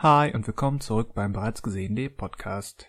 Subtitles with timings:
[0.00, 2.86] Hi und willkommen zurück beim bereits gesehenen Podcast.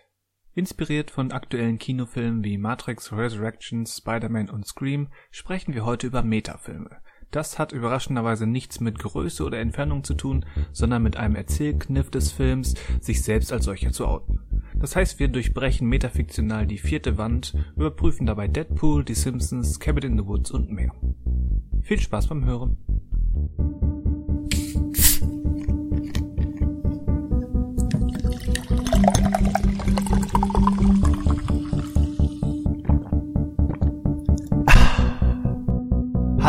[0.53, 7.01] Inspiriert von aktuellen Kinofilmen wie Matrix Resurrections, Spider-Man und Scream sprechen wir heute über Metafilme.
[7.31, 12.31] Das hat überraschenderweise nichts mit Größe oder Entfernung zu tun, sondern mit einem Erzählkniff des
[12.31, 14.61] Films, sich selbst als solcher zu outen.
[14.75, 20.17] Das heißt, wir durchbrechen metafiktional die vierte Wand, überprüfen dabei Deadpool, die Simpsons, Cabin in
[20.19, 20.93] the Woods und mehr.
[21.81, 22.77] Viel Spaß beim Hören.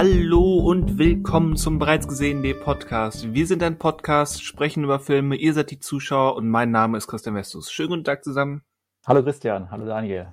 [0.03, 3.35] Hallo und willkommen zum bereits gesehenen Podcast.
[3.35, 7.07] Wir sind ein Podcast, sprechen über Filme, ihr seid die Zuschauer und mein Name ist
[7.07, 7.71] Christian Westus.
[7.71, 8.63] Schönen guten Tag zusammen.
[9.07, 10.33] Hallo Christian, hallo Daniel.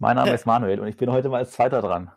[0.00, 2.10] Mein Name ist Manuel und ich bin heute mal als Zweiter dran.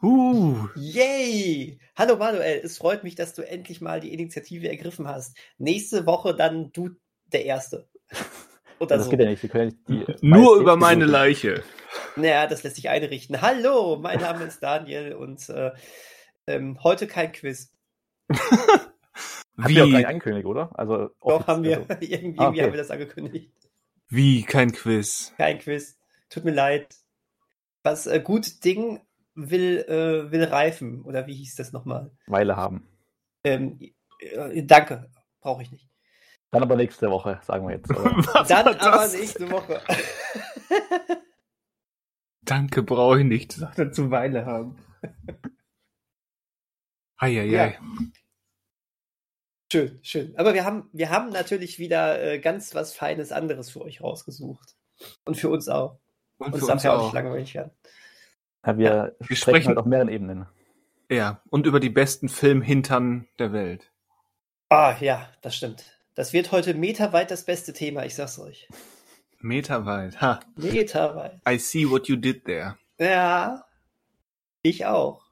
[0.00, 0.68] Uh.
[0.76, 1.80] Yay!
[1.96, 5.36] Hallo Manuel, es freut mich, dass du endlich mal die Initiative ergriffen hast.
[5.58, 6.90] Nächste Woche dann du
[7.32, 7.88] der Erste.
[8.78, 9.10] Oder das so.
[9.10, 9.42] geht ja nicht.
[9.42, 11.62] Wir können ja nicht Nur über meine Leiche.
[12.16, 13.40] Naja, das lässt sich einrichten.
[13.40, 15.72] Hallo, mein Name ist Daniel und äh,
[16.46, 17.72] ähm, heute kein Quiz.
[18.28, 19.62] Wie?
[19.62, 20.70] Haben wir auch angekündigt, oder?
[20.78, 21.78] Also, Doch, haben wir.
[21.88, 21.94] Also.
[22.00, 22.62] irgendwie ah, okay.
[22.62, 23.52] haben wir das angekündigt.
[24.08, 24.42] Wie?
[24.42, 25.32] Kein Quiz?
[25.36, 25.96] Kein Quiz.
[26.28, 26.94] Tut mir leid.
[27.82, 29.00] Was äh, gut Ding
[29.34, 31.02] will, äh, will reifen.
[31.02, 32.10] Oder wie hieß das nochmal?
[32.26, 32.88] Weile haben.
[33.44, 33.78] Ähm,
[34.18, 35.10] äh, danke.
[35.40, 35.88] Brauche ich nicht.
[36.54, 37.90] Dann aber nächste Woche, sagen wir jetzt.
[38.48, 39.80] Dann aber nächste Woche.
[42.42, 44.76] Danke, brauche ich nicht, sagt er zu Weile haben.
[47.16, 47.70] Eieiei.
[47.70, 47.72] Ja.
[49.72, 50.36] Schön, schön.
[50.36, 54.76] Aber wir haben, wir haben natürlich wieder äh, ganz was Feines anderes für euch rausgesucht.
[55.24, 55.98] Und für uns auch.
[56.38, 57.72] Und uns für uns darf ja auch nicht langweilig werden.
[58.64, 60.46] Ja, wir, ja, wir sprechen halt auf mehreren Ebenen.
[61.10, 63.90] Ja, und über die besten Filmhintern der Welt.
[64.68, 65.94] Ah, ja, das stimmt.
[66.14, 68.68] Das wird heute meterweit das beste Thema, ich sag's euch.
[69.40, 70.40] Meterweit, ha.
[70.56, 71.40] Meterweit.
[71.48, 72.78] I see what you did there.
[72.98, 73.64] Ja,
[74.62, 75.24] ich auch.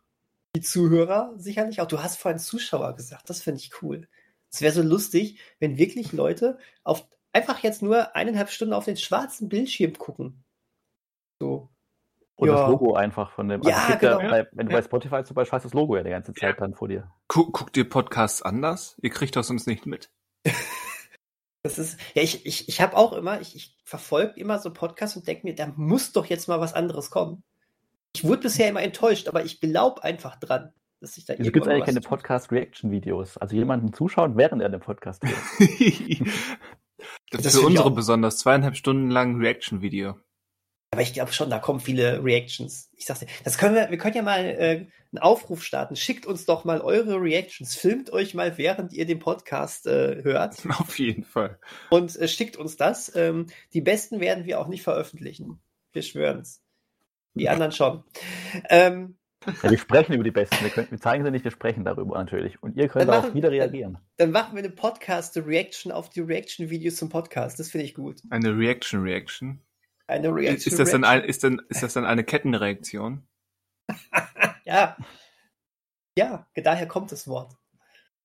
[0.54, 1.87] Die Zuhörer sicherlich auch.
[1.87, 4.09] Du hast vorhin Zuschauer gesagt, das finde ich cool.
[4.50, 8.99] Es wäre so lustig, wenn wirklich Leute auf einfach jetzt nur eineinhalb Stunden auf den
[8.99, 10.44] schwarzen Bildschirm gucken.
[11.41, 11.70] So.
[12.37, 12.59] Oder ja.
[12.60, 13.60] das Logo einfach von dem.
[13.60, 14.20] Also ja, genau.
[14.20, 16.60] Ja, bei, wenn du bei Spotify zum Beispiel hast, das Logo ja die ganze Zeit
[16.60, 17.10] dann vor dir.
[17.28, 18.97] Guck, guckt ihr Podcasts anders?
[19.00, 20.10] Ihr kriegt das sonst nicht mit.
[21.64, 25.16] Das ist, ja, ich, ich, ich habe auch immer, ich, ich verfolge immer so Podcasts
[25.16, 27.44] und denke mir, da muss doch jetzt mal was anderes kommen.
[28.16, 31.66] Ich wurde bisher immer enttäuscht, aber ich glaube einfach dran, dass ich da Wieso gibt
[31.66, 33.38] es eigentlich keine Podcast-Reaction-Videos?
[33.38, 35.36] Also jemanden zuschauen, während er den Podcast hört.
[37.31, 40.16] das, das ist für unsere besonders zweieinhalb Stunden lang Reaction-Video.
[40.92, 42.91] Aber ich glaube schon, da kommen viele Reactions.
[42.98, 45.97] Ich sag's dir, das können wir, wir können ja mal äh, einen Aufruf starten.
[45.97, 47.75] Schickt uns doch mal eure Reactions.
[47.75, 50.56] Filmt euch mal, während ihr den Podcast äh, hört.
[50.69, 51.58] Auf jeden Fall.
[51.88, 53.10] Und äh, schickt uns das.
[53.16, 55.60] Ähm, die besten werden wir auch nicht veröffentlichen.
[55.94, 56.62] Wir schwören's.
[57.32, 58.04] Die anderen schon.
[58.69, 59.16] Ähm,
[59.62, 60.62] ja, wir sprechen über die Besten.
[60.62, 62.62] Wir, können, wir zeigen sie nicht, wir sprechen darüber natürlich.
[62.62, 63.94] Und ihr könnt auch wieder reagieren.
[63.94, 67.58] Dann, dann, machen wir eine Podcast-Reaction auf die Reaction-Videos zum Podcast.
[67.58, 68.20] Das finde ich gut.
[68.28, 69.62] Eine Reaction-Reaction?
[70.12, 70.73] Eine Reaction.
[70.73, 73.27] Ist das, dann ein, ist, dann, ist das dann eine Kettenreaktion?
[74.65, 74.97] ja.
[76.17, 77.56] Ja, daher kommt das Wort.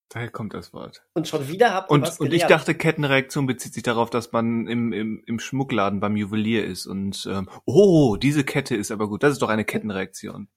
[0.10, 1.04] Daher kommt das Wort.
[1.14, 2.34] Und schon wieder habt ihr und, was gelernt.
[2.34, 6.66] Und ich dachte, Kettenreaktion bezieht sich darauf, dass man im, im, im Schmuckladen beim Juwelier
[6.66, 9.24] ist und ähm, oh, diese Kette ist aber gut.
[9.24, 10.48] Das ist doch eine Kettenreaktion.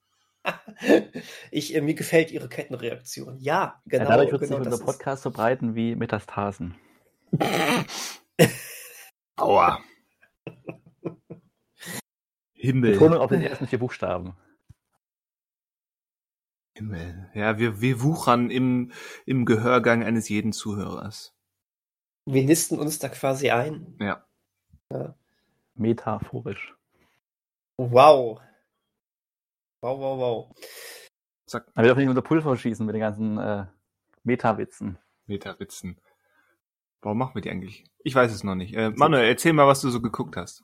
[1.51, 3.39] ich, äh, mir gefällt ihre Kettenreaktion.
[3.39, 4.05] Ja, genau.
[4.05, 6.77] Ja, dadurch wird genau sich unser Podcast so breiten wie Metastasen.
[9.37, 9.81] Aua.
[12.61, 12.93] Himmel.
[12.93, 14.35] Betonung auf den ersten vier Buchstaben.
[16.75, 17.31] Himmel.
[17.35, 18.93] Ja, wir, wir wuchern im,
[19.25, 21.35] im Gehörgang eines jeden Zuhörers.
[22.27, 23.97] Wir nisten uns da quasi ein.
[23.99, 24.25] Ja.
[24.93, 25.15] ja.
[25.75, 26.77] Metaphorisch.
[27.79, 28.41] Wow.
[29.81, 30.57] Wow, wow, wow.
[31.47, 31.67] Sag.
[31.69, 33.65] Aber wir dürfen nicht unser Pulver schießen mit den ganzen äh,
[34.23, 34.99] Meta-Witzen.
[35.27, 35.99] Meta-Witzen.
[37.01, 37.85] Warum machen wir die eigentlich?
[38.05, 38.75] Ich weiß es noch nicht.
[38.75, 40.63] Äh, Manuel, erzähl mal, was du so geguckt hast.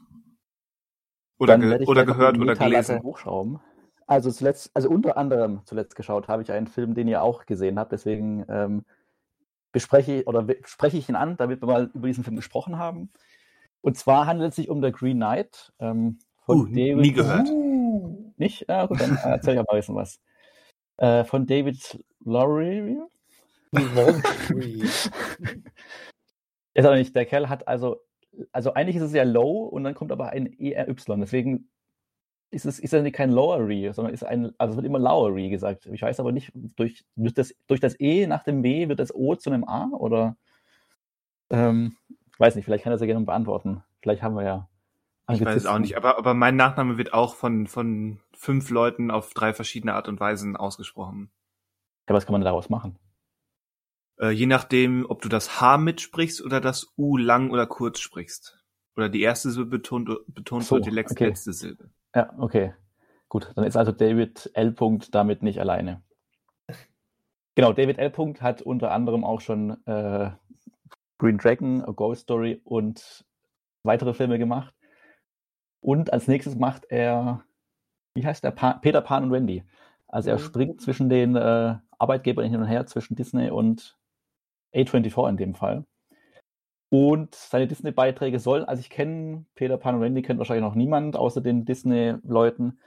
[1.38, 3.03] Oder, ge oder gehört oder gelesen.
[3.03, 3.61] Hochschrauben.
[4.06, 7.79] Also zuletzt, also unter anderem zuletzt geschaut habe ich einen Film, den ihr auch gesehen
[7.79, 7.93] habt.
[7.93, 8.85] Deswegen ähm,
[9.73, 13.11] bespreche ich oder spreche ich ihn an, damit wir mal über diesen Film gesprochen haben.
[13.81, 15.73] Und zwar handelt es sich um The Green Knight.
[15.81, 17.49] Ähm, von uh, David, nie gehört.
[17.49, 18.67] Uh, nicht?
[18.69, 20.21] Ja, gut, dann erzähl ich aber ein bisschen was.
[20.99, 22.99] Äh, von David Lowry.
[26.75, 27.15] Ist aber nicht.
[27.17, 28.00] Der Kerl hat also
[28.53, 30.94] also eigentlich ist es ja low und dann kommt aber ein ERY.
[31.21, 31.69] Deswegen
[32.50, 35.87] ist es ist ja kein Lowery, sondern ist ein, also es wird immer Lowery gesagt.
[35.87, 39.15] Ich weiß aber nicht, durch, durch, das, durch das E nach dem W wird das
[39.15, 40.37] O zu einem A oder?
[41.50, 41.97] Ähm,
[42.38, 43.83] weiß nicht, vielleicht kann er sehr gerne beantworten.
[44.00, 44.69] Vielleicht haben wir ja.
[45.29, 49.11] Ich weiß es auch nicht, aber, aber mein Nachname wird auch von, von fünf Leuten
[49.11, 51.31] auf drei verschiedene Art und Weisen ausgesprochen.
[52.09, 52.97] Ja, was kann man daraus machen?
[54.19, 58.59] Äh, je nachdem, ob du das H mitsprichst oder das U lang oder kurz sprichst.
[58.97, 61.29] Oder die erste Silbe betont, betont So, wird die letzte, okay.
[61.29, 61.91] letzte Silbe.
[62.15, 62.75] Ja, okay.
[63.29, 64.73] Gut, dann ist also David L.
[64.73, 66.03] Punkt damit nicht alleine.
[67.55, 68.11] Genau, David L.
[68.11, 70.31] Punkt hat unter anderem auch schon äh,
[71.19, 73.25] Green Dragon, A Ghost Story und
[73.83, 74.75] weitere Filme gemacht.
[75.81, 77.45] Und als nächstes macht er,
[78.15, 78.51] wie heißt der?
[78.51, 79.65] Pa Peter Pan und Wendy.
[80.09, 80.43] Also er Mhm.
[80.43, 83.96] springt zwischen den äh, Arbeitgebern hin und her, zwischen Disney und
[84.76, 85.84] A24 in dem Fall.
[86.88, 91.17] Und seine Disney-Beiträge sollen, also ich kenne Peter Pan und Wendy, kennt wahrscheinlich noch niemand
[91.17, 92.78] außer den Disney-Leuten.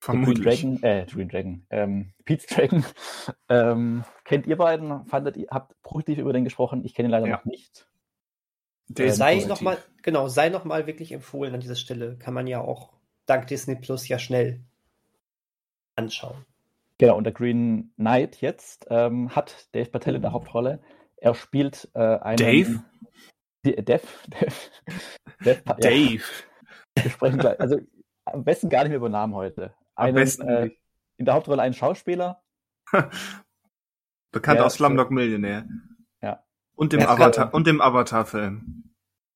[0.00, 0.42] Green.
[0.42, 2.84] Dragon, äh, Green Dragon, ähm, Pete's Dragon.
[3.48, 5.04] ähm, kennt ihr beiden?
[5.06, 6.84] Fandet ihr, habt positiv über den gesprochen?
[6.84, 7.36] Ich kenne ihn leider Ja.
[7.36, 7.88] noch nicht.
[8.88, 12.16] Der Ähm, sei nochmal, genau, sei nochmal wirklich empfohlen an dieser Stelle.
[12.18, 12.92] Kann man ja auch
[13.26, 14.60] dank Disney Plus ja schnell
[15.96, 16.44] anschauen.
[16.98, 20.80] Genau, und der Green Knight jetzt ähm, hat Dave Patel in der Hauptrolle.
[21.18, 22.36] Er spielt äh, einen.
[22.38, 22.82] Dave?
[23.64, 24.70] Die, Dev, Dev,
[25.44, 26.22] Dev, Pa- ja, Dave.
[26.94, 27.58] wir sprechen gleich.
[27.60, 27.80] Also
[28.24, 29.74] am besten gar nicht mehr über Namen heute.
[29.94, 30.80] Am Einen, besten äh, nicht.
[31.18, 32.42] in der Hauptrolle einen Schauspieler.
[34.32, 35.66] Bekannt aus Slumdog Millionär.
[36.22, 36.44] Ja.
[36.74, 38.84] Und dem Ja, Avatar kann- und dem Avatar-Film.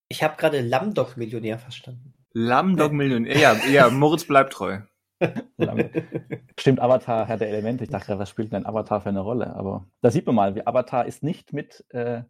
[0.08, 2.14] Ich habe gerade Lamdog Millionär verstanden.
[2.32, 3.36] Slumdog Millionär.
[3.38, 4.80] Ja, ja, Moritz bleibt treu.
[6.58, 7.84] Stimmt, Avatar, Herr der Elemente.
[7.84, 9.54] Ich dachte, was spielt denn ein Avatar für eine Rolle?
[9.54, 12.22] Aber da sieht man mal, wie Avatar ist nicht mit, äh,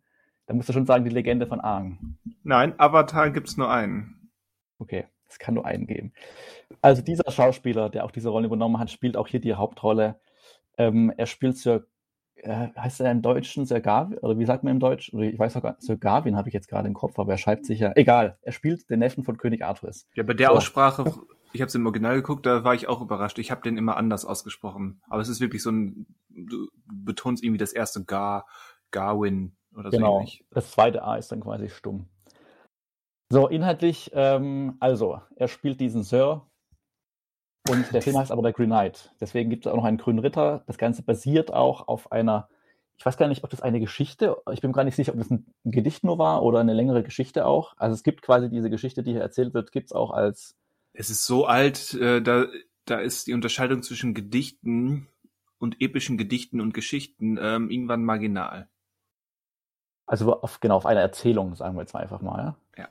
[0.46, 2.16] da musst du schon sagen, die Legende von Aang.
[2.42, 4.30] Nein, Avatar gibt's nur einen.
[4.78, 6.12] Okay, es kann nur einen geben.
[6.82, 10.18] Also dieser Schauspieler, der auch diese Rolle übernommen hat, spielt auch hier die Hauptrolle.
[10.78, 11.86] Ähm, er spielt Sir,
[12.36, 15.12] äh, heißt er im Deutschen Sir Gavin, oder wie sagt man im Deutsch?
[15.12, 17.38] Oder ich weiß auch gar Sir Gavin habe ich jetzt gerade im Kopf, aber er
[17.38, 20.08] schreibt sich ja, egal, er spielt den Neffen von König Arthurs.
[20.14, 20.54] Ja, bei der So.
[20.54, 21.04] Aussprache,
[21.52, 23.38] ich habe es im Original geguckt, da war ich auch überrascht.
[23.38, 25.00] Ich habe den immer anders ausgesprochen.
[25.08, 28.46] Aber es ist wirklich so ein, du betonst irgendwie das erste Gar,
[28.90, 30.44] Garwin oder so Genau, ähnlich.
[30.50, 32.08] das zweite A ist dann quasi stumm.
[33.32, 36.46] So, inhaltlich, ähm, also, er spielt diesen Sir
[37.68, 39.14] und der Film heißt aber der Green Knight.
[39.20, 40.64] Deswegen gibt es auch noch einen grünen Ritter.
[40.66, 42.48] Das Ganze basiert auch auf einer,
[42.96, 45.30] ich weiß gar nicht, ob das eine Geschichte, ich bin gar nicht sicher, ob das
[45.30, 47.74] ein Gedicht nur war oder eine längere Geschichte auch.
[47.76, 50.56] Also es gibt quasi diese Geschichte, die hier erzählt wird, gibt es auch als,
[50.92, 52.46] Es ist so alt, äh, da,
[52.84, 55.08] da ist die Unterscheidung zwischen Gedichten
[55.58, 58.68] und epischen Gedichten und Geschichten ähm, irgendwann marginal.
[60.06, 62.56] also auf, genau, auf einer Erzählung, sagen wir jetzt mal einfach mal.
[62.76, 62.88] Ja.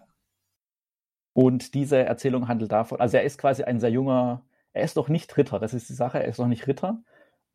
[1.34, 4.44] Und diese Erzählung handelt davon, also er ist quasi ein sehr junger,
[4.74, 7.04] er ist noch nicht Ritter, das ist die Sache, er ist noch nicht Ritter,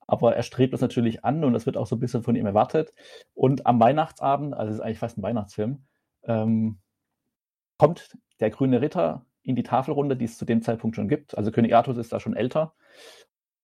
[0.06, 2.46] aber er strebt es natürlich an und das wird auch so ein bisschen von ihm
[2.46, 2.92] erwartet.
[3.34, 5.86] Und am Weihnachtsabend, also es ist eigentlich fast ein Weihnachtsfilm,
[6.24, 6.78] ähm,
[7.78, 11.36] kommt der grüne Ritter in die Tafelrunde, die es zu dem Zeitpunkt schon gibt.
[11.36, 12.74] Also König Artus ist da schon älter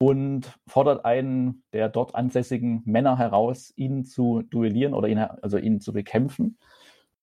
[0.03, 5.81] und fordert einen der dort ansässigen Männer heraus, ihn zu duellieren oder ihn, also ihn
[5.81, 6.59] zu bekämpfen.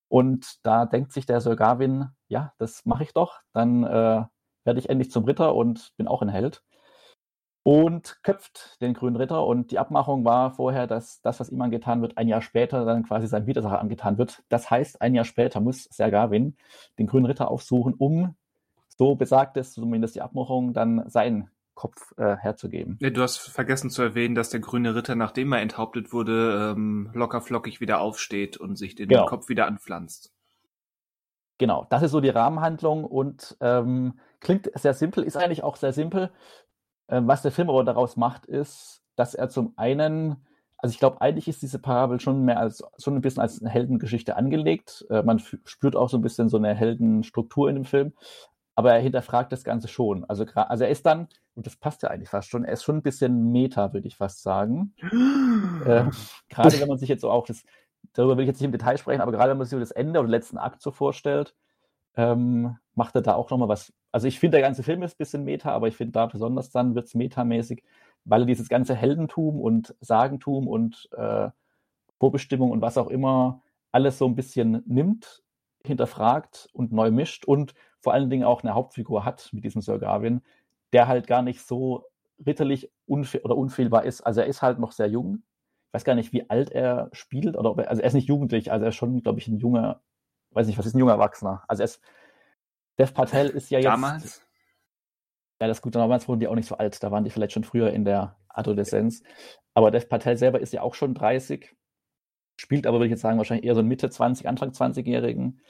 [0.09, 4.24] Und da denkt sich der Sir Gavin, ja, das mache ich doch, dann äh,
[4.63, 6.63] werde ich endlich zum Ritter und bin auch ein Held.
[7.63, 9.45] Und köpft den grünen Ritter.
[9.45, 13.04] Und die Abmachung war vorher, dass das, was ihm angetan wird, ein Jahr später dann
[13.04, 14.42] quasi seinem Widersacher angetan wird.
[14.48, 16.56] Das heißt, ein Jahr später muss Sir Gavin
[16.97, 18.37] den grünen Ritter aufsuchen, um,
[18.97, 22.97] so besagt es zumindest die Abmachung, dann seinen Kopf äh, herzugeben.
[22.99, 27.11] Ja, du hast vergessen zu erwähnen, dass der grüne Ritter, nachdem er enthauptet wurde, ähm,
[27.13, 29.27] locker flockig wieder aufsteht und sich den Genau.
[29.27, 30.33] Kopf wieder anpflanzt.
[31.59, 35.94] Genau, das ist so die Rahmenhandlung und ähm, klingt sehr simpel, ist eigentlich auch sehr
[35.94, 36.31] simpel.
[37.09, 40.45] Ähm, was der Film aber daraus macht, ist, dass er zum einen,
[40.77, 43.69] also ich glaube, eigentlich ist diese Parabel schon mehr als schon ein bisschen als eine
[43.69, 45.06] Heldengeschichte angelegt.
[45.09, 48.13] Äh, man spürt auch so ein bisschen so eine Heldenstruktur in dem Film,
[48.77, 50.23] aber er hinterfragt das Ganze schon.
[50.25, 52.97] Also, also er ist dann, und das passt ja eigentlich fast schon, er ist schon
[52.97, 54.93] ein bisschen Meta, würde ich fast sagen.
[55.85, 56.05] Äh,
[56.49, 57.63] gerade wenn man sich jetzt so auch das,
[58.13, 59.91] darüber will ich jetzt nicht im Detail sprechen, aber gerade wenn man sich so das
[59.91, 61.55] Ende oder den letzten Akt so vorstellt,
[62.15, 63.93] ähm, macht er da auch nochmal was.
[64.11, 66.69] Also ich finde, der ganze Film ist ein bisschen Meta, aber ich finde da besonders
[66.71, 67.83] dann wird es metamäßig,
[68.25, 71.49] weil er dieses ganze Heldentum und Sagentum und äh,
[72.19, 75.43] Vorbestimmung und was auch immer alles so ein bisschen nimmt,
[75.87, 79.99] hinterfragt und neu mischt und vor allen Dingen auch eine Hauptfigur hat mit diesem Sir
[79.99, 80.41] Gavin,
[80.94, 82.06] der halt gar nicht so
[82.45, 84.21] ritterlich unfe oder unfehlbar ist.
[84.21, 85.44] Also er ist halt noch sehr jung.
[85.87, 88.27] Ich weiß gar nicht, wie alt er spielt, oder ob er, also er ist nicht
[88.27, 90.01] jugendlich, also er ist schon, glaube ich, ein junger,
[90.51, 91.63] weiß nicht, was ist ein junger Erwachsener?
[91.67, 92.01] Also er ist,
[92.99, 93.87] Dev Patel ist ja jetzt.
[93.87, 94.41] Damals?
[95.59, 97.53] Ja, das ist gut, damals wurden die auch nicht so alt, da waren die vielleicht
[97.53, 99.23] schon früher in der Adoleszenz.
[99.73, 101.75] Aber Dev Patel selber ist ja auch schon 30.
[102.57, 105.61] spielt aber, würde ich jetzt sagen, wahrscheinlich eher so einen Mitte 20, Anfang 20-Jährigen,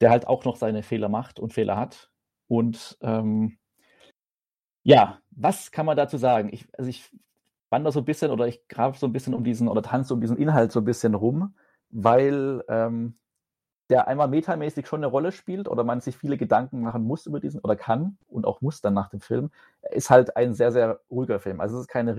[0.00, 2.10] der halt auch noch seine Fehler macht und Fehler hat.
[2.48, 3.58] Und ähm,
[4.84, 6.48] ja, was kann man dazu sagen?
[6.52, 7.10] Ich, also ich
[7.70, 10.20] wandere so ein bisschen oder ich grabe so ein bisschen um diesen oder tanze um
[10.20, 11.54] diesen Inhalt so ein bisschen rum,
[11.90, 13.18] weil ähm,
[13.90, 17.40] der einmal metamäßig schon eine Rolle spielt oder man sich viele Gedanken machen muss über
[17.40, 19.50] diesen oder kann und auch muss dann nach dem Film,
[19.90, 21.60] ist halt ein sehr, sehr ruhiger Film.
[21.60, 22.16] Also es ist keine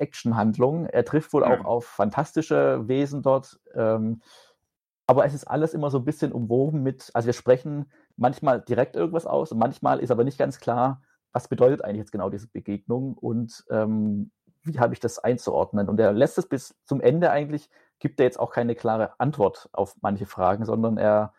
[0.00, 0.86] Ritter-Action-Handlung.
[0.86, 1.48] Er trifft wohl ja.
[1.48, 3.58] auch auf fantastische Wesen dort.
[3.74, 4.20] Ähm,
[5.06, 8.96] aber es ist alles immer so ein bisschen umwoben mit, also wir sprechen manchmal direkt
[8.96, 12.48] irgendwas aus und manchmal ist aber nicht ganz klar, was bedeutet eigentlich jetzt genau diese
[12.48, 15.88] Begegnung und ähm, wie habe ich das einzuordnen.
[15.88, 19.68] Und er lässt es bis zum Ende eigentlich gibt er jetzt auch keine klare Antwort
[19.72, 21.32] auf manche Fragen, sondern er,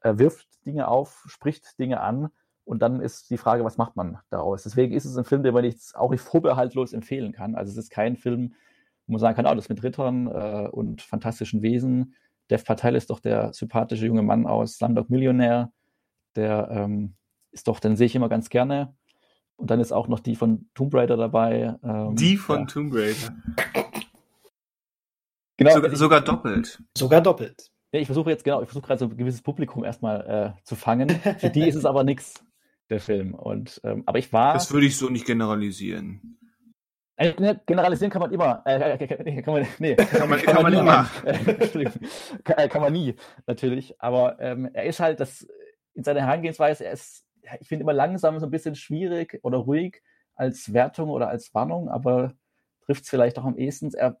[0.00, 2.30] er wirft Dinge auf, spricht Dinge an
[2.64, 4.62] und dann ist die Frage, was macht man daraus?
[4.62, 7.54] Deswegen ist es ein Film, den man nicht, auch nicht vorbehaltlos empfehlen kann.
[7.54, 8.54] Also es ist kein Film,
[9.06, 12.14] wo man sagen kann, oh, das mit Rittern äh, und fantastischen Wesen.
[12.50, 15.72] Dev Patel ist doch der sympathische junge Mann aus Slumdog Millionär.
[16.36, 17.14] Der ähm,
[17.50, 18.94] ist doch, den sehe ich immer ganz gerne.
[19.56, 21.76] Und dann ist auch noch die von Tomb Raider dabei.
[21.82, 22.66] Ähm, die von ja.
[22.66, 23.34] Tomb Raider.
[25.56, 26.82] Genau, sogar, sogar doppelt.
[26.96, 27.70] Sogar doppelt.
[27.92, 30.76] Ja, ich versuche jetzt, genau, ich versuche gerade so ein gewisses Publikum erstmal äh, zu
[30.76, 31.10] fangen.
[31.10, 32.42] Für die ist es aber nichts,
[32.92, 33.34] der Film.
[33.34, 34.54] Und, ähm, aber ich war.
[34.54, 36.38] Das würde ich so nicht generalisieren.
[37.16, 38.62] Äh, ne, generalisieren kann man immer.
[38.64, 39.06] Äh,
[39.42, 41.10] kann man, nee, kann man, kann, man immer.
[42.44, 43.14] kann, äh, kann, man nie,
[43.46, 44.00] natürlich.
[44.00, 45.46] Aber ähm, er ist halt das
[45.94, 47.26] in seiner Herangehensweise, er ist,
[47.60, 50.02] ich finde immer langsam so ein bisschen schwierig oder ruhig
[50.34, 52.32] als Wertung oder als Warnung, aber
[52.86, 53.92] trifft es vielleicht auch am ehesten.
[53.94, 54.18] Er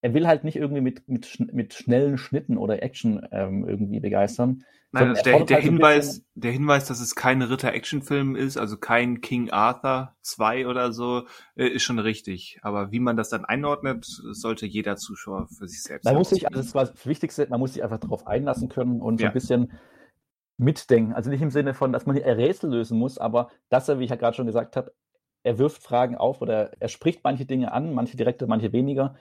[0.00, 4.64] er will halt nicht irgendwie mit, mit, mit schnellen Schnitten oder Action ähm, irgendwie begeistern.
[4.90, 9.20] Nein, also der, der halt Hinweis, der Hinweis, dass es kein Ritter-Action-Film ist, also kein
[9.20, 11.26] King Arthur 2 oder so,
[11.56, 12.58] äh, ist schon richtig.
[12.62, 16.06] Aber wie man das dann einordnet, sollte jeder Zuschauer für sich selbst.
[16.06, 19.02] Man muss sich, also das war das Wichtigste, man muss sich einfach darauf einlassen können
[19.02, 19.72] und so ein bisschen
[20.56, 21.12] mitdenken.
[21.12, 24.04] Also nicht im Sinne von, dass man hier Rätsel lösen muss, aber dass er, wie
[24.04, 24.94] ich ja gerade schon gesagt habe,
[25.42, 29.16] er wirft Fragen auf oder er spricht manche Dinge an, manche direkte, manche weniger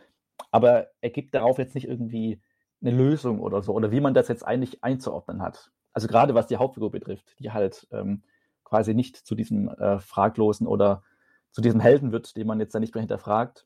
[0.51, 2.41] aber er gibt darauf jetzt nicht irgendwie
[2.81, 5.71] eine Lösung oder so, oder wie man das jetzt eigentlich einzuordnen hat.
[5.93, 8.23] Also gerade was die Hauptfigur betrifft, die halt ähm,
[8.63, 11.03] quasi nicht zu diesem äh, Fraglosen oder
[11.51, 13.65] zu diesem Helden wird, den man jetzt da nicht mehr hinterfragt,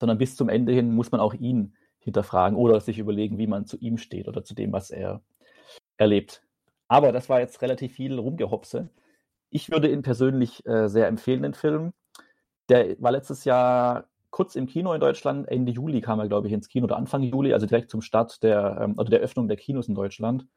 [0.00, 3.66] sondern bis zum Ende hin muss man auch ihn hinterfragen oder sich überlegen, wie man
[3.66, 5.22] zu ihm steht oder zu dem, was er
[5.96, 6.42] erlebt.
[6.88, 8.88] Aber das war jetzt relativ viel Rumgehopse.
[9.50, 11.92] Ich würde ihn persönlich äh, sehr empfehlen, den Film.
[12.68, 15.46] Der war letztes Jahr kurz im Kino in Deutschland.
[15.46, 18.42] Ende Juli kam er, glaube ich, ins Kino oder Anfang Juli, also direkt zum Start
[18.42, 20.48] der, ähm, oder der Öffnung der Kinos in Deutschland.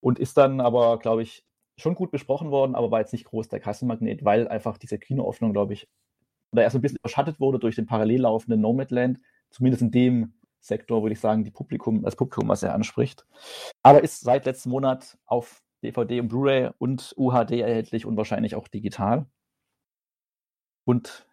[0.00, 1.44] Und ist dann aber, glaube ich,
[1.76, 5.52] schon gut besprochen worden, aber war jetzt nicht groß der Kassenmagnet, weil einfach diese Kinoöffnung,
[5.52, 5.88] glaube ich,
[6.50, 9.20] oder erst ein bisschen überschattet wurde durch den parallel laufenden Nomadland,
[9.50, 13.24] zumindest in dem Sektor, würde ich sagen, die Publikum, das Publikum, was er anspricht.
[13.84, 18.66] Aber ist seit letztem Monat auf DVD und Blu-ray und UHD erhältlich und wahrscheinlich auch
[18.66, 19.26] digital.
[20.84, 21.29] Und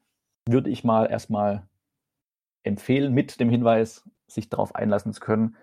[0.51, 1.67] würde ich mal erstmal
[2.63, 5.55] empfehlen, mit dem Hinweis, sich darauf einlassen zu können,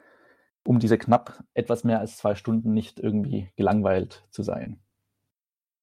[0.67, 4.81] um diese knapp etwas mehr als zwei Stunden nicht irgendwie gelangweilt zu sein.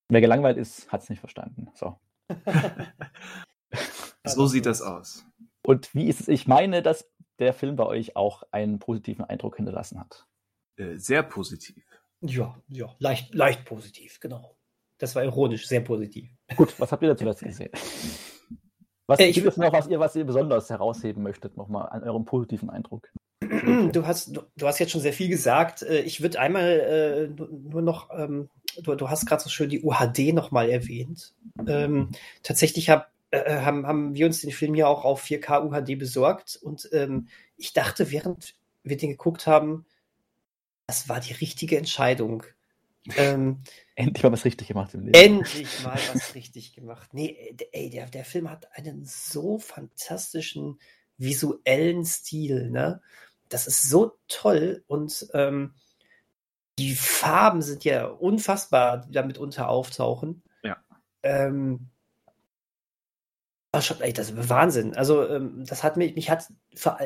[0.09, 1.69] Wer gelangweilt ist, hat es nicht verstanden.
[1.75, 1.99] So.
[4.25, 5.25] so sieht das aus.
[5.63, 6.27] Und wie ist es?
[6.27, 10.27] Ich meine, dass der Film bei euch auch einen positiven Eindruck hinterlassen hat.
[10.77, 11.83] Äh, sehr positiv.
[12.21, 14.57] Ja, ja, leicht, leicht positiv, genau.
[14.97, 16.29] Das war ironisch, sehr positiv.
[16.55, 17.71] Gut, was habt ihr dazu gesehen?
[19.07, 22.25] Was äh, gibt es noch, was ihr, was ihr besonders herausheben möchtet, nochmal an eurem
[22.25, 23.09] positiven Eindruck?
[23.91, 25.81] Du hast, du, du, hast jetzt schon sehr viel gesagt.
[25.81, 26.69] Äh, ich würde einmal
[27.37, 28.49] äh, nur noch, ähm,
[28.81, 31.33] du, du, hast gerade so schön die UHD nochmal erwähnt.
[31.67, 32.09] Ähm,
[32.43, 36.59] tatsächlich hab, äh, haben, haben wir uns den Film ja auch auf 4K UHD besorgt
[36.61, 37.27] und ähm,
[37.57, 39.85] ich dachte, während wir den geguckt haben,
[40.87, 42.43] das war die richtige Entscheidung.
[43.15, 43.61] Ähm,
[43.95, 45.13] endlich mal was richtig gemacht im Leben.
[45.13, 47.13] Endlich mal was richtig gemacht.
[47.13, 50.79] Nee, ey, der, der Film hat einen so fantastischen
[51.17, 53.01] visuellen Stil, ne?
[53.49, 55.73] Das ist so toll und ähm,
[56.79, 60.41] die Farben sind ja unfassbar, die da mitunter auftauchen.
[60.63, 60.77] Ja.
[61.21, 61.89] Ähm,
[63.79, 64.95] schon, ey, das ist Wahnsinn.
[64.95, 66.47] Also, ähm, das hat mich, mich hat,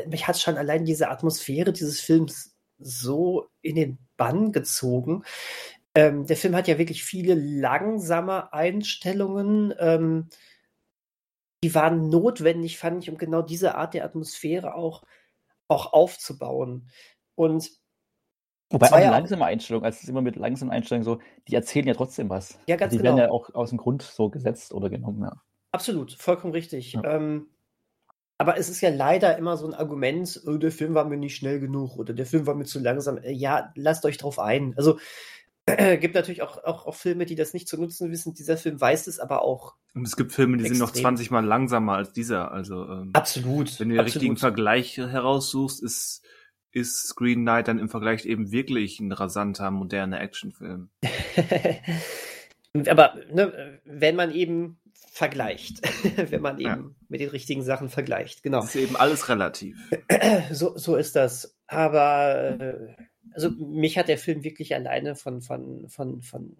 [0.07, 5.23] mich hat schon allein diese Atmosphäre dieses Films so in den Bann gezogen.
[5.95, 9.73] Ähm, der Film hat ja wirklich viele langsame Einstellungen.
[9.79, 10.29] Ähm,
[11.63, 15.03] die waren notwendig, fand ich, um genau diese Art der Atmosphäre auch,
[15.67, 16.91] auch aufzubauen.
[17.35, 17.71] Und
[18.69, 21.87] Wobei auch eine langsame Einstellung, also es ist immer mit langsamen Einstellungen so, die erzählen
[21.87, 22.59] ja trotzdem was.
[22.67, 23.17] Ja, ganz also die genau.
[23.17, 25.41] werden ja auch aus dem Grund so gesetzt oder genommen, ja.
[25.71, 26.93] Absolut, vollkommen richtig.
[26.93, 27.03] Ja.
[27.03, 27.47] Ähm,
[28.37, 31.35] aber es ist ja leider immer so ein Argument, oh, der Film war mir nicht
[31.35, 33.17] schnell genug oder der Film war mir zu langsam.
[33.17, 34.73] Äh, ja, lasst euch drauf ein.
[34.77, 34.99] Also
[35.65, 38.33] äh, gibt natürlich auch, auch, auch Filme, die das nicht zu nutzen wissen.
[38.33, 39.75] Dieser Film weiß es aber auch.
[39.93, 40.77] Und es gibt Filme, die extrem.
[40.77, 42.51] sind noch 20 Mal langsamer als dieser.
[42.51, 43.79] Also ähm, absolut.
[43.79, 44.15] Wenn du den absolut.
[44.15, 46.21] richtigen Vergleich heraussuchst, ist
[46.75, 50.89] ist Screen Knight dann im Vergleich eben wirklich ein rasanter, moderner Actionfilm.
[52.87, 54.77] aber ne, wenn man eben
[55.09, 55.81] vergleicht,
[56.31, 56.91] wenn man eben ja.
[57.07, 58.43] mit den richtigen Sachen vergleicht.
[58.43, 58.59] Genau.
[58.59, 59.77] Das ist eben alles relativ.
[60.51, 61.57] So, so ist das.
[61.67, 62.95] Aber äh,
[63.35, 66.55] also mich hat der Film wirklich alleine von, von, von, von,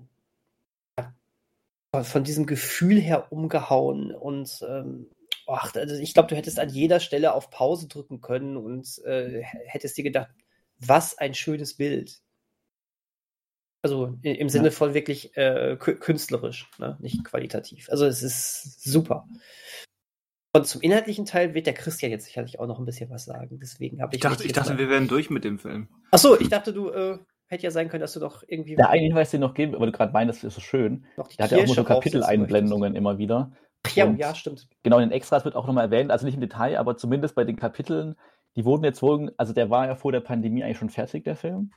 [2.04, 5.08] von diesem Gefühl her umgehauen und ähm,
[5.48, 9.42] ach, also ich glaube, du hättest an jeder Stelle auf Pause drücken können und äh,
[9.42, 10.30] hättest dir gedacht,
[10.80, 12.22] was ein schönes Bild.
[13.82, 16.98] Also im Sinne von wirklich äh, künstlerisch, ne?
[17.00, 17.88] nicht qualitativ.
[17.90, 19.28] Also es ist super.
[20.56, 23.60] Und zum inhaltlichen Teil wird der Christian jetzt sicherlich auch noch ein bisschen was sagen.
[23.62, 24.24] Deswegen habe ich.
[24.24, 25.90] Ich dachte, ich dachte wir wären durch mit dem Film.
[26.12, 28.76] Achso, ich dachte, du äh, hätte ja sein können, dass du doch irgendwie.
[28.76, 31.06] Der eine Hinweis, den noch geben, aber du gerade meinst, ist so schön.
[31.18, 33.52] Noch die der hat ja auch nur so Kapiteleinblendungen immer wieder.
[33.84, 34.68] Ach ja, ja, stimmt.
[34.82, 37.44] Genau, in den Extras wird auch nochmal erwähnt, also nicht im Detail, aber zumindest bei
[37.44, 38.16] den Kapiteln,
[38.56, 41.36] die wurden jetzt wohl, also der war ja vor der Pandemie eigentlich schon fertig, der
[41.36, 41.72] Film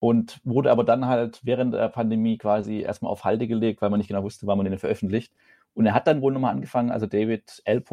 [0.00, 3.98] und wurde aber dann halt während der Pandemie quasi erstmal auf Halde gelegt, weil man
[3.98, 5.32] nicht genau wusste, wann man den veröffentlicht.
[5.74, 7.84] Und er hat dann wohl nochmal angefangen, also David L.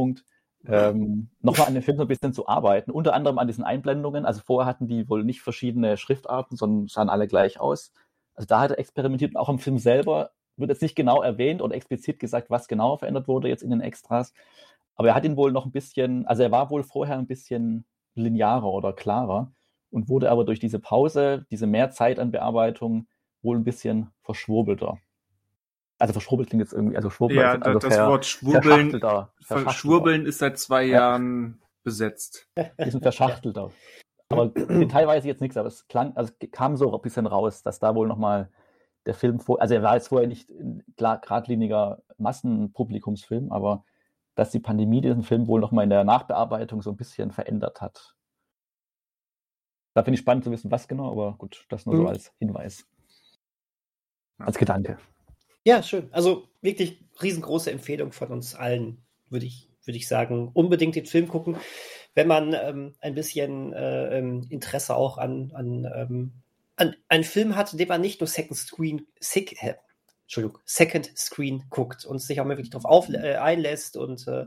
[0.65, 4.25] Ähm, nochmal an dem Film so ein bisschen zu arbeiten, unter anderem an diesen Einblendungen.
[4.25, 7.93] Also vorher hatten die wohl nicht verschiedene Schriftarten, sondern sahen alle gleich aus.
[8.36, 11.62] Also da hat er experimentiert und auch im Film selber wird jetzt nicht genau erwähnt
[11.62, 14.34] oder explizit gesagt, was genau verändert wurde jetzt in den Extras.
[14.96, 17.86] Aber er hat ihn wohl noch ein bisschen, also er war wohl vorher ein bisschen
[18.15, 19.51] linearer oder klarer
[19.91, 23.07] und wurde aber durch diese Pause, diese mehr Zeit an Bearbeitung
[23.41, 24.98] wohl ein bisschen verschwurbelter.
[26.00, 27.39] Also verschwurbelt klingt jetzt irgendwie, also schwurbeln.
[27.39, 29.01] Ja, also das Wort schwurbeln,
[29.72, 30.98] schwurbeln ist seit zwei ja.
[30.98, 32.48] Jahren besetzt.
[32.77, 33.72] Bisschen verschachtelter.
[34.30, 34.54] Aber
[34.89, 38.08] teilweise jetzt nichts, aber es klang, also kam so ein bisschen raus, dass da wohl
[38.08, 38.51] nochmal
[39.06, 43.86] der Film vor, also er war jetzt vorher nicht ein geradliniger Massenpublikumsfilm, aber
[44.36, 48.16] dass die Pandemie diesen Film wohl nochmal in der Nachbearbeitung so ein bisschen verändert hat.
[49.96, 52.01] Da finde ich spannend zu wissen, was genau, aber gut, das nur mhm.
[52.01, 52.86] so als Hinweis.
[54.38, 55.00] Als Gedanke.
[55.68, 56.08] Ja, schön.
[56.14, 59.00] Also wirklich riesengroße Empfehlung von uns allen,
[59.30, 60.50] würde ich, würde ich sagen.
[60.53, 61.58] Unbedingt den Film gucken,
[62.16, 66.32] wenn man ähm, ein bisschen äh, ähm, Interesse auch an, an, ähm,
[66.77, 69.74] an einen Film hat, den man nicht nur Second Screen, sick, äh,
[70.22, 74.46] Entschuldigung, Second Screen guckt und sich auch mal wirklich darauf äh, einlässt und äh,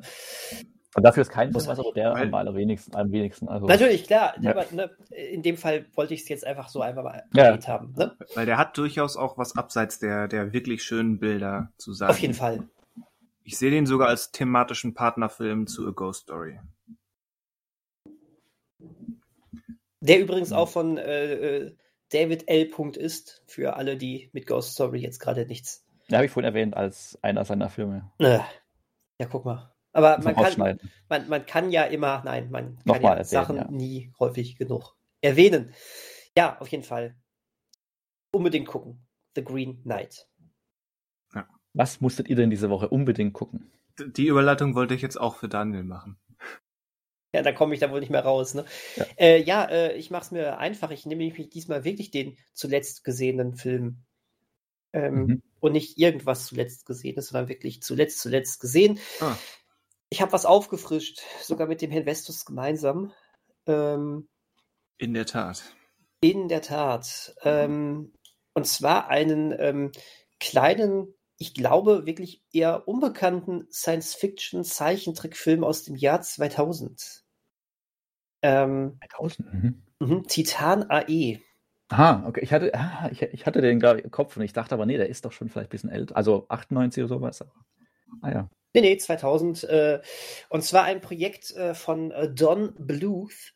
[0.96, 3.48] und dafür ist kein Film, also der am allerwenigsten, am wenigsten.
[3.48, 4.34] Also, Natürlich, klar.
[4.40, 4.50] Ja.
[4.50, 7.44] Aber, ne, in dem Fall wollte ich es jetzt einfach so einfach mal ja.
[7.44, 7.94] erwähnt haben.
[7.96, 8.16] Ne?
[8.34, 12.10] Weil der hat durchaus auch was abseits der, der wirklich schönen Bilder zu sagen.
[12.10, 12.68] Auf jeden Fall.
[13.44, 16.58] Ich sehe den sogar als thematischen Partnerfilm zu A Ghost Story.
[20.00, 21.76] Der übrigens auch von äh, äh
[22.12, 22.68] David L.
[22.96, 25.86] ist, für alle, die mit Ghost Story jetzt gerade nichts.
[26.08, 28.10] Ja, habe ich vorhin erwähnt als einer seiner Filme.
[28.18, 28.40] Äh,
[29.20, 29.72] ja, guck mal.
[29.92, 33.56] Aber man kann, man, man kann ja immer, nein, man kann Nochmal ja erzählen, Sachen
[33.56, 33.70] ja.
[33.70, 35.74] nie häufig genug erwähnen.
[36.36, 37.16] Ja, auf jeden Fall.
[38.32, 39.06] Unbedingt gucken.
[39.34, 40.28] The Green Knight.
[41.34, 41.48] Ja.
[41.72, 43.70] Was musstet ihr denn diese Woche unbedingt gucken?
[43.98, 46.18] Die Überleitung wollte ich jetzt auch für Daniel machen.
[47.32, 48.54] Ja, da komme ich da wohl nicht mehr raus.
[48.54, 48.64] Ne?
[48.96, 50.90] Ja, äh, ja äh, ich mache es mir einfach.
[50.90, 54.04] Ich nehme mich diesmal wirklich den zuletzt gesehenen Film.
[54.92, 55.42] Ähm, mhm.
[55.60, 58.98] Und nicht irgendwas zuletzt gesehen, sondern wirklich zuletzt, zuletzt gesehen.
[59.20, 59.36] Ah.
[60.10, 63.12] Ich habe was aufgefrischt, sogar mit dem Herrn Vestus gemeinsam.
[63.66, 64.28] Ähm,
[64.98, 65.62] in der Tat.
[66.20, 67.34] In der Tat.
[67.42, 68.12] Ähm,
[68.52, 69.92] und zwar einen ähm,
[70.40, 77.24] kleinen, ich glaube wirklich eher unbekannten Science-Fiction-Zeichentrickfilm aus dem Jahr 2000.
[78.42, 79.54] 2000?
[79.54, 79.82] Mhm.
[80.00, 81.40] Mhm, Titan AE.
[81.88, 82.40] Aha, okay.
[82.42, 84.96] Ich hatte, ah, ich, ich, hatte den gerade im Kopf und ich dachte aber, nee,
[84.96, 86.16] der ist doch schon vielleicht ein bisschen älter.
[86.16, 87.44] Also 98 oder sowas.
[88.22, 88.50] Ah ja.
[88.74, 89.64] Nee, nee, 2000.
[89.64, 90.00] Äh,
[90.48, 93.54] und zwar ein Projekt äh, von äh, Don Bluth.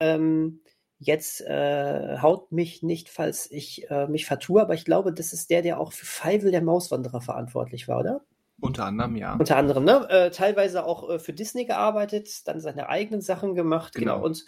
[0.00, 0.60] Ähm,
[0.98, 5.50] jetzt äh, haut mich nicht, falls ich äh, mich vertue, aber ich glaube, das ist
[5.50, 8.24] der, der auch für Feivel der Mauswanderer verantwortlich war, oder?
[8.60, 9.34] Unter anderem, ja.
[9.36, 10.06] Unter anderem, ne?
[10.10, 14.16] Äh, teilweise auch für Disney gearbeitet, dann seine eigenen Sachen gemacht, genau.
[14.16, 14.26] genau.
[14.26, 14.44] Und,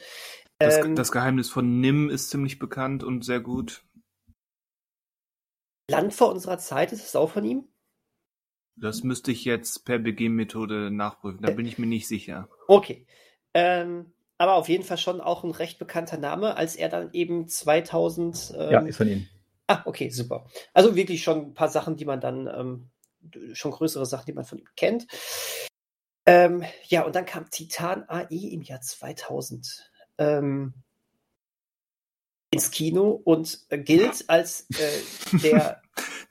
[0.60, 3.84] ähm, das, das Geheimnis von Nim ist ziemlich bekannt und sehr gut.
[5.90, 7.71] Land vor unserer Zeit ist es auch von ihm?
[8.76, 12.48] Das müsste ich jetzt per BG-Methode nachprüfen, da bin ich mir nicht sicher.
[12.68, 13.06] Okay.
[13.54, 17.46] Ähm, aber auf jeden Fall schon auch ein recht bekannter Name, als er dann eben
[17.46, 18.54] 2000.
[18.56, 19.28] Ähm, ja, ist von ihm.
[19.68, 20.46] Ah, okay, super.
[20.72, 22.90] Also wirklich schon ein paar Sachen, die man dann, ähm,
[23.52, 25.06] schon größere Sachen, die man von ihm kennt.
[26.26, 30.74] Ähm, ja, und dann kam Titan AE im Jahr 2000 ähm,
[32.50, 35.81] ins Kino und gilt als äh, der.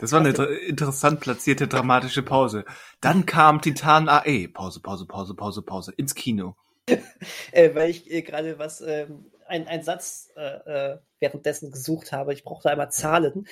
[0.01, 2.65] Das war eine interessant platzierte dramatische Pause.
[3.01, 4.47] Dann kam Titan AE.
[4.47, 5.93] Pause, Pause, Pause, Pause, Pause.
[5.95, 6.55] Ins Kino.
[7.51, 12.33] äh, weil ich äh, gerade was, ähm, ein, ein Satz äh, äh, währenddessen gesucht habe.
[12.33, 13.47] Ich brauchte einmal Zahlen.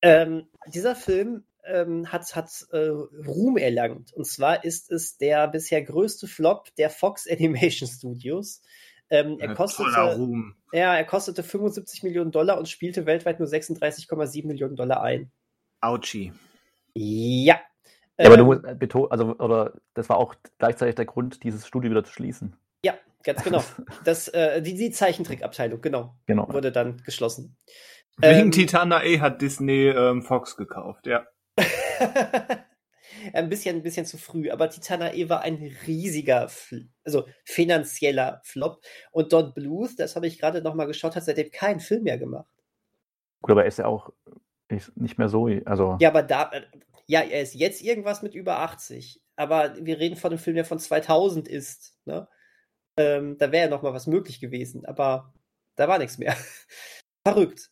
[0.00, 2.88] Ähm, dieser Film ähm, hat, hat äh,
[3.26, 4.14] Ruhm erlangt.
[4.14, 8.62] Und zwar ist es der bisher größte Flop der Fox Animation Studios.
[9.10, 14.74] Ähm, er, kostete, ja, er kostete 75 Millionen Dollar und spielte weltweit nur 36,7 Millionen
[14.74, 15.30] Dollar ein.
[15.82, 16.32] Ouchie.
[16.94, 17.60] Ja.
[18.18, 21.66] Ja, aber du musst ähm, betonen, also, oder das war auch gleichzeitig der Grund, dieses
[21.66, 22.56] Studio wieder zu schließen.
[22.84, 23.62] Ja, ganz genau.
[24.04, 27.56] Das, äh, die, die Zeichentrickabteilung, genau, genau, wurde dann geschlossen.
[28.18, 31.26] Wegen ähm, Titana E hat Disney ähm, Fox gekauft, ja.
[33.32, 36.50] ein bisschen, ein bisschen zu früh, aber Titanae war ein riesiger,
[37.04, 38.82] also finanzieller Flop.
[39.10, 42.18] Und Don Bluth, das habe ich gerade noch mal geschaut, hat seitdem keinen Film mehr
[42.18, 42.48] gemacht.
[43.40, 44.12] Gut, aber er ist ja auch
[44.94, 45.96] nicht mehr so, also.
[46.00, 46.50] Ja, aber da,
[47.06, 49.20] ja, er ist jetzt irgendwas mit über 80.
[49.36, 51.96] Aber wir reden von einem Film, der von 2000 ist.
[52.04, 52.28] Ne?
[52.96, 55.32] Ähm, da wäre ja noch mal was möglich gewesen, aber
[55.76, 56.36] da war nichts mehr.
[57.26, 57.70] Verrückt.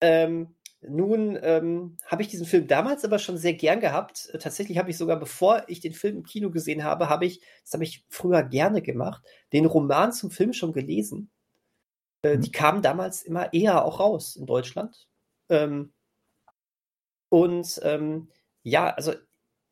[0.00, 4.28] Ähm, nun ähm, habe ich diesen Film damals aber schon sehr gern gehabt.
[4.32, 7.40] Äh, tatsächlich habe ich sogar, bevor ich den Film im Kino gesehen habe, habe ich,
[7.62, 11.30] das habe ich früher gerne gemacht, den Roman zum Film schon gelesen.
[12.22, 12.40] Äh, mhm.
[12.42, 15.08] Die kamen damals immer eher auch raus in Deutschland.
[15.48, 15.92] Ähm,
[17.36, 18.28] und ähm,
[18.62, 19.12] ja, also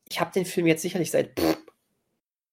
[0.07, 1.57] ich habe den Film jetzt sicherlich seit pff,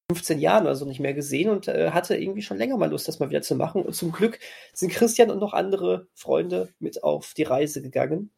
[0.09, 3.09] 15 Jahren oder so nicht mehr gesehen und äh, hatte irgendwie schon länger mal Lust,
[3.09, 3.83] das mal wieder zu machen.
[3.83, 4.39] Und zum Glück
[4.73, 8.33] sind Christian und noch andere Freunde mit auf die Reise gegangen.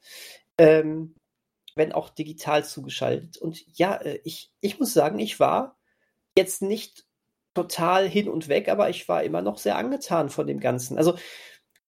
[0.58, 1.14] Ähm,
[1.76, 3.36] wenn auch digital zugeschaltet.
[3.36, 5.78] Und ja, äh, ich, ich muss sagen, ich war
[6.36, 7.04] jetzt nicht
[7.54, 10.98] total hin und weg, aber ich war immer noch sehr angetan von dem Ganzen.
[10.98, 11.14] Also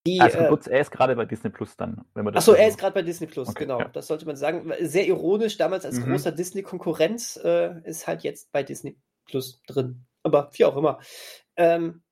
[0.06, 2.48] die, also kurz, er ist gerade bei Disney Plus dann, wenn man das.
[2.48, 3.80] Achso, er ist gerade bei Disney Plus, okay, genau.
[3.80, 3.88] Ja.
[3.88, 4.72] Das sollte man sagen.
[4.80, 6.12] Sehr ironisch, damals als mhm.
[6.12, 10.06] großer Disney-Konkurrent äh, ist halt jetzt bei Disney Plus drin.
[10.22, 10.98] Aber wie auch immer.
[11.56, 12.02] Ähm,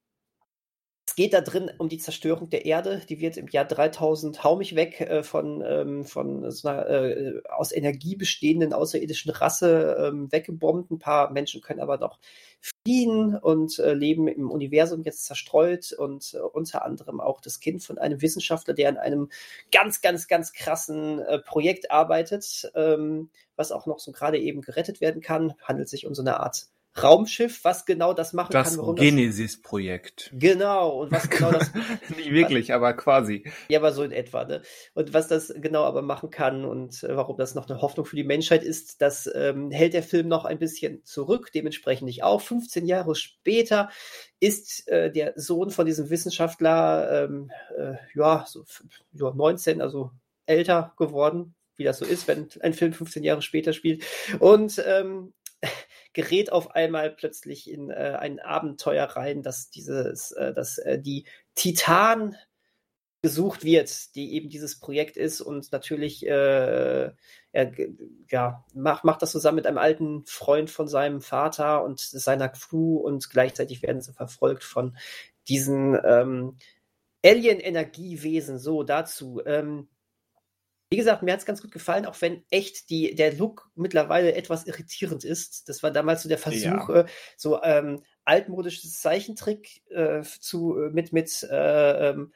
[1.15, 3.01] es geht da drin um die Zerstörung der Erde.
[3.09, 7.41] Die wird im Jahr 3000 hau mich weg äh, von, ähm, von so einer äh,
[7.49, 10.91] aus Energie bestehenden außerirdischen Rasse ähm, weggebombt.
[10.91, 12.19] Ein paar Menschen können aber noch
[12.61, 17.85] fliehen und äh, leben im Universum jetzt zerstreut und äh, unter anderem auch das Kind
[17.85, 19.29] von einem Wissenschaftler, der an einem
[19.71, 25.01] ganz, ganz, ganz krassen äh, Projekt arbeitet, ähm, was auch noch so gerade eben gerettet
[25.01, 25.55] werden kann.
[25.63, 28.87] Handelt sich um so eine Art Raumschiff, was genau das machen das kann.
[28.87, 30.31] Das Genesis-Projekt.
[30.33, 31.73] Genau, und was genau das.
[32.17, 33.45] Nicht wirklich, was, aber quasi.
[33.69, 34.63] Ja, aber so in etwa, ne?
[34.95, 38.17] Und was das genau aber machen kann und äh, warum das noch eine Hoffnung für
[38.17, 42.41] die Menschheit ist, das ähm, hält der Film noch ein bisschen zurück, dementsprechend nicht auch.
[42.41, 43.91] 15 Jahre später
[44.39, 48.65] ist äh, der Sohn von diesem Wissenschaftler, ähm, äh, ja, so
[49.13, 50.11] ja, 19, also
[50.47, 54.05] älter geworden, wie das so ist, wenn ein Film 15 Jahre später spielt.
[54.39, 55.33] Und ähm,
[56.13, 61.27] gerät auf einmal plötzlich in äh, ein Abenteuer rein, dass dieses, äh, dass äh, die
[61.55, 62.37] Titan
[63.23, 67.11] gesucht wird, die eben dieses Projekt ist und natürlich äh,
[67.53, 67.73] er
[68.31, 72.97] ja, macht, macht das zusammen mit einem alten Freund von seinem Vater und seiner Crew
[72.97, 74.97] und gleichzeitig werden sie verfolgt von
[75.49, 76.59] diesen ähm,
[77.25, 78.59] Alien-Energiewesen.
[78.59, 79.41] So, dazu.
[79.47, 79.89] Ähm,
[80.95, 84.37] wie gesagt, mir hat es ganz gut gefallen, auch wenn echt die, der Look mittlerweile
[84.37, 85.69] etwas irritierend ist.
[85.69, 87.01] Das war damals so der Versuch, ja.
[87.01, 92.33] äh, so ähm, altmodisches Zeichentrick äh, zu, äh, mit, mit äh, ähm,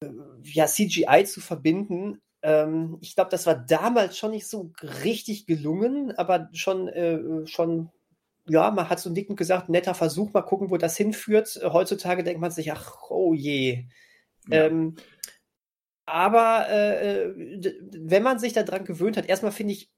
[0.00, 0.08] äh,
[0.42, 2.20] ja, CGI zu verbinden.
[2.42, 4.72] Ähm, ich glaube, das war damals schon nicht so
[5.04, 7.92] richtig gelungen, aber schon, äh, schon
[8.48, 11.60] ja, man hat so nickend gesagt, netter Versuch, mal gucken, wo das hinführt.
[11.62, 13.84] Heutzutage denkt man sich, ach, oh je.
[14.48, 14.64] Ja.
[14.64, 14.96] Ähm,
[16.08, 19.90] aber äh, äh wenn man sich daran gewöhnt hat, erstmal finde ich,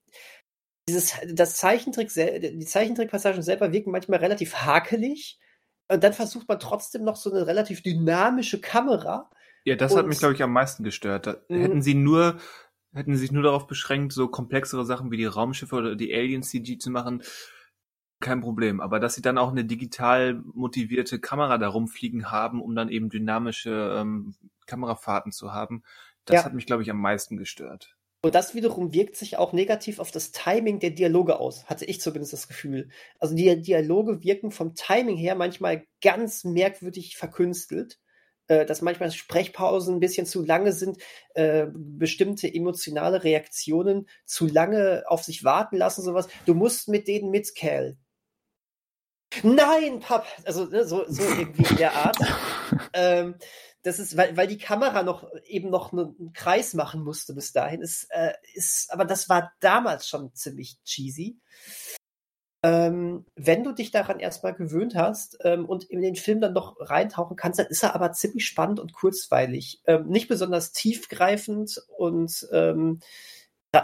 [0.89, 5.39] dieses, das Zeichentrick, die Zeichentrickpassagen selber wirken manchmal relativ hakelig.
[5.89, 9.31] Und dann versucht man trotzdem noch so eine relativ dynamische Kamera.
[9.65, 11.27] Ja, das und, hat mich, glaube ich, am meisten gestört.
[11.27, 11.61] Da, mhm.
[11.61, 12.39] hätten sie nur,
[12.93, 16.79] hätten sie sich nur darauf beschränkt, so komplexere Sachen wie die Raumschiffe oder die Alien-CG
[16.79, 17.23] zu machen,
[18.21, 18.81] kein Problem.
[18.81, 23.09] Aber dass sie dann auch eine digital motivierte Kamera da rumfliegen haben, um dann eben
[23.09, 24.35] dynamische ähm,
[24.71, 25.83] Kamerafahrten zu haben,
[26.25, 26.45] das ja.
[26.45, 27.97] hat mich, glaube ich, am meisten gestört.
[28.23, 32.01] Und das wiederum wirkt sich auch negativ auf das Timing der Dialoge aus, hatte ich
[32.01, 32.91] zumindest das Gefühl.
[33.19, 37.99] Also die Dialoge wirken vom Timing her manchmal ganz merkwürdig verkünstelt,
[38.49, 40.99] äh, dass manchmal Sprechpausen ein bisschen zu lange sind,
[41.35, 46.29] äh, bestimmte emotionale Reaktionen zu lange auf sich warten lassen, sowas.
[46.45, 47.97] Du musst mit denen mit, Cal.
[49.43, 52.19] Nein, Pap, also ne, so, so irgendwie in der Art.
[52.93, 53.37] ähm,
[53.83, 57.81] das ist, weil, weil die Kamera noch eben noch einen Kreis machen musste bis dahin.
[57.81, 61.39] Ist, äh, ist, aber das war damals schon ziemlich cheesy.
[62.63, 66.77] Ähm, wenn du dich daran erstmal gewöhnt hast ähm, und in den Film dann noch
[66.79, 69.81] reintauchen kannst, dann ist er aber ziemlich spannend und kurzweilig.
[69.87, 73.01] Ähm, nicht besonders tiefgreifend und ähm,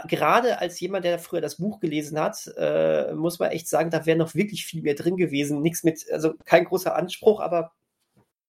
[0.07, 4.05] gerade als jemand, der früher das Buch gelesen hat, äh, muss man echt sagen, da
[4.05, 5.61] wäre noch wirklich viel mehr drin gewesen.
[5.61, 7.71] Nichts mit, also kein großer Anspruch, aber.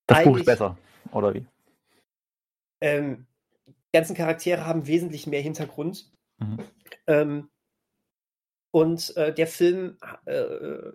[0.06, 0.76] Das Buch ist besser,
[1.12, 1.46] oder wie?
[2.80, 3.26] Ähm,
[3.66, 6.10] die ganzen Charaktere haben wesentlich mehr Hintergrund.
[6.38, 6.58] Mhm.
[7.06, 7.50] Ähm,
[8.70, 10.92] und äh, der Film, äh,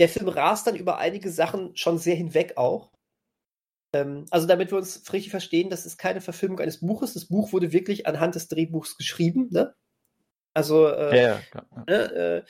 [0.00, 2.92] der Film rast dann über einige Sachen schon sehr hinweg auch.
[3.94, 7.14] Ähm, also damit wir uns richtig verstehen, das ist keine Verfilmung eines Buches.
[7.14, 9.48] Das Buch wurde wirklich anhand des Drehbuchs geschrieben.
[9.50, 9.74] Ne?
[10.54, 12.44] Also, äh, ja, ja, ne, äh,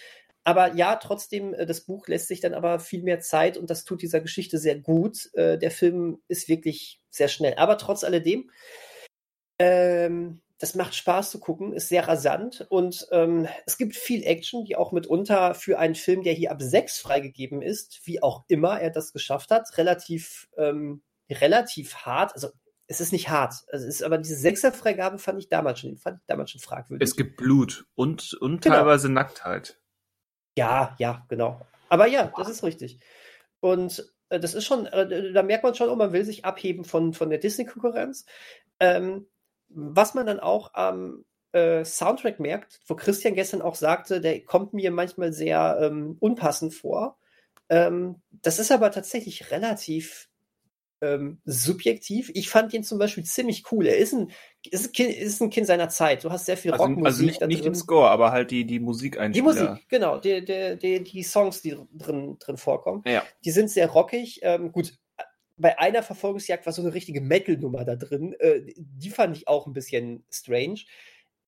[0.45, 3.85] aber ja, trotzdem, äh, das Buch lässt sich dann aber viel mehr Zeit und das
[3.85, 5.31] tut dieser Geschichte sehr gut.
[5.35, 7.55] Äh, der Film ist wirklich sehr schnell.
[7.57, 8.51] Aber trotz alledem,
[9.59, 14.65] ähm, das macht Spaß zu gucken, ist sehr rasant und ähm, es gibt viel Action,
[14.65, 18.81] die auch mitunter für einen Film, der hier ab sechs freigegeben ist, wie auch immer
[18.81, 22.35] er das geschafft hat, relativ ähm, relativ hart.
[22.35, 22.51] Also
[22.87, 23.55] es ist nicht hart.
[23.73, 27.09] Also es ist aber diese Sechserfreigabe fand ich damals schon, fand ich damals schon fragwürdig.
[27.09, 28.77] Es gibt Blut und, und genau.
[28.77, 29.82] teilweise Nacktheit.
[30.57, 31.61] Ja, ja, genau.
[31.89, 33.01] Aber ja, das ist richtig.
[33.61, 36.85] Und äh, das ist schon, äh, da merkt man schon, oh, man will sich abheben
[36.85, 38.27] von, von der Disney-Konkurrenz.
[38.81, 39.27] Ähm,
[39.69, 44.75] was man dann auch am äh, Soundtrack merkt, wo Christian gestern auch sagte, der kommt
[44.75, 47.19] mir manchmal sehr ähm, unpassend vor.
[47.69, 50.29] Ähm, das ist aber tatsächlich relativ
[51.03, 52.31] ähm, subjektiv.
[52.35, 53.87] Ich fand ihn zum Beispiel ziemlich cool.
[53.87, 54.31] Er ist ein,
[54.71, 56.23] ist ein, kind, ist ein Kind seiner Zeit.
[56.23, 57.07] Du hast sehr viel also, Rockmusik.
[57.07, 60.19] Also nicht, nicht im Score, aber halt die, die Musik Die Musik, genau.
[60.19, 63.03] Die, die, die, die Songs, die drin, drin vorkommen.
[63.05, 63.25] Ja.
[63.45, 64.39] Die sind sehr rockig.
[64.43, 64.97] Ähm, gut,
[65.57, 68.35] bei einer Verfolgungsjagd war so eine richtige Metal-Nummer da drin.
[68.39, 70.83] Äh, die fand ich auch ein bisschen strange.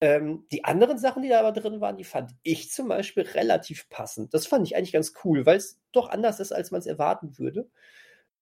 [0.00, 3.88] Ähm, die anderen Sachen, die da aber drin waren, die fand ich zum Beispiel relativ
[3.88, 4.34] passend.
[4.34, 7.38] Das fand ich eigentlich ganz cool, weil es doch anders ist, als man es erwarten
[7.38, 7.70] würde.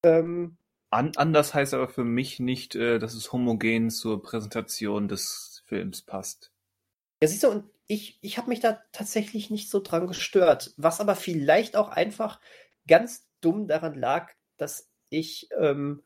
[0.03, 0.57] Ähm,
[0.93, 6.03] an, anders heißt aber für mich nicht, äh, dass es homogen zur Präsentation des Films
[6.03, 6.53] passt.
[7.23, 10.73] Ja, siehst du, und ich, ich habe mich da tatsächlich nicht so dran gestört.
[10.77, 12.41] Was aber vielleicht auch einfach
[12.87, 16.03] ganz dumm daran lag, dass ich, ähm,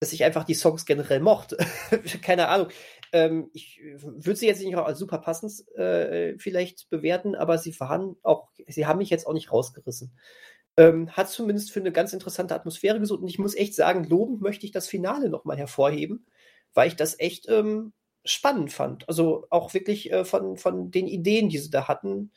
[0.00, 1.58] dass ich einfach die Songs generell mochte.
[2.22, 2.68] Keine Ahnung.
[3.12, 8.16] Ähm, ich würde sie jetzt nicht als super passend äh, vielleicht bewerten, aber sie waren
[8.22, 10.16] auch, sie haben mich jetzt auch nicht rausgerissen.
[10.76, 13.22] Ähm, hat zumindest für eine ganz interessante Atmosphäre gesucht.
[13.22, 16.26] Und ich muss echt sagen, lobend möchte ich das Finale nochmal hervorheben,
[16.72, 17.92] weil ich das echt ähm,
[18.24, 19.08] spannend fand.
[19.08, 22.32] Also auch wirklich äh, von, von den Ideen, die sie da hatten.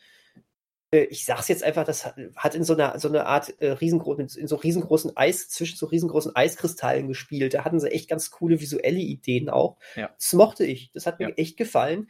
[0.91, 4.39] Äh, ich sag's jetzt einfach, das hat, in so einer, so einer Art äh, riesengroßen,
[4.39, 7.53] in so riesengroßen Eis, zwischen so riesengroßen Eiskristallen gespielt.
[7.53, 9.77] Da hatten sie echt ganz coole visuelle Ideen auch.
[9.95, 10.11] Ja.
[10.17, 10.91] Das mochte ich.
[10.93, 11.35] Das hat mir ja.
[11.35, 12.07] echt gefallen.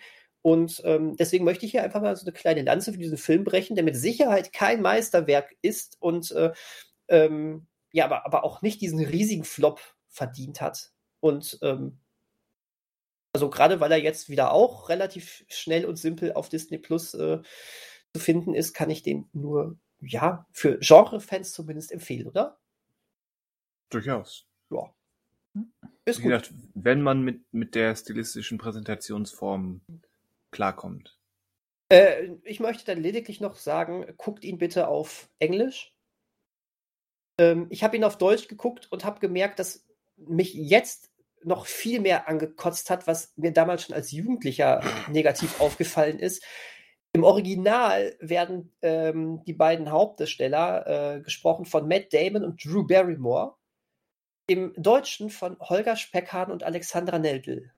[0.48, 3.44] Und ähm, deswegen möchte ich hier einfach mal so eine kleine Lanze für diesen Film
[3.44, 6.54] brechen, der mit Sicherheit kein Meisterwerk ist und äh,
[7.10, 10.94] ähm, ja, aber, aber auch nicht diesen riesigen Flop verdient hat.
[11.20, 12.00] Und ähm,
[13.34, 17.42] also gerade weil er jetzt wieder auch relativ schnell und simpel auf Disney Plus äh,
[18.14, 22.58] zu finden ist, kann ich den nur, ja, für Genre-Fans zumindest empfehlen, oder?
[23.90, 24.48] Durchaus.
[24.70, 24.94] Ja.
[26.06, 26.32] Ist Wie gut.
[26.32, 29.82] gesagt, wenn man mit, mit der stilistischen Präsentationsform
[30.52, 31.18] klarkommt.
[31.90, 35.94] Äh, ich möchte dann lediglich noch sagen, guckt ihn bitte auf Englisch.
[37.40, 39.86] Ähm, ich habe ihn auf Deutsch geguckt und habe gemerkt, dass
[40.18, 41.12] mich jetzt
[41.44, 46.44] noch viel mehr angekotzt hat, was mir damals schon als Jugendlicher negativ aufgefallen ist.
[47.14, 53.56] Im Original werden ähm, die beiden Hauptdarsteller äh, gesprochen von Matt Damon und Drew Barrymore.
[54.48, 57.72] Im Deutschen von Holger Speckhahn und Alexandra Neldl.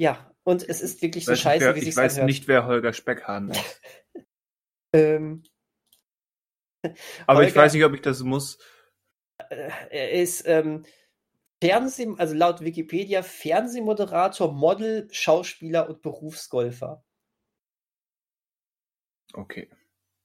[0.00, 2.26] Ja, und es ist wirklich so scheiße, wer, wie sich Ich weiß anhört.
[2.26, 3.80] nicht, wer Holger Speckhahn ist.
[4.92, 5.42] ähm,
[7.26, 8.58] Aber Holger, ich weiß nicht, ob ich das muss.
[9.50, 10.84] Äh, er ist ähm,
[11.62, 17.04] Fernseh, also laut Wikipedia Fernsehmoderator, Model, Schauspieler und Berufsgolfer.
[19.34, 19.70] Okay.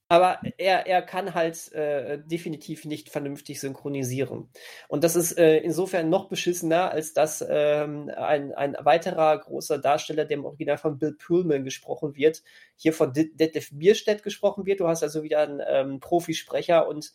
[0.08, 4.50] Aber er, er kann halt äh, definitiv nicht vernünftig synchronisieren.
[4.88, 10.26] Und das ist äh, insofern noch beschissener, als dass ähm, ein, ein weiterer großer Darsteller,
[10.26, 12.44] der im Original von Bill Pullman gesprochen wird,
[12.76, 14.80] hier von Detlef Bierstedt gesprochen wird.
[14.80, 17.12] Du hast also wieder einen ähm, Profisprecher und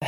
[0.00, 0.06] äh,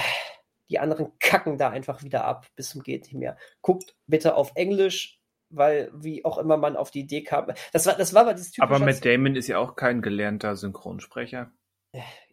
[0.69, 3.39] die anderen kacken da einfach wieder ab bis zum geht nicht mehr.
[3.63, 7.51] Guckt bitte auf Englisch, weil wie auch immer man auf die Idee kam.
[7.73, 8.75] Das war, das war aber dieses typische.
[8.75, 11.51] Aber Matt Damon ist ja auch kein gelernter Synchronsprecher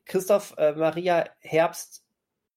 [0.05, 2.03] Christoph äh, Maria Herbst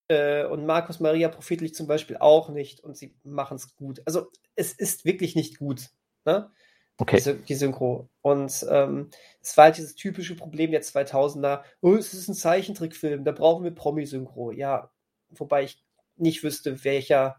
[0.09, 4.03] äh, und Markus Maria Profitlich zum Beispiel auch nicht und sie machen es gut.
[4.07, 5.91] Also es ist wirklich nicht gut.
[6.25, 6.51] Ne?
[6.97, 7.21] Okay.
[7.21, 8.09] Die, die Synchro.
[8.23, 11.63] Und ähm, es war halt dieses typische Problem der 2000er.
[11.81, 14.53] Oh, es ist ein Zeichentrickfilm, da brauchen wir Promi-Synchro.
[14.53, 14.91] Ja,
[15.31, 15.83] wobei ich
[16.17, 17.37] nicht wüsste, welcher,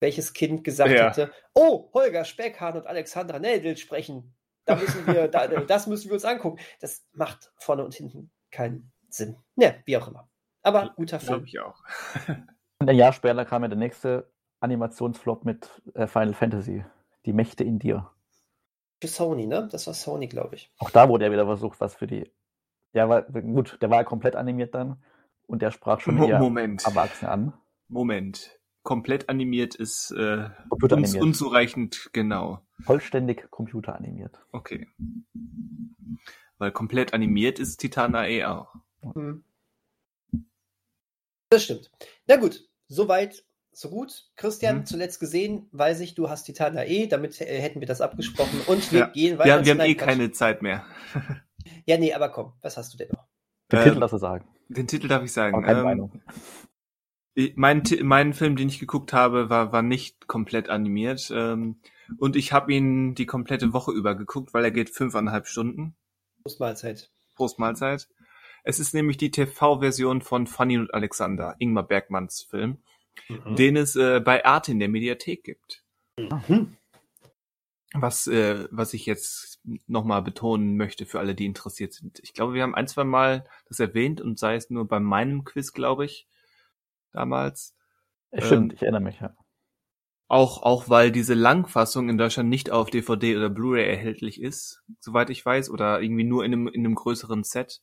[0.00, 1.08] welches Kind gesagt Ja.
[1.08, 4.34] hätte, oh, Holger Speckhahn und Alexandra Neldl sprechen.
[4.64, 6.58] Da müssen wir, da, das müssen wir uns angucken.
[6.80, 9.36] Das macht vorne und hinten keinen Sinn.
[9.56, 10.28] Ne, wie auch immer.
[10.62, 11.44] Aber guter Glaube Film.
[11.46, 11.82] ich auch.
[12.78, 16.84] Und ein Jahr später kam ja der nächste Animationsflop mit äh, Final Fantasy.
[17.26, 18.10] Die Mächte in dir.
[19.00, 19.68] Für Sony, ne?
[19.70, 20.72] Das war Sony, glaube ich.
[20.78, 22.30] Auch da wurde ja wieder versucht, was für die.
[22.92, 25.02] Ja, war, gut, der war ja komplett animiert dann.
[25.46, 26.84] Und der sprach schon Mo eher Moment.
[26.86, 27.52] Erwachsene an.
[27.88, 28.58] Moment.
[28.82, 32.60] Komplett animiert ist äh, uns, unzureichend genau.
[32.80, 34.38] Vollständig computeranimiert.
[34.52, 34.88] Okay.
[36.58, 38.74] Weil komplett animiert ist Titan AE auch.
[39.14, 39.44] Hm.
[41.50, 41.90] Das stimmt.
[42.26, 44.30] Na gut, soweit, so gut.
[44.36, 44.86] Christian, Mhm.
[44.86, 48.60] zuletzt gesehen, weiß ich, du hast Titana E, damit äh, hätten wir das abgesprochen.
[48.66, 49.06] Und wir Ja.
[49.08, 49.54] gehen weiter.
[49.54, 50.08] Haben- wir haben eh Quatsch.
[50.08, 50.84] keine Zeit mehr.
[51.86, 53.26] Ja, nee, aber komm, was hast du denn noch?
[53.72, 54.46] Den Ähm, Titel lass du sagen.
[54.68, 55.54] Den Titel darf ich sagen.
[55.56, 56.22] Aber keine Ähm, Meinung.
[57.34, 61.30] ich- mein, mein Film, den ich geguckt habe, war, war nicht komplett animiert.
[61.34, 61.80] Ähm,
[62.18, 65.96] und ich habe ihn die komplette Woche über geguckt, weil er geht fünfeinhalb Stunden.
[66.58, 67.10] Mahlzeit.
[67.34, 68.08] Prost Mahlzeit.
[68.64, 72.82] Es ist nämlich die TV-Version von Fanny und Alexander, Ingmar Bergmanns Film,
[73.28, 73.56] Mhm.
[73.56, 75.84] den es äh, bei Arte in der Mediathek gibt.
[76.18, 76.76] Mhm.
[77.94, 82.18] Was, äh, was ich jetzt nochmal betonen möchte für alle, die interessiert sind.
[82.20, 85.44] Ich glaube, wir haben ein, zwei Mal das erwähnt und sei es nur bei meinem
[85.44, 86.28] Quiz, glaube ich,
[87.12, 87.74] damals.
[88.36, 89.34] Stimmt, ähm, ich erinnere mich, ja.
[90.26, 95.30] Auch, auch weil diese Langfassung in Deutschland nicht auf DVD oder Blu-ray erhältlich ist, soweit
[95.30, 97.82] ich weiß, oder irgendwie nur in einem, in einem größeren Set.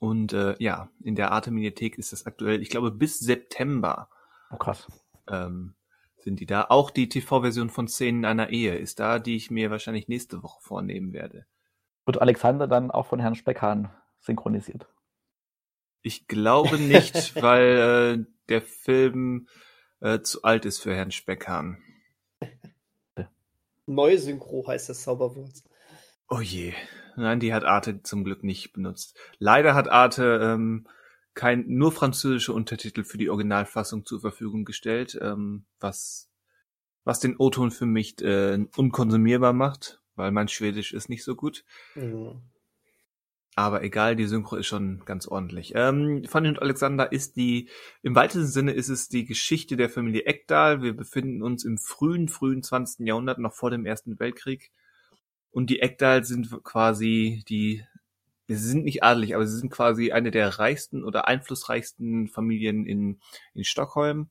[0.00, 4.08] Und äh, ja, in der Arte Mediathek ist das aktuell, ich glaube, bis September
[4.50, 4.86] Oh, krass.
[5.28, 5.74] ähm,
[6.18, 6.66] sind die da.
[6.68, 10.60] Auch die TV-Version von Szenen einer Ehe ist da, die ich mir wahrscheinlich nächste Woche
[10.62, 11.46] vornehmen werde.
[12.06, 14.88] Wird Alexander dann auch von Herrn Speckhahn synchronisiert?
[16.00, 19.48] Ich glaube nicht, weil äh, der Film
[20.00, 21.78] äh, zu alt ist für Herrn Speckhahn.
[23.86, 25.62] Neusynchro heißt das Zauberwort.
[26.28, 26.74] Oh je.
[27.16, 29.18] Nein, die hat Arte zum Glück nicht benutzt.
[29.38, 30.86] Leider hat Arte ähm,
[31.34, 36.30] kein, nur französische Untertitel für die Originalfassung zur Verfügung gestellt, ähm, was,
[37.04, 41.64] was den O-Ton für mich äh, unkonsumierbar macht, weil mein Schwedisch ist nicht so gut.
[41.94, 42.42] Mhm.
[43.58, 45.72] Aber egal, die Synchro ist schon ganz ordentlich.
[45.74, 47.68] Ähm, Fanny und Alexander ist die,
[48.02, 50.80] im weitesten Sinne ist es die Geschichte der Familie Ekdal.
[50.80, 53.04] Wir befinden uns im frühen, frühen 20.
[53.04, 54.70] Jahrhundert, noch vor dem Ersten Weltkrieg.
[55.50, 57.84] Und die Ekdal sind quasi die,
[58.46, 63.18] sie sind nicht adelig, aber sie sind quasi eine der reichsten oder einflussreichsten Familien in,
[63.54, 64.30] in Stockholm.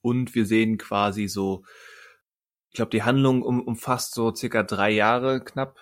[0.00, 1.64] Und wir sehen quasi so,
[2.70, 5.76] ich glaube, die Handlung um, umfasst so circa drei Jahre knapp.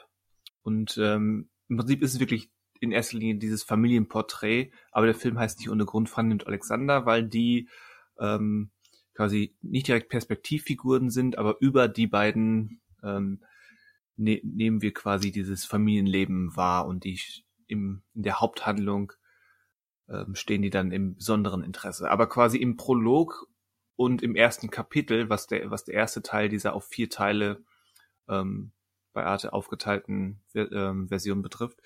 [0.65, 2.51] Und ähm, im Prinzip ist es wirklich
[2.81, 7.07] in erster Linie dieses Familienporträt, aber der Film heißt nicht ohne Grund Fanny und Alexander,
[7.07, 7.69] weil die
[8.19, 8.71] ähm,
[9.15, 13.43] quasi nicht direkt Perspektivfiguren sind, aber über die beiden ähm,
[14.17, 17.21] ne nehmen wir quasi dieses Familienleben wahr und die
[17.67, 19.13] im, in der Haupthandlung
[20.09, 22.11] ähm, stehen die dann im besonderen Interesse.
[22.11, 23.49] Aber quasi im Prolog
[23.97, 27.65] und im ersten Kapitel, was der, was der erste Teil dieser auf vier Teile
[28.29, 28.73] ähm,
[29.13, 31.81] bei Arte aufgeteilten ähm, Version betrifft.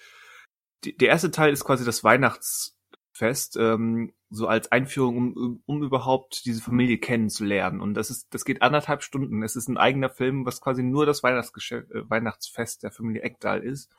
[0.85, 6.45] Die, der erste Teil ist quasi das Weihnachtsfest, ähm, so als Einführung, um, um überhaupt
[6.45, 7.81] diese Familie kennenzulernen.
[7.81, 9.43] Und das ist, das geht anderthalb Stunden.
[9.43, 13.91] Es ist ein eigener Film, was quasi nur das äh, Weihnachtsfest der Familie Ekdal ist.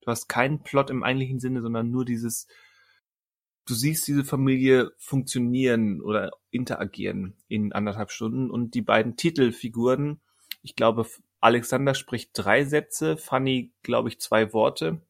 [0.00, 2.46] Du hast keinen Plot im eigentlichen Sinne, sondern nur dieses,
[3.66, 10.20] du siehst diese Familie funktionieren oder interagieren in anderthalb Stunden und die beiden Titelfiguren,
[10.62, 11.06] ich glaube,
[11.40, 15.00] Alexander spricht drei Sätze, Fanny, glaube ich, zwei Worte.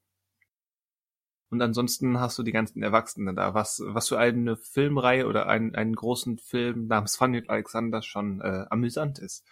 [1.51, 5.75] Und ansonsten hast du die ganzen Erwachsenen da, was, was für eine Filmreihe oder einen,
[5.75, 9.45] einen großen Film namens Fanny und Alexander schon äh, amüsant ist.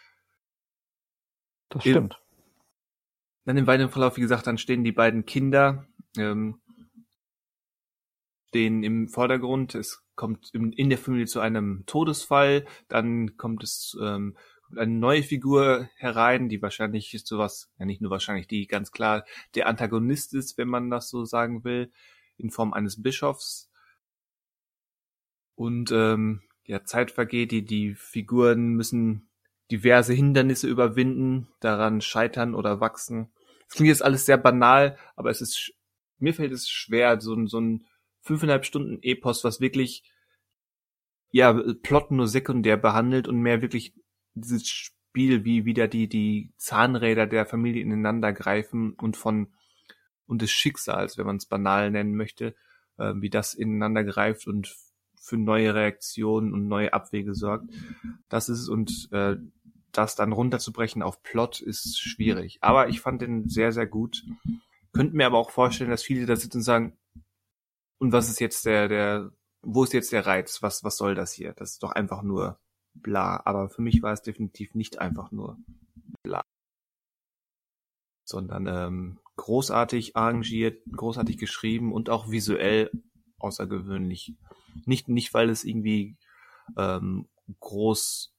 [1.71, 2.21] Das stimmt.
[3.47, 5.87] Dann im weiteren Verlauf, wie gesagt, dann stehen die beiden Kinder,
[6.19, 6.61] ähm,
[8.49, 9.75] stehen im Vordergrund.
[9.75, 12.67] Es kommt in, in der Familie zu einem Todesfall.
[12.89, 14.37] Dann kommt es ähm,
[14.67, 18.93] kommt eine neue Figur herein, die wahrscheinlich ist sowas, ja nicht nur wahrscheinlich, die ganz
[18.93, 21.91] klar der Antagonist ist, wenn man das so sagen will,
[22.37, 23.71] in Form eines Bischofs.
[25.55, 29.29] Und ähm, ja, Zeit vergeht, die, die Figuren müssen
[29.71, 33.31] diverse Hindernisse überwinden, daran scheitern oder wachsen.
[33.69, 35.73] Es klingt jetzt alles sehr banal, aber es ist
[36.19, 37.87] mir fällt es schwer, so, ein so ein
[38.21, 40.03] fünfeinhalb Stunden Epos, was wirklich
[41.31, 41.53] ja
[41.83, 43.95] Plot nur sekundär behandelt und mehr wirklich
[44.37, 49.49] dieses Spiel, wie wieder die die Zahnräder der Familie ineinander greifen und von
[50.27, 52.55] und des Schicksals, wenn man es banal nennen möchte,
[52.99, 54.75] äh, wie das ineinander greift und
[55.15, 57.71] für neue Reaktionen und neue Abwege sorgt.
[58.29, 59.37] Das ist und äh,
[59.93, 62.59] das dann runterzubrechen auf Plot ist schwierig.
[62.61, 64.25] Aber ich fand den sehr, sehr gut.
[64.93, 66.97] Könnte mir aber auch vorstellen, dass viele da sitzen und sagen,
[67.99, 69.33] und was ist jetzt der, der,
[69.63, 70.63] wo ist jetzt der Reiz?
[70.63, 71.55] Was, was soll das hier?
[71.55, 72.59] Das ist doch einfach nur
[73.03, 73.41] bla.
[73.45, 75.59] Aber für mich war es definitiv nicht einfach nur
[76.23, 76.45] bla.
[78.25, 82.91] Sondern ähm, großartig arrangiert, großartig geschrieben und auch visuell
[83.39, 84.35] außergewöhnlich.
[84.85, 86.17] Nicht, nicht weil es irgendwie
[86.77, 87.29] ähm,
[87.61, 88.35] groß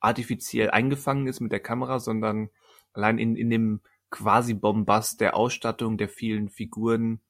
[0.00, 2.50] artifiziell eingefangen ist mit der Kamera, sondern
[2.92, 3.80] allein in, in dem
[4.10, 7.20] quasi Bombast der Ausstattung der vielen Figuren,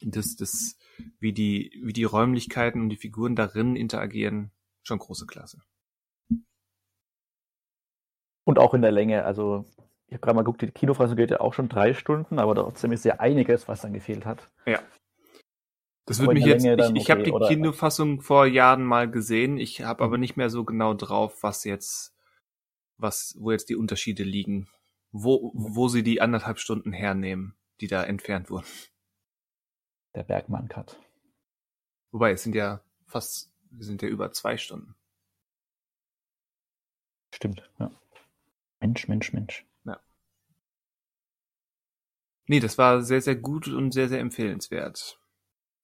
[0.00, 0.76] das, das,
[1.18, 4.52] wie die, wie die Räumlichkeiten und die Figuren darin interagieren,
[4.88, 5.62] schon große Klasse.
[8.44, 9.64] Und auch in der Länge, also
[10.06, 12.92] ich habe gerade mal geguckt, die Kinofassung geht ja auch schon drei Stunden, aber trotzdem
[12.92, 14.50] ist ja einiges, was dann gefehlt hat.
[14.66, 14.82] Ja.
[16.06, 17.48] Das würde mich jetzt, ich, ich okay, habe die oder?
[17.48, 20.20] Kinofassung vor Jahren mal gesehen, ich habe aber mhm.
[20.20, 22.16] nicht mehr so genau drauf, was jetzt,
[22.96, 24.70] was, wo jetzt die Unterschiede liegen,
[25.12, 28.66] wo, wo sie die anderthalb Stunden hernehmen, die da entfernt wurden.
[30.14, 30.98] Der Bergmann-Cut.
[32.12, 34.94] Wobei, es sind ja fast, wir sind ja über zwei Stunden.
[37.32, 37.90] Stimmt, ja.
[38.80, 39.66] Mensch, Mensch, Mensch.
[39.84, 40.00] Ja.
[42.46, 45.18] Nee, das war sehr, sehr gut und sehr, sehr empfehlenswert.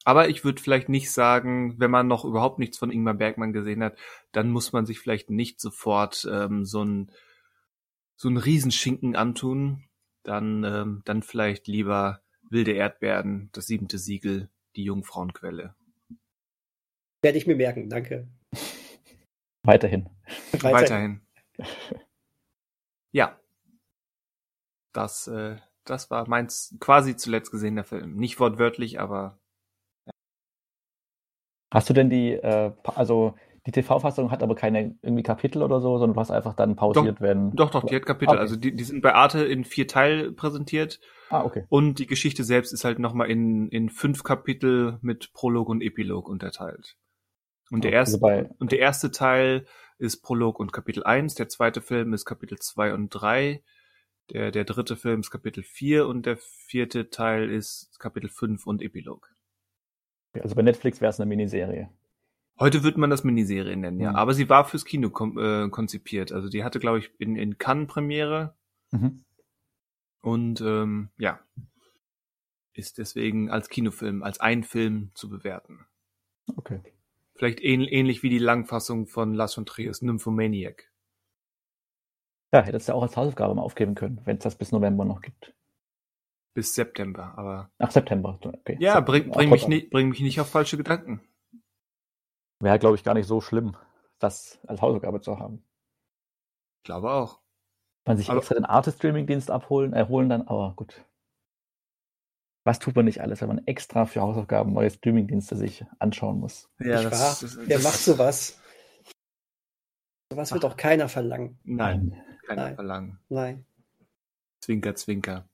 [0.04, 3.82] Aber ich würde vielleicht nicht sagen, wenn man noch überhaupt nichts von Ingmar Bergmann gesehen
[3.82, 3.96] hat,
[4.32, 7.10] dann muss man sich vielleicht nicht sofort ähm, so ein
[8.16, 9.84] so ein Riesenschinken antun.
[10.22, 12.20] Dann ähm, dann vielleicht lieber
[12.50, 15.74] Wilde Erdbeeren, das siebente Siegel, die Jungfrauenquelle.
[17.24, 18.28] Werde ich mir merken, danke.
[19.62, 20.10] Weiterhin.
[20.60, 21.20] Weiterhin.
[23.12, 23.38] ja.
[24.92, 28.16] Das, äh, das war meins quasi zuletzt gesehener Film.
[28.16, 29.38] Nicht wortwörtlich, aber
[31.74, 33.34] Hast du denn die, äh, also
[33.66, 37.16] die TV-Fassung hat aber keine irgendwie Kapitel oder so, sondern du hast einfach dann pausiert,
[37.16, 37.50] doch, wenn.
[37.50, 38.34] Doch, doch, die hat Kapitel.
[38.34, 38.40] Okay.
[38.40, 41.00] Also die, die sind bei Arte in vier Teil präsentiert.
[41.30, 41.64] Ah, okay.
[41.68, 46.28] Und die Geschichte selbst ist halt nochmal in, in fünf Kapitel mit Prolog und Epilog
[46.28, 46.96] unterteilt.
[47.74, 49.66] Und der, erste, also und der erste Teil
[49.98, 53.64] ist Prolog und Kapitel 1, der zweite Film ist Kapitel 2 und 3,
[54.30, 58.80] der, der dritte Film ist Kapitel 4 und der vierte Teil ist Kapitel 5 und
[58.80, 59.28] Epilog.
[60.40, 61.90] Also bei Netflix wäre es eine Miniserie.
[62.60, 64.10] Heute wird man das Miniserie nennen, ja.
[64.10, 64.16] Mhm.
[64.18, 66.30] Aber sie war fürs Kino äh, konzipiert.
[66.30, 68.54] Also die hatte, glaube ich, in, in Cannes Premiere.
[68.92, 69.24] Mhm.
[70.20, 71.40] Und ähm, ja,
[72.72, 75.86] ist deswegen als Kinofilm, als ein Film zu bewerten.
[76.56, 76.80] Okay.
[77.36, 80.90] Vielleicht ähn ähnlich wie die Langfassung von Lars von Triers Nymphomaniac.
[82.52, 85.20] Ja, hättest du auch als Hausaufgabe mal aufgeben können, wenn es das bis November noch
[85.20, 85.54] gibt
[86.54, 87.70] bis September, aber.
[87.78, 88.76] Ach, September, okay.
[88.80, 91.20] Ja, bring, bring, mich nicht, bring mich nicht auf falsche Gedanken.
[92.60, 93.76] Wäre, glaube ich, gar nicht so schlimm,
[94.20, 95.64] das als Hausaufgabe zu haben.
[96.78, 97.40] Ich glaube auch.
[98.06, 101.04] Man sich aber, extra den Artist-Streaming-Dienst abholen, erholen dann, aber gut.
[102.64, 106.70] Was tut man nicht alles, wenn man extra für Hausaufgaben neue Streaming-Dienste sich anschauen muss?
[106.80, 108.60] Ja, ich das, das, das, Wer macht sowas?
[110.32, 111.58] Sowas wird doch keiner verlangen.
[111.64, 112.74] Nein, keiner Nein.
[112.74, 113.18] verlangen.
[113.28, 113.66] Nein.
[114.60, 115.46] Zwinker, zwinker.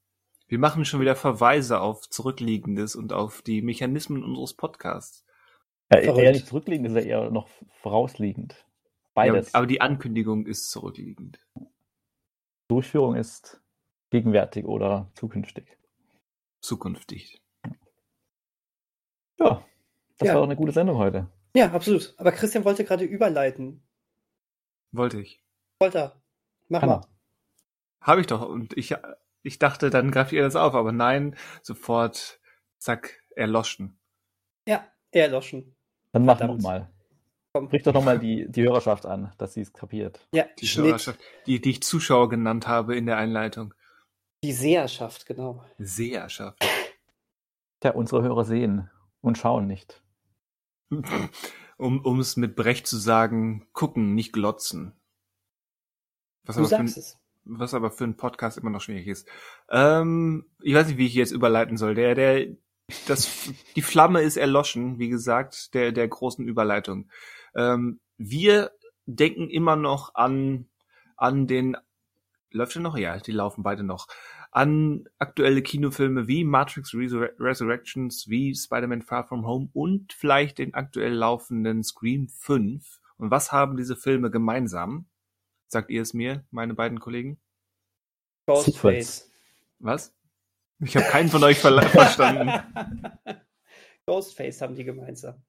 [0.47, 5.25] Wir machen schon wieder Verweise auf Zurückliegendes und auf die Mechanismen unseres Podcasts.
[5.93, 7.49] Ja, eher nicht zurückliegend, ist ja eher noch
[7.83, 8.65] vorausliegend.
[9.15, 9.53] Beides.
[9.53, 11.41] Ja, aber die Ankündigung ist zurückliegend.
[12.69, 13.61] Durchführung ist
[14.11, 15.77] gegenwärtig oder zukünftig.
[16.61, 17.43] Zukünftig.
[19.39, 19.65] Ja,
[20.19, 20.35] das ja.
[20.35, 21.29] war doch eine gute Sendung heute.
[21.55, 22.15] Ja, absolut.
[22.19, 23.83] Aber Christian wollte gerade überleiten.
[24.93, 25.43] Wollte ich.
[25.81, 26.23] Wollte er.
[26.69, 27.07] Mach Kann mal.
[28.03, 28.47] Habe ich doch.
[28.47, 28.95] Und ich
[29.43, 32.41] ich dachte, dann greift ihr das auf, aber nein, sofort,
[32.79, 33.99] zack, erloschen.
[34.67, 35.75] Ja, erloschen.
[36.13, 36.91] Dann mach nochmal.
[37.57, 40.29] Sprich doch nochmal die, die Hörerschaft an, dass sie es kapiert.
[40.33, 40.87] Ja, die Schnitt.
[40.87, 43.75] Hörerschaft, die, die ich Zuschauer genannt habe in der Einleitung.
[44.43, 45.64] Die Seherschaft, genau.
[45.78, 46.64] Seherschaft.
[47.82, 50.03] Ja, unsere Hörer sehen und schauen nicht.
[51.76, 54.95] um, um es mit Brecht zu sagen, gucken, nicht glotzen.
[56.45, 59.28] Was du sagst es was aber für einen Podcast immer noch schwierig ist.
[59.70, 61.95] Ähm, ich weiß nicht, wie ich jetzt überleiten soll.
[61.95, 62.47] Der, der,
[63.07, 67.11] das, die Flamme ist erloschen, wie gesagt, der, der großen Überleitung.
[67.55, 68.72] Ähm, wir
[69.07, 70.68] denken immer noch an,
[71.16, 71.76] an den,
[72.53, 72.96] läuft er noch?
[72.96, 74.07] Ja, die laufen beide noch.
[74.53, 80.74] an aktuelle Kinofilme wie Matrix Resur Resurrections, wie Spider-Man Far From Home und vielleicht den
[80.74, 83.01] aktuell laufenden Scream 5.
[83.16, 85.07] Und was haben diese Filme gemeinsam?
[85.68, 87.38] Sagt ihr es mir, meine beiden Kollegen?
[88.46, 89.30] Ghostface.
[89.78, 90.12] Was?
[90.80, 92.51] Ich habe keinen von euch ver verstanden.
[94.07, 95.40] Ghostface haben die gemeinsam.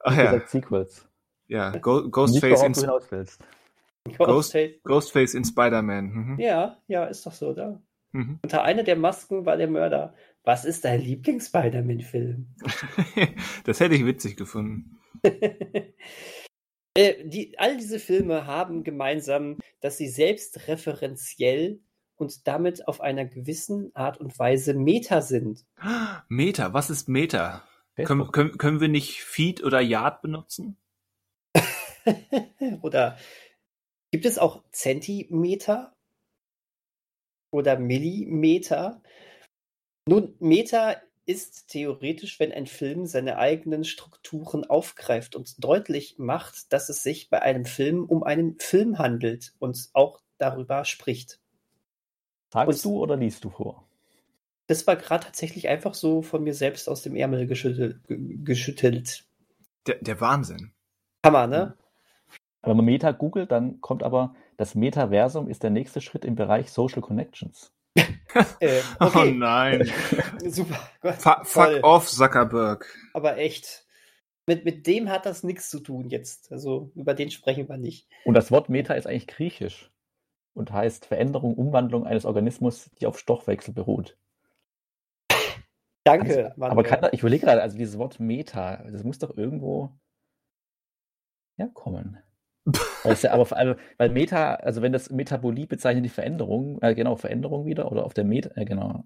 [0.00, 0.24] Ach Ja.
[0.32, 1.08] Gesagt Sequels.
[1.46, 1.70] ja.
[1.76, 3.44] Go Nicht Ghostface, worauf in, du hinaus willst.
[4.04, 4.82] Ghostface.
[4.84, 6.04] Ghostface in Spider-Man.
[6.06, 6.40] Mhm.
[6.40, 7.82] Ja, ja, ist doch so, oder?
[8.12, 8.38] Mhm.
[8.42, 10.14] Unter einer der Masken war der Mörder.
[10.42, 12.46] Was ist dein Lieblings-Spider-Man-Film?
[13.64, 14.98] das hätte ich witzig gefunden.
[16.94, 21.80] äh, die, all diese Filme haben gemeinsam, dass sie selbstreferenziell
[22.16, 25.66] und damit auf einer gewissen Art und Weise Meta sind.
[26.28, 27.64] Meta, was ist Meta?
[27.96, 30.78] Können, können, können wir nicht Feed oder Yard benutzen?
[32.82, 33.18] Oder
[34.10, 35.94] gibt es auch Zentimeter
[37.52, 39.02] oder Millimeter?
[40.08, 40.96] Nun, Meta
[41.26, 47.30] ist theoretisch, wenn ein Film seine eigenen Strukturen aufgreift und deutlich macht, dass es sich
[47.30, 51.38] bei einem Film um einen Film handelt und auch darüber spricht.
[52.52, 53.86] Sagst Und- du oder liest du vor?
[54.66, 58.06] Das war gerade tatsächlich einfach so von mir selbst aus dem Ärmel geschüttelt.
[58.06, 59.24] ge- geschüttelt.
[59.86, 60.72] Der, der Wahnsinn.
[61.24, 61.76] Hammer, ne?
[62.62, 66.70] Wenn man Meta googelt, dann kommt aber, das Metaversum ist der nächste Schritt im Bereich
[66.70, 67.72] Social Connections.
[68.60, 69.90] Äh, Oh okay, nein.
[70.46, 70.78] super.
[71.00, 71.42] Gott, Fu- toll.
[71.44, 72.86] fuck off, Zuckerberg.
[73.12, 73.84] Aber echt,
[74.46, 76.52] mit, mit dem hat das nichts zu tun jetzt.
[76.52, 78.06] Also über den sprechen wir nicht.
[78.24, 79.90] Und das Wort Meta ist eigentlich griechisch
[80.54, 84.16] und heißt Veränderung, Umwandlung eines Organismus, die auf Stoffwechsel beruht.
[86.04, 89.36] Danke, Also, aber kann, da- ich überlege gerade, also dieses Wort Meta, das muss doch
[89.36, 89.90] irgendwo
[91.58, 92.18] herkommen.
[93.02, 96.94] Weil, es ja, aber, also, weil Meta, also wenn das Metabolie bezeichnet die Veränderung, äh,
[96.94, 99.04] genau, Veränderung wieder, oder auf der Meta, äh, genau.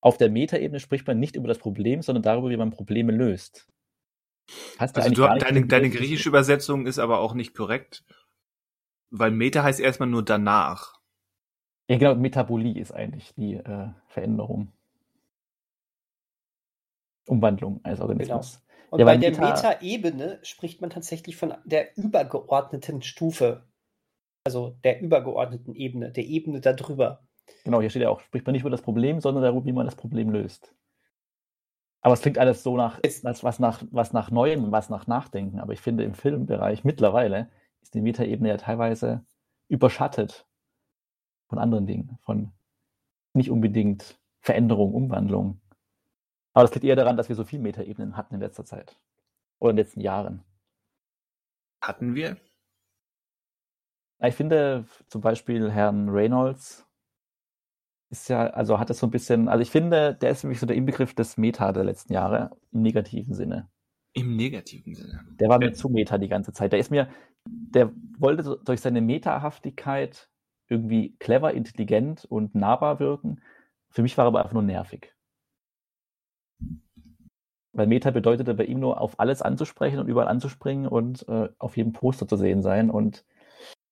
[0.00, 3.68] Auf der Metaebene spricht man nicht über das Problem, sondern darüber, wie man Probleme löst.
[4.78, 8.04] Hast Also du, gar nicht deine, deine griechische Übersetzung ist aber auch nicht korrekt.
[9.10, 11.00] Weil Meta heißt erstmal nur danach.
[11.88, 14.72] Ja, genau, Metabolie ist eigentlich die äh, Veränderung.
[17.26, 18.62] Umwandlung eines Organismus.
[18.96, 23.66] Und Ja, bei der Meta- Meta-Ebene spricht man tatsächlich von der übergeordneten Stufe.
[24.46, 27.20] Also der übergeordneten Ebene, der Ebene darüber.
[27.64, 29.84] Genau, hier steht ja auch, spricht man nicht über das Problem, sondern darüber, wie man
[29.84, 30.74] das Problem löst.
[32.00, 35.60] Aber es klingt alles so nach, als was nach, was nach Neuem, was nach Nachdenken.
[35.60, 37.50] Aber ich finde, im Filmbereich mittlerweile
[37.82, 39.26] ist die Metaebene ja teilweise
[39.68, 40.46] überschattet
[41.48, 42.52] von anderen Dingen, von
[43.34, 45.60] nicht unbedingt Veränderung, Umwandlung.
[46.56, 48.98] Aber das liegt eher daran, dass wir so viele Metaebenen hatten in letzter Zeit.
[49.58, 50.42] Oder in den letzten Jahren.
[51.82, 52.38] Hatten wir?
[54.22, 56.86] Ich finde zum Beispiel Herrn Reynolds
[58.08, 60.64] ist ja, also hat es so ein bisschen, also ich finde, der ist mich so
[60.64, 63.68] der Inbegriff des Meta der letzten Jahre im negativen Sinne.
[64.14, 65.26] Im negativen Sinne.
[65.38, 65.72] Der war mir Ja.
[65.74, 66.72] zu Meta die ganze Zeit.
[66.72, 67.10] Der ist mir,
[67.44, 70.30] der wollte so durch seine Metahaftigkeit
[70.68, 73.42] irgendwie clever, intelligent und nahbar wirken.
[73.90, 75.15] Für mich war er aber einfach nur nervig.
[77.72, 81.76] Weil Meta bedeutete bei ihm nur auf alles anzusprechen und überall anzuspringen und äh, auf
[81.76, 82.90] jedem Poster zu sehen sein.
[82.90, 83.24] Und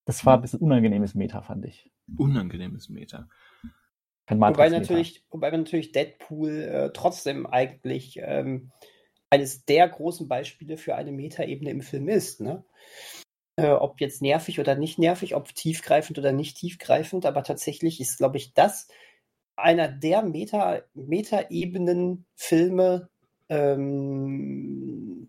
[0.07, 1.91] das war ein bisschen unangenehmes Meta, fand ich.
[2.17, 3.29] Unangenehmes Meta.
[4.27, 8.73] Kein Wobei natürlich, wobei natürlich Deadpool äh, trotzdem eigentlich ähm,
[9.29, 12.41] eines der großen Beispiele für eine Metaebene im Film ist.
[12.41, 12.65] Ne?
[13.57, 18.17] Äh, ob jetzt nervig oder nicht nervig, ob tiefgreifend oder nicht tiefgreifend, aber tatsächlich ist,
[18.17, 18.89] glaube ich, das
[19.57, 23.09] einer der Meta, Meta-Ebenen-Filme
[23.49, 25.29] ähm,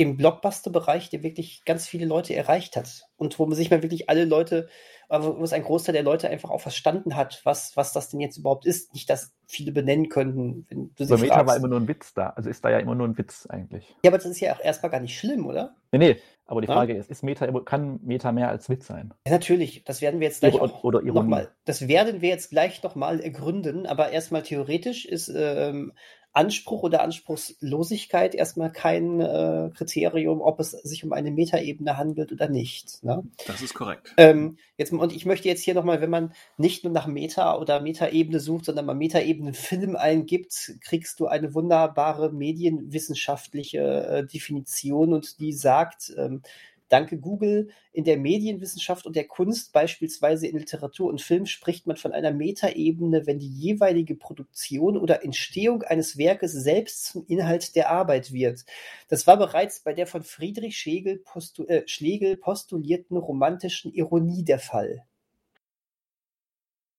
[0.00, 3.08] im Blockbuster-Bereich, der wirklich ganz viele Leute erreicht hat.
[3.16, 4.68] Und wo man sich mal wirklich alle Leute,
[5.08, 8.20] aber wo es ein Großteil der Leute einfach auch verstanden hat, was, was das denn
[8.20, 8.94] jetzt überhaupt ist.
[8.94, 11.48] Nicht, dass viele benennen könnten, wenn du sie Aber Meta fragst.
[11.48, 12.30] war immer nur ein Witz da.
[12.30, 13.96] Also ist da ja immer nur ein Witz eigentlich.
[14.04, 15.74] ja, aber das ist ja auch erstmal gar nicht schlimm, oder?
[15.90, 16.16] Nee, nee.
[16.50, 16.74] Aber die Ja.
[16.74, 19.12] Frage ist, ist Meta, kann Meta mehr als Witz sein?
[19.26, 19.84] Ja, natürlich.
[19.84, 21.12] Das werden wir jetzt gleich oder Ironie.
[21.12, 21.48] nochmal.
[21.66, 23.84] Das werden wir jetzt gleich nochmal ergründen.
[23.86, 25.92] Aber erstmal theoretisch ist ähm,
[26.38, 32.48] Anspruch oder Anspruchslosigkeit erstmal kein äh, Kriterium, ob es sich um eine Metaebene handelt oder
[32.48, 33.02] nicht.
[33.02, 33.24] Ne?
[33.48, 34.14] Das ist korrekt.
[34.16, 37.80] Ähm, jetzt, und ich möchte jetzt hier nochmal, wenn man nicht nur nach Meta oder
[37.80, 45.40] Metaebene sucht, sondern mal Metaebenen Film eingibt, kriegst du eine wunderbare medienwissenschaftliche äh, Definition und
[45.40, 46.42] die sagt, ähm,
[46.88, 51.96] danke Google, in der Medienwissenschaft und der Kunst, beispielsweise in Literatur und Film, spricht man
[51.96, 57.90] von einer Metaebene, wenn die jeweilige Produktion oder Entstehung eines Werkes selbst zum Inhalt der
[57.90, 58.64] Arbeit wird.
[59.08, 64.58] Das war bereits bei der von Friedrich Schlegel, postu äh, Schlegel postulierten romantischen Ironie der
[64.58, 65.04] Fall.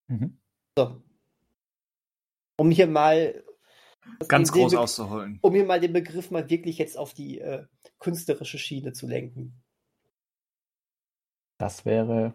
[0.08, 0.38] Mhm.
[0.78, 1.02] So.
[2.58, 3.44] Um hier mal
[4.28, 5.40] Ganz groß auszuholen.
[5.42, 7.66] um hier mal den Begriff mal wirklich jetzt auf die äh,
[8.00, 9.62] künstlerische Schiene zu lenken.
[11.60, 12.34] Das wäre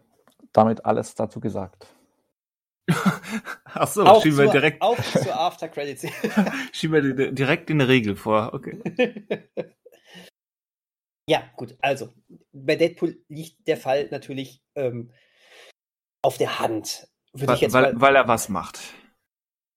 [0.52, 1.86] damit alles dazu gesagt.
[3.64, 6.02] Ach so, auf, schieben wir direkt, auf zur After Credits.
[6.72, 8.52] schieben wir di- direkt in eine Regel vor.
[8.52, 8.78] Okay.
[11.28, 11.76] ja, gut.
[11.80, 12.12] Also,
[12.52, 15.10] bei Deadpool liegt der Fall natürlich ähm,
[16.22, 17.08] auf der Hand.
[17.32, 18.78] Würde Weil, ich jetzt weil, mal, weil er was macht.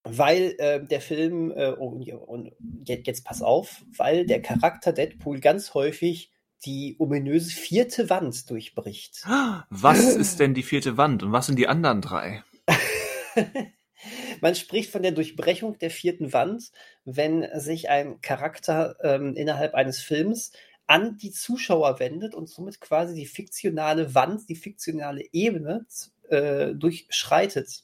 [0.03, 2.51] weil äh, der Film, äh, und, und
[2.85, 6.33] jetzt, jetzt pass auf, weil der Charakter Deadpool ganz häufig
[6.65, 9.23] die ominöse vierte Wand durchbricht.
[9.69, 12.43] Was ist denn die vierte Wand und was sind die anderen drei?
[14.41, 16.71] Man spricht von der Durchbrechung der vierten Wand,
[17.05, 20.51] wenn sich ein Charakter ähm, innerhalb eines Films
[20.85, 25.85] an die Zuschauer wendet und somit quasi die fiktionale Wand, die fiktionale Ebene
[26.29, 27.83] äh, durchschreitet.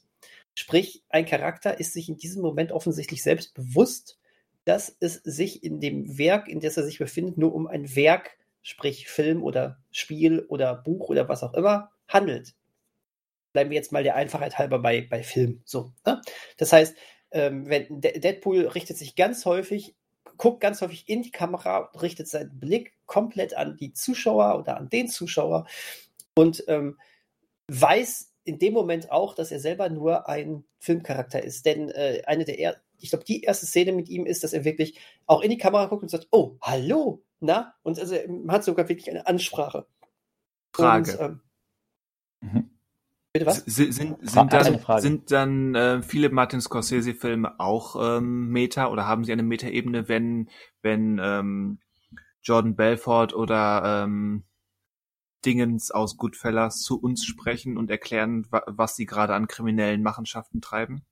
[0.56, 4.20] Sprich, ein Charakter ist sich in diesem Moment offensichtlich selbst bewusst,
[4.66, 8.38] dass es sich in dem Werk, in das er sich befindet, nur um ein Werk,
[8.64, 12.56] sprich Film oder Spiel oder Buch oder was auch immer, handelt
[13.54, 15.62] bleiben wir jetzt mal der Einfachheit halber bei, bei Film.
[15.64, 16.22] So, ne?
[16.58, 16.98] Das heißt,
[17.32, 19.96] ähm, wenn De Deadpool richtet sich ganz häufig,
[20.38, 24.90] guckt ganz häufig in die Kamera, richtet seinen Blick komplett an die Zuschauer oder an
[24.90, 25.68] den Zuschauer
[26.36, 27.00] und ähm,
[27.70, 31.66] weiß in dem Moment auch, dass er selber nur ein Filmcharakter ist.
[31.66, 34.64] Denn äh, eine der er ich glaube, die erste Szene mit ihm ist, dass er
[34.64, 37.76] wirklich auch in die Kamera guckt und sagt, oh, hallo, na?
[37.84, 39.86] Und also er hat sogar wirklich eine Ansprache.
[40.74, 41.18] Frage.
[41.18, 41.42] Und, ähm,
[42.42, 42.70] Mhm.
[43.34, 43.60] bitte was?
[43.60, 45.02] S- Sind, sind, Fra- sind dann, Frage.
[45.02, 50.50] sind dann äh, viele Martin Scorsese-Filme auch ähm, Meta oder haben sie eine Meta-Ebene, wenn,
[50.82, 51.80] wenn ähm,
[52.42, 54.44] Jordan Belfort oder ähm,
[55.46, 60.62] Dingens aus Goodfellas zu uns sprechen und erklären, wa was sie gerade an kriminellen Machenschaften
[60.62, 61.06] treiben?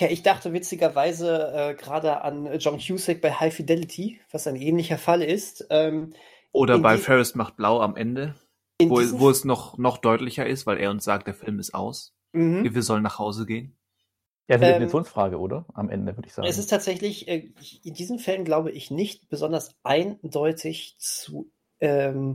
[0.00, 4.98] Ja, ich dachte witzigerweise äh, gerade an John Cusack bei High Fidelity, was ein ähnlicher
[4.98, 5.66] Fall ist.
[5.70, 6.12] Ähm,
[6.52, 8.34] Oder bei die- Ferris macht blau am Ende,
[8.82, 12.14] wo, wo es noch, noch deutlicher ist, weil er uns sagt, der Film ist aus.
[12.32, 12.72] Mhm.
[12.74, 13.76] Wir sollen nach Hause gehen.
[14.48, 15.66] Ja, ist eine Ähm, Definitionsfrage, oder?
[15.74, 16.48] Am Ende, würde ich sagen.
[16.48, 17.52] Es ist tatsächlich, äh,
[17.84, 22.34] in diesen Fällen glaube ich nicht besonders eindeutig zu, ähm,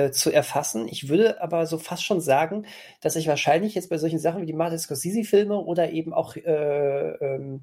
[0.00, 0.88] äh, zu erfassen.
[0.88, 2.66] Ich würde aber so fast schon sagen,
[3.00, 6.40] dass ich wahrscheinlich jetzt bei solchen Sachen wie die Martin Scorsese-Filme oder eben auch äh,
[6.40, 7.62] ähm,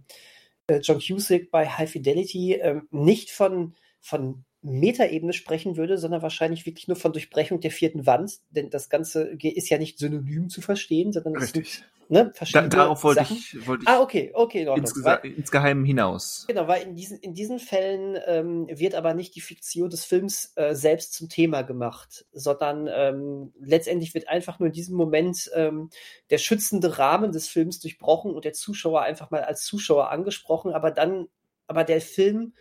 [0.68, 6.66] äh, John Cusack bei High Fidelity ähm, nicht von, von Metaebene sprechen würde, sondern wahrscheinlich
[6.66, 10.62] wirklich nur von Durchbrechung der vierten Wand, denn das Ganze ist ja nicht synonym zu
[10.62, 11.84] verstehen, sondern es sind Richtig.
[12.10, 13.38] ne, Da, darauf wollte Sachen.
[13.38, 14.86] ich, wollte ich Ah, okay, okay, in Ordnung.
[14.86, 16.46] insgesa- insgeheim hinaus.
[16.48, 20.54] Genau, weil in diesen, in diesen Fällen ähm, wird aber nicht die Fiktion des Films
[20.56, 25.90] äh, selbst zum Thema gemacht, sondern ähm, letztendlich wird einfach nur in diesem Moment ähm,
[26.30, 30.92] der schützende Rahmen des Films durchbrochen und der Zuschauer einfach mal als Zuschauer angesprochen, aber
[30.92, 31.28] dann,
[31.68, 32.54] aber der Film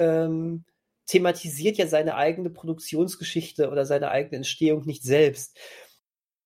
[0.00, 0.64] ähm,
[1.10, 5.58] thematisiert ja seine eigene Produktionsgeschichte oder seine eigene Entstehung nicht selbst.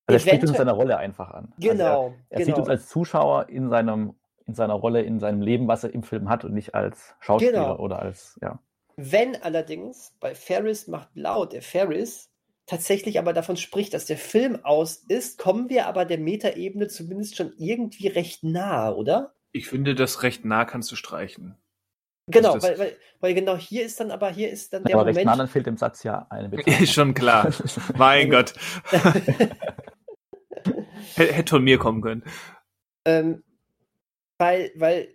[0.06, 1.52] also er spricht uns seiner Rolle einfach an.
[1.56, 2.46] Also Genau, er er genau.
[2.46, 4.14] sieht uns als Zuschauer in seinem
[4.46, 7.52] in seiner Rolle, in seinem Leben, was er im Film hat und nicht als Schauspieler
[7.52, 7.78] Genau.
[7.78, 8.58] oder als, ja.
[8.96, 12.30] Wenn allerdings bei Ferris macht blau der Ferris
[12.66, 17.36] tatsächlich aber davon spricht, dass der Film aus ist, kommen wir aber der Metaebene zumindest
[17.36, 19.34] schon irgendwie recht nahe, oder?
[19.52, 21.56] Ich finde, das recht nah kannst du streichen.
[22.26, 25.26] Genau, weil, weil, weil genau hier ist dann aber hier ist dann der Aber Moment.
[25.26, 26.80] dann fehlt im Satz ja eine Betonung.
[26.82, 27.52] Ist schon klar.
[27.98, 28.54] Mein Gott.
[31.16, 32.24] Hätte von mir kommen können.
[33.04, 33.44] Ähm,
[34.38, 35.14] weil, weil,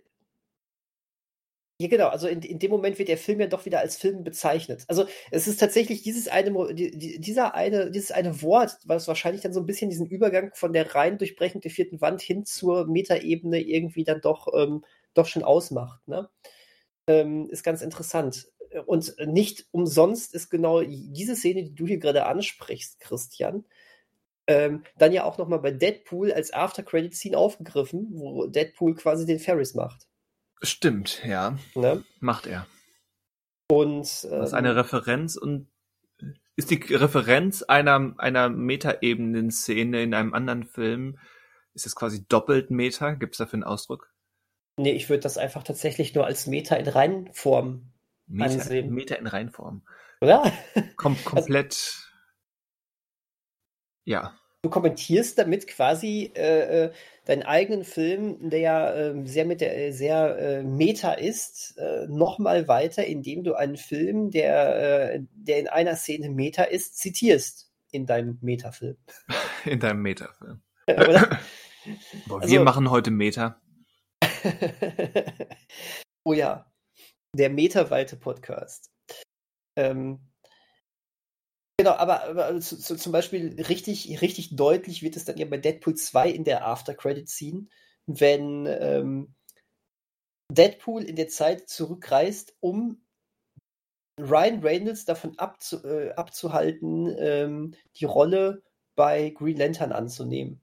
[1.80, 4.22] ja genau, also in, in dem Moment wird der Film ja doch wieder als Film
[4.22, 4.84] bezeichnet.
[4.86, 9.52] Also es ist tatsächlich dieses eine, die, dieser eine, dieses eine Wort, was wahrscheinlich dann
[9.52, 13.60] so ein bisschen diesen Übergang von der rein Durchbrechung der vierten Wand hin zur Metaebene
[13.60, 14.84] irgendwie dann doch, ähm,
[15.14, 16.06] doch schon ausmacht.
[16.06, 16.28] Ne?
[17.10, 18.46] Ähm, ist ganz interessant.
[18.86, 23.64] Und nicht umsonst ist genau diese Szene, die du hier gerade ansprichst, Christian,
[24.46, 29.74] ähm, dann ja auch nochmal bei Deadpool als After-Credit-Scene aufgegriffen, wo Deadpool quasi den Ferris
[29.74, 30.06] macht.
[30.62, 31.58] Stimmt, ja.
[31.74, 32.04] Ne?
[32.20, 32.66] Macht er.
[33.68, 35.68] Und Das ist ähm, eine Referenz und
[36.56, 41.18] ist die Referenz einer, einer Metaebenen-Szene in einem anderen Film,
[41.72, 43.14] ist es quasi doppelt Meta?
[43.14, 44.09] Gibt es dafür einen Ausdruck?
[44.80, 47.92] Nee, ich würde das einfach tatsächlich nur als Meta in Reinform,
[48.26, 48.90] Meta, Ansehen.
[48.92, 49.82] Meta in Reinform.
[50.20, 50.52] oder?
[50.96, 51.98] Kom Also komplett.
[54.04, 54.34] ja.
[54.62, 56.92] Du kommentierst damit quasi äh, äh,
[57.24, 62.06] deinen eigenen Film, der ja ähm, sehr mit der äh, sehr äh, Meta ist, äh,
[62.08, 67.70] nochmal weiter, indem du einen Film, der, äh, der in einer Szene Meta ist, zitierst
[67.90, 68.98] in deinem Metafilm.
[69.64, 70.60] In deinem Metafilm.
[70.86, 71.38] Boah,
[72.28, 73.58] wir Also- machen heute Meta.
[76.24, 76.70] oh ja,
[77.34, 78.90] der Meterweite Podcast.
[79.76, 80.20] Ähm,
[81.78, 85.58] genau, aber, aber zu, zu, zum Beispiel richtig, richtig deutlich wird es dann ja bei
[85.58, 87.66] Deadpool 2 in der After-Credit-Scene,
[88.06, 89.34] wenn ähm,
[90.50, 93.02] Deadpool in der Zeit zurückreist, um
[94.20, 98.62] Ryan Reynolds davon abzu, äh, abzuhalten, ähm, die Rolle
[98.96, 100.60] bei Green Lantern anzunehmen.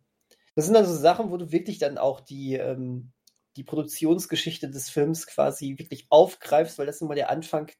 [0.55, 3.11] Das sind also Sachen, wo du wirklich dann auch die, ähm,
[3.57, 7.71] die Produktionsgeschichte des Films quasi wirklich aufgreifst, weil das nun mal der Anfang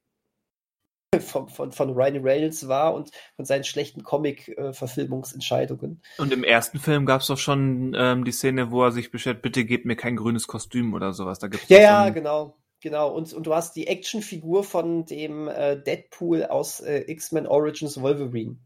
[1.20, 6.02] von, von, von Ryan Reynolds war und von seinen schlechten Comic-Verfilmungsentscheidungen.
[6.18, 9.42] Und im ersten Film gab es doch schon ähm, die Szene, wo er sich beschwert,
[9.42, 11.40] bitte gebt mir kein grünes Kostüm oder sowas.
[11.40, 12.58] Da gibt's Ja, ja, genau.
[12.80, 18.00] Genau, und, und du hast die Actionfigur von dem äh, Deadpool aus äh, X-Men Origins
[18.00, 18.58] Wolverine.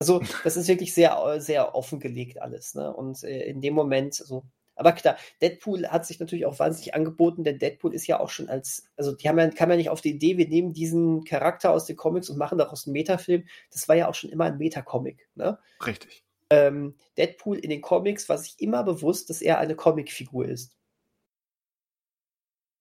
[0.00, 2.90] Also, das ist wirklich sehr, äh, sehr offengelegt alles, ne?
[2.94, 4.44] Und äh, in dem Moment, so.
[4.78, 8.48] Aber klar, Deadpool hat sich natürlich auch wahnsinnig angeboten, denn Deadpool ist ja auch schon
[8.48, 11.72] als, also die haben ja, kam ja nicht auf die Idee, wir nehmen diesen Charakter
[11.72, 13.44] aus den Comics und machen daraus einen Metafilm.
[13.72, 15.58] Das war ja auch schon immer ein Metacomic, ne?
[15.84, 16.24] Richtig.
[16.50, 20.76] ähm, Deadpool in den Comics war sich immer bewusst, dass er eine Comicfigur ist.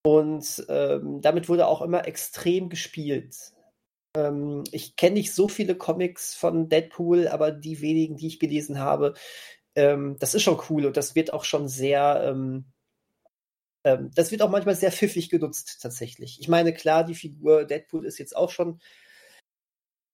[0.05, 3.35] Und ähm, damit wurde auch immer extrem gespielt.
[4.15, 8.79] Ähm, ich kenne nicht so viele Comics von Deadpool, aber die wenigen, die ich gelesen
[8.79, 9.15] habe,
[9.77, 12.65] ähm, das ist schon cool und das wird auch schon sehr, ähm,
[13.83, 16.39] ähm, das wird auch manchmal sehr pfiffig genutzt tatsächlich.
[16.39, 18.79] Ich meine, klar, die Figur Deadpool ist jetzt auch schon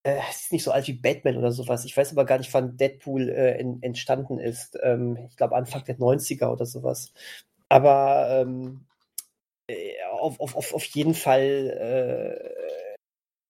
[0.03, 1.85] äh, ist nicht so alt wie Batman oder sowas.
[1.85, 4.77] Ich weiß aber gar nicht, wann Deadpool äh, en- entstanden ist.
[4.83, 7.13] Ähm, ich glaube Anfang der 90er oder sowas.
[7.69, 8.85] Aber ähm,
[9.67, 12.53] äh, auf, auf, auf, auf jeden Fall.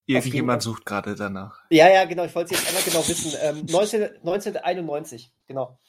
[0.06, 1.64] Irgendjemand sucht gerade danach.
[1.70, 2.26] ja, ja, genau.
[2.26, 3.34] Ich wollte es jetzt einmal genau wissen.
[3.42, 5.80] Ähm, 19, 1991, genau.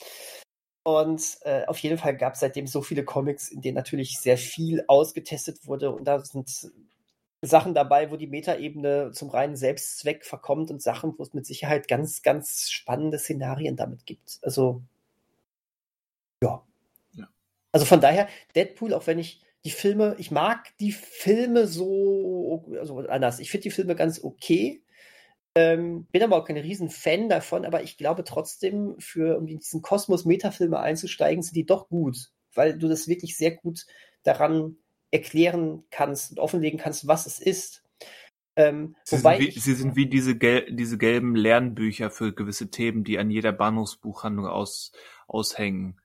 [0.85, 4.37] Und äh, auf jeden Fall gab es seitdem so viele Comics, in denen natürlich sehr
[4.37, 5.91] viel ausgetestet wurde.
[5.91, 6.71] Und da sind
[7.41, 11.89] Sachen dabei, wo die Metaebene zum reinen Selbstzweck verkommt und Sachen, wo es mit Sicherheit
[11.89, 14.39] ganz, ganz spannende Szenarien damit gibt.
[14.43, 14.83] Also,
[16.43, 16.63] ja.
[17.13, 17.29] Ja.
[17.73, 22.99] Also von daher, Deadpool, auch wenn ich die Filme, ich mag die Filme so, also
[22.99, 23.39] anders.
[23.39, 24.83] Ich finde die Filme ganz okay.
[25.57, 29.59] Ähm, bin aber auch kein riesen Fan davon, aber ich glaube trotzdem, für um in
[29.59, 33.87] diesen Kosmos Metafilme einzusteigen, sind die doch gut, weil du das wirklich sehr gut
[34.25, 34.77] daran
[35.13, 37.85] erklären kannst und offenlegen kannst, was es ist.
[38.57, 42.71] Ähm, Sie, sind wie, ich, sie sind wie diese, gel diese gelben Lernbücher für gewisse
[42.71, 44.93] Themen, die an jeder Bahnhofsbuchhandlung aus
[45.27, 46.01] aushängen.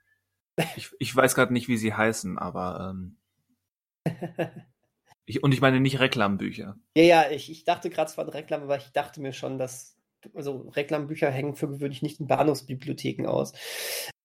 [0.76, 3.18] Ich, ich weiß gerade nicht, wie sie heißen, aber ähm,
[5.26, 6.78] ich, und ich meine nicht Reklambücher.
[6.95, 9.95] ja, ja, ich, ich dachte gerade zwar an Reklam, aber ich dachte mir schon, dass
[10.34, 13.53] also Reklambücher hängen für gewöhnlich nicht in Bahnhofsbibliotheken aus.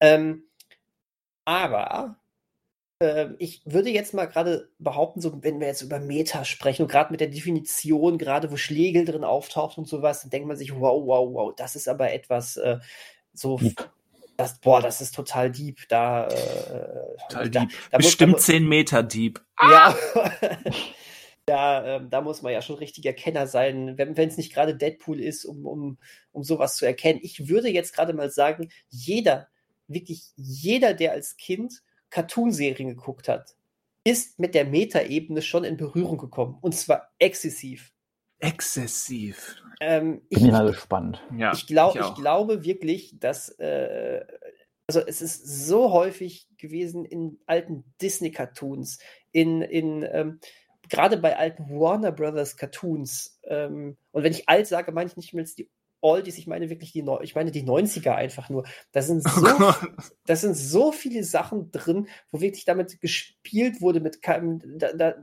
[0.01, 0.43] Ähm,
[1.45, 2.19] aber
[2.99, 6.91] äh, ich würde jetzt mal gerade behaupten, so wenn wir jetzt über Meta sprechen und
[6.91, 10.73] gerade mit der Definition, gerade wo Schlegel drin auftaucht und sowas, dann denkt man sich,
[10.73, 12.79] wow, wow, wow, das ist aber etwas äh,
[13.33, 13.59] so.
[14.37, 15.87] Das, boah, das ist total deep.
[15.89, 17.69] Da, äh, Total da, deep.
[17.91, 19.41] da muss- Bestimmt da, zehn Meter deep.
[19.61, 19.95] Ja,
[21.49, 25.19] ja ähm, da muss man ja schon richtiger Kenner sein, wenn es nicht gerade Deadpool
[25.19, 25.97] ist, um, um,
[26.31, 27.19] um sowas zu erkennen.
[27.23, 29.47] Ich würde jetzt gerade mal sagen, jeder,
[29.87, 33.55] wirklich jeder, der als Kind Cartoonserien geguckt hat,
[34.03, 36.57] ist mit der Metaebene schon in Berührung gekommen.
[36.61, 37.91] Und zwar exzessiv.
[38.39, 39.55] Exzessiv.
[39.79, 41.21] Ähm, ich, Bin ich mal gespannt.
[41.37, 42.15] Ja, ich, glaub, ich, auch.
[42.15, 44.25] glaube wirklich, dass äh,
[44.87, 48.99] also es ist so häufig gewesen in alten Disney-Cartoons,
[49.31, 50.39] in, in ähm,
[50.89, 53.39] gerade bei alten Warner Brothers Cartoons.
[53.43, 55.69] Ähm, und wenn ich alt sage, meine ich nicht mehr die
[56.01, 58.63] Oldies, ich meine wirklich die, Neu- ich meine die 90er einfach nur.
[58.91, 59.91] Da sind Oh so Gott.
[60.27, 65.15] da sind so viele Sachen drin, wo wirklich damit gespielt wurde, mit keinem, da, da,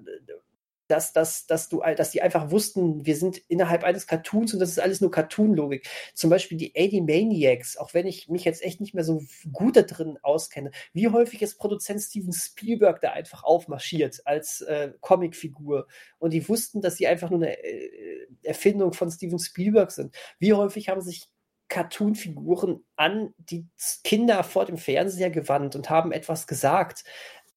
[0.89, 4.71] dass, dass, dass, du, dass die einfach wussten, wir sind innerhalb eines Cartoons und das
[4.71, 5.89] ist alles nur Cartoon-Logik.
[6.15, 9.23] Zum Beispiel die Maniacs, auch wenn ich mich jetzt echt nicht mehr so
[9.53, 10.71] gut da drin auskenne.
[10.93, 15.87] Wie häufig ist Produzent Steven Spielberg da einfach aufmarschiert als äh, Comicfigur
[16.19, 20.15] und die wussten, dass sie einfach nur eine äh, Erfindung von Steven Spielberg sind.
[20.39, 21.29] Wie häufig haben sich
[21.69, 23.67] Cartoon-Figuren an die
[24.05, 27.05] Kinder vor dem Fernseher gewandt und haben etwas gesagt.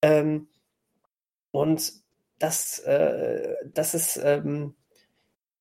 [0.02, 0.48] Ähm,
[1.52, 2.05] und
[2.40, 4.76] das, äh, das ist, ähm,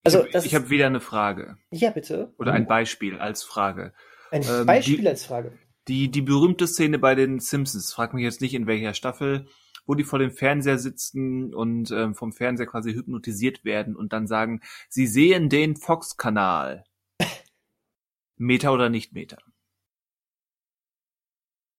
[0.04, 3.94] also ich habe wieder eine Frage ja bitte, oder ein Beispiel als Frage.
[4.30, 5.58] ein ähm, Beispiel die- als Frage.
[5.88, 9.46] Die, die berühmte Szene bei den Simpsons, frag mich jetzt nicht in welcher Staffel,
[9.86, 14.26] wo die vor dem Fernseher sitzen und ähm, vom Fernseher quasi hypnotisiert werden und dann
[14.26, 16.84] sagen, sie sehen den Fox-Kanal.
[18.36, 19.36] Meta oder nicht Meta?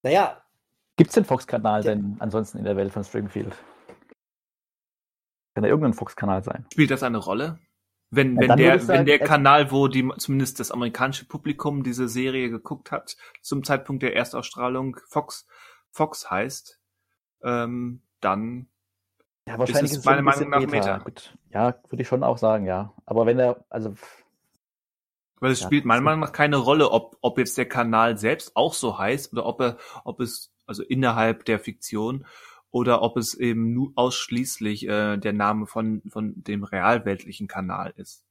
[0.02, 0.42] Naja.
[0.96, 3.54] Gibt es den Fox-Kanal denn ansonsten in der Welt von Springfield?
[5.56, 6.66] Kann da irgendein Fox-Kanal sein?
[6.70, 7.58] Spielt das eine Rolle?
[8.10, 11.82] Wenn, Ja, wenn der, sagen, wenn der es- Kanal, wo die, zumindest das amerikanische Publikum
[11.82, 15.46] diese Serie geguckt hat, zum Zeitpunkt der Erstausstrahlung Fox,
[15.92, 16.78] Fox heißt,
[17.42, 18.68] ähm, dann,
[19.48, 20.98] Ja, wahrscheinlich ist es meiner Meinung nach Meta.
[20.98, 21.34] Gut.
[21.54, 22.92] Ja, würde ich schon auch sagen, ja.
[23.06, 23.94] Aber wenn er, also
[25.40, 26.02] weil es Ja, spielt meiner.
[26.02, 29.58] Meinung nach keine Rolle, ob, ob jetzt der Kanal selbst auch so heißt oder ob
[29.62, 32.26] er, ob es, also innerhalb der Fiktion,
[32.76, 38.22] oder ob es eben nur ausschließlich äh, der Name von, von dem realweltlichen Kanal ist.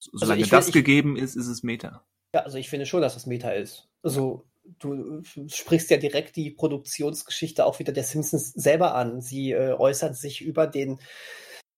[0.00, 2.04] So, Also solange ich will- das ich- gegeben ist, ist es Meta.
[2.34, 3.88] Ja, also ich finde schon, dass das Meta ist.
[4.02, 4.44] Also
[4.78, 9.20] du sprichst ja direkt die Produktionsgeschichte auch wieder der Simpsons selber an.
[9.20, 11.00] Sie äh, äußern sich über den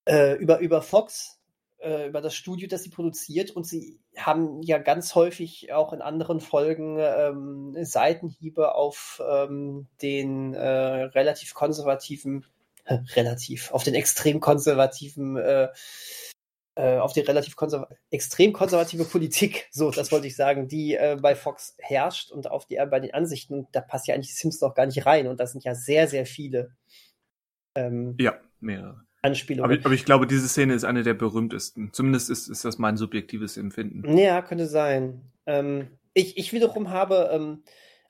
[0.06, 1.39] äh, über über Fox,
[1.80, 3.50] äh, über das Studio, das sie produziert.
[3.50, 10.54] Und sie haben ja ganz häufig auch in anderen Folgen ähm, Seitenhiebe auf ähm, den
[10.54, 12.44] äh, relativ konservativen
[12.84, 15.68] äh, relativ auf den extrem konservativen äh,
[16.76, 21.18] äh, auf die relativ konserva extrem konservative Politik, so, das wollte ich sagen, die äh,
[21.20, 24.62] bei Fox herrscht und auf die äh, bei den Ansichten, da passt ja eigentlich Simpsons
[24.62, 25.26] noch gar nicht rein.
[25.26, 26.72] Und da sind ja sehr, sehr viele
[27.74, 29.04] ähm, Ja, mehrere.
[29.22, 29.64] Anspielungen.
[29.70, 31.90] Aber, ich- aber ich glaube, diese Szene ist eine der berühmtesten.
[31.92, 34.16] Zumindest ist, ist das mein subjektives Empfinden.
[34.16, 35.20] Ja, könnte sein.
[35.46, 37.62] Ähm, ich, ich wiederum habe ähm,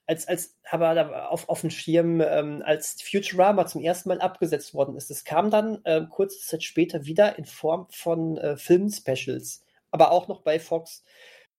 [0.06, 4.74] als, als habe da auf, auf dem Schirm, ähm, als Futurama zum ersten Mal abgesetzt
[4.74, 5.11] worden ist.
[5.11, 10.26] Es kam dann ähm, kurze Zeit später wieder in Form von äh, Film-Specials, aber auch
[10.28, 11.04] noch bei Fox.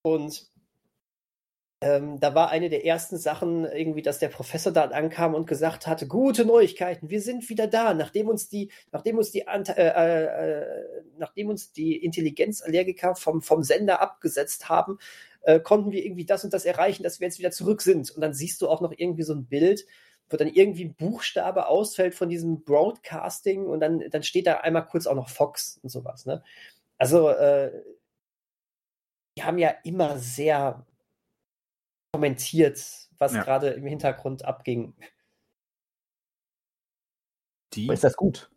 [0.01, 0.50] Und
[1.81, 5.87] ähm, da war eine der ersten Sachen irgendwie, dass der Professor da ankam und gesagt
[5.87, 9.87] hatte, gute Neuigkeiten, wir sind wieder da, nachdem uns die, nachdem uns die, Ant- äh,
[9.87, 14.99] äh, nachdem uns die Intelligenzallergiker vom, vom Sender abgesetzt haben,
[15.41, 18.11] äh, konnten wir irgendwie das und das erreichen, dass wir jetzt wieder zurück sind.
[18.11, 19.87] Und dann siehst du auch noch irgendwie so ein Bild,
[20.29, 24.85] wo dann irgendwie ein Buchstabe ausfällt von diesem Broadcasting und dann, dann steht da einmal
[24.85, 26.25] kurz auch noch Fox und sowas.
[26.27, 26.43] Ne?
[26.99, 27.71] Also, äh,
[29.37, 30.85] die haben ja immer sehr
[32.15, 32.77] kommentiert,
[33.17, 33.43] was Ja.
[33.43, 34.93] gerade im Hintergrund abging.
[37.73, 37.87] Die?
[37.87, 38.51] ist das gut?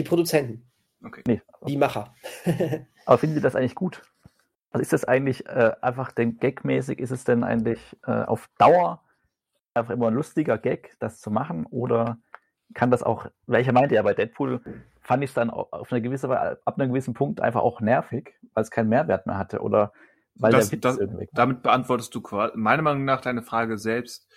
[0.00, 0.68] Die Produzenten,
[1.04, 1.22] Okay.
[1.26, 1.42] Nee.
[1.66, 2.14] die Macher.
[3.06, 4.02] Aber finden Sie das eigentlich gut?
[4.72, 9.02] Also ist das eigentlich äh, einfach denn gagmäßig, ist es denn eigentlich äh, auf Dauer
[9.74, 11.66] einfach immer ein lustiger Gag, das zu machen?
[11.66, 12.18] Oder
[12.74, 14.60] kann das auch, welcher meinte ja bei Deadpool,
[15.00, 17.80] fand ich es dann au- auf eine gewisse Weise, ab einem gewissen Punkt einfach auch
[17.80, 19.92] nervig, weil es keinen Mehrwert mehr hatte oder
[20.34, 20.98] weil Das- das-.
[21.32, 22.22] Damit beantwortest du
[22.54, 24.28] meiner Meinung nach deine Frage selbst,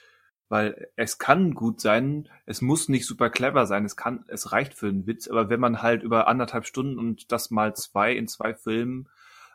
[0.49, 4.73] weil es kann gut sein, es muss nicht super clever sein, es kann, es reicht
[4.73, 8.27] für einen Witz, aber wenn man halt über anderthalb Stunden und das mal zwei in
[8.27, 9.09] zwei Filmen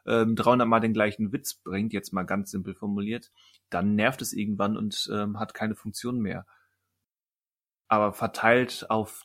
[0.06, 3.30] ähm, 300 Mal den gleichen Witz bringt, jetzt mal ganz simpel formuliert,
[3.70, 6.46] dann nervt es irgendwann und ähm, hat keine Funktion mehr.
[7.88, 9.24] Aber verteilt auf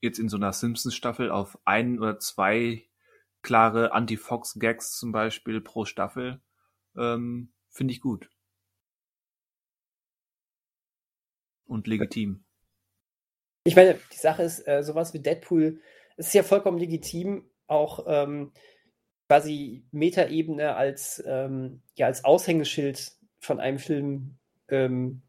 [0.00, 2.87] jetzt in so einer Simpsons-Staffel auf ein oder zwei
[3.48, 6.42] klare Anti-Fox-Gags zum Beispiel pro Staffel,
[6.98, 8.28] ähm, finde ich gut.
[11.64, 12.44] Und legitim.
[13.64, 15.80] Ich meine, die Sache ist, äh, sowas wie Deadpool,
[16.18, 18.52] es ist ja vollkommen legitim, auch ähm,
[19.28, 24.36] quasi Metaebene als, ähm, ja, als Aushängeschild von einem Film,
[24.68, 25.22] ähm,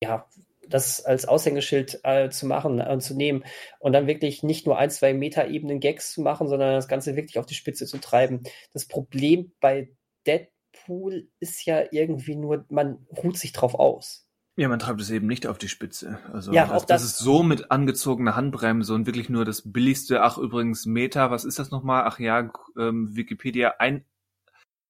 [0.00, 0.28] ja,
[0.72, 3.44] das als Aushängeschild äh, zu machen und zu nehmen
[3.78, 7.38] und dann wirklich nicht nur ein, zwei Metaebenen Gags zu machen, sondern das Ganze wirklich
[7.38, 8.42] auf die Spitze zu treiben.
[8.72, 9.90] Das Problem bei
[10.26, 14.26] Deadpool ist ja irgendwie nur, man ruht sich drauf aus.
[14.56, 16.18] Ja, man treibt es eben nicht auf die Spitze.
[16.32, 19.72] Also Ja, das, auch das das- ist so mit angezogener Handbremse und wirklich nur das
[19.72, 22.04] billigste, ach übrigens Meta, was ist das nochmal?
[22.06, 24.04] Ach ja, ähm, Wikipedia, ein,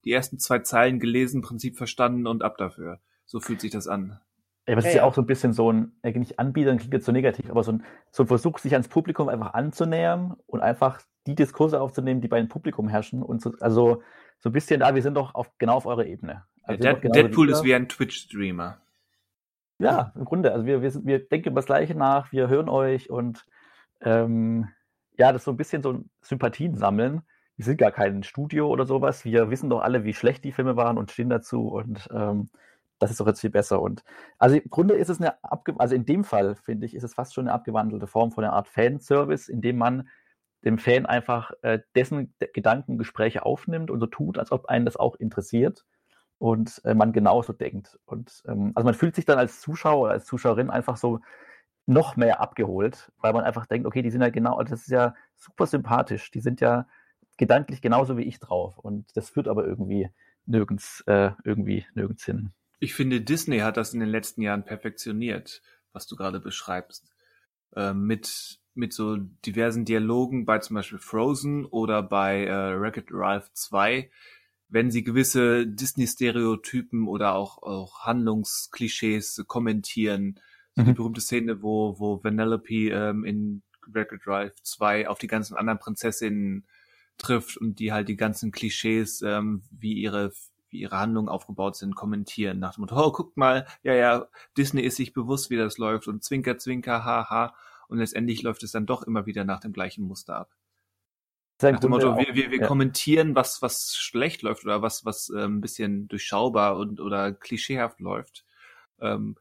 [0.04, 2.98] die ersten zwei Zeilen gelesen, Prinzip verstanden und ab dafür.
[3.24, 4.20] So fühlt sich das an.
[4.66, 5.08] Ja, aber es Ja, ist ja ja.
[5.08, 7.72] auch so ein bisschen so ein, äh, nicht Anbietern klingt jetzt so negativ, aber so
[7.72, 12.28] ein, so ein Versuch, sich ans Publikum einfach anzunähern und einfach die Diskurse aufzunehmen, die
[12.28, 14.02] bei dem Publikum herrschen und so, also
[14.38, 16.44] so ein bisschen, ah, wir sind doch auf, genau auf eurer Ebene.
[16.62, 18.78] Also wir sind Dead, Deadpool ist wie ein Twitch-Streamer.
[19.78, 20.52] Ja, im Grunde.
[20.52, 23.44] Also wir, wir, sind, wir denken über das Gleiche nach, wir hören euch und
[24.00, 24.68] ähm,
[25.18, 27.22] ja, das ist so ein bisschen so ein Sympathien sammeln.
[27.56, 29.24] Wir sind gar kein Studio oder sowas.
[29.24, 32.50] Wir wissen doch alle, wie schlecht die Filme waren und stehen dazu und ähm,
[33.02, 33.82] das ist doch jetzt viel besser.
[33.82, 34.04] Und
[34.38, 35.34] also im Grunde ist es eine
[35.78, 38.52] also in dem Fall, finde ich, ist es fast schon eine abgewandelte Form von einer
[38.52, 40.08] Art Fanservice, in dem man
[40.64, 45.16] dem Fan einfach äh, dessen Gedankengespräche aufnimmt und so tut, als ob einen das auch
[45.16, 45.84] interessiert
[46.38, 47.98] und äh, man genauso denkt.
[48.04, 51.18] Und ähm, also man fühlt sich dann als Zuschauer oder als Zuschauerin einfach so
[51.86, 55.16] noch mehr abgeholt, weil man einfach denkt, okay, die sind ja genau, das ist ja
[55.34, 56.86] super sympathisch, die sind ja
[57.36, 58.78] gedanklich genauso wie ich drauf.
[58.78, 60.08] Und das führt aber irgendwie
[60.46, 62.52] nirgends, äh, irgendwie nirgends hin.
[62.82, 65.62] Ich finde, Disney hat das in den letzten Jahren perfektioniert,
[65.92, 67.12] was du gerade beschreibst.
[67.76, 73.52] Äh, mit, mit so diversen Dialogen bei zum Beispiel Frozen oder bei äh, Wreck-It Ralph
[73.52, 74.10] 2,
[74.68, 80.40] wenn sie gewisse Disney-Stereotypen oder auch, auch Handlungsklischees kommentieren.
[80.74, 80.86] So mhm.
[80.86, 85.78] die berühmte Szene, wo, wo Vanellope ähm, in Wreck-It Ralph 2 auf die ganzen anderen
[85.78, 86.66] Prinzessinnen
[87.16, 90.32] trifft und die halt die ganzen Klischees, ähm, wie ihre
[90.72, 92.58] wie ihre Handlungen aufgebaut sind, kommentieren.
[92.58, 96.08] Nach dem Motto, oh, guckt mal, ja, ja, Disney ist sich bewusst, wie das läuft
[96.08, 97.54] und zwinker, zwinker, haha.
[97.88, 100.56] Und letztendlich läuft es dann doch immer wieder nach dem gleichen Muster ab.
[101.60, 102.66] Nach dem Motto, wir, wir, wir ja.
[102.66, 108.00] kommentieren, was, was schlecht läuft oder was, was äh, ein bisschen durchschaubar und oder klischeehaft
[108.00, 108.44] läuft.
[109.00, 109.36] Ähm,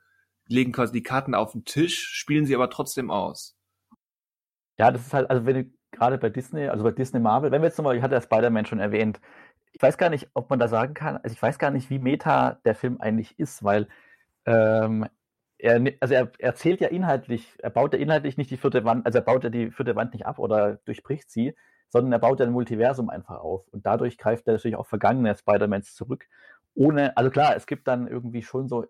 [0.47, 3.57] legen quasi die Karten auf den Tisch, spielen sie aber trotzdem aus.
[4.77, 7.61] Ja, das ist halt, also wenn du gerade bei Disney, also bei Disney Marvel, wenn
[7.61, 9.19] wir jetzt nochmal, ich hatte ja Spider-Man schon erwähnt,
[9.74, 11.99] ich weiß gar nicht, ob man da sagen kann, also ich weiß gar nicht, wie
[11.99, 13.88] meta der Film eigentlich ist, weil
[14.45, 15.07] ähm,
[15.57, 19.19] er, also er erzählt ja inhaltlich, er baut ja inhaltlich nicht die vierte Wand, also
[19.19, 21.55] er baut ja die vierte Wand nicht ab oder durchbricht sie,
[21.89, 23.67] sondern er baut ja ein Multiversum einfach auf.
[23.69, 26.26] Und dadurch greift er natürlich auch vergangene Spider-Mans zurück.
[26.74, 28.86] Ohne, also klar, es gibt dann irgendwie schon so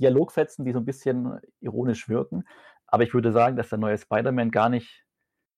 [0.00, 2.44] Dialogfetzen, die so ein bisschen ironisch wirken.
[2.88, 5.04] Aber ich würde sagen, dass der neue Spider-Man gar nicht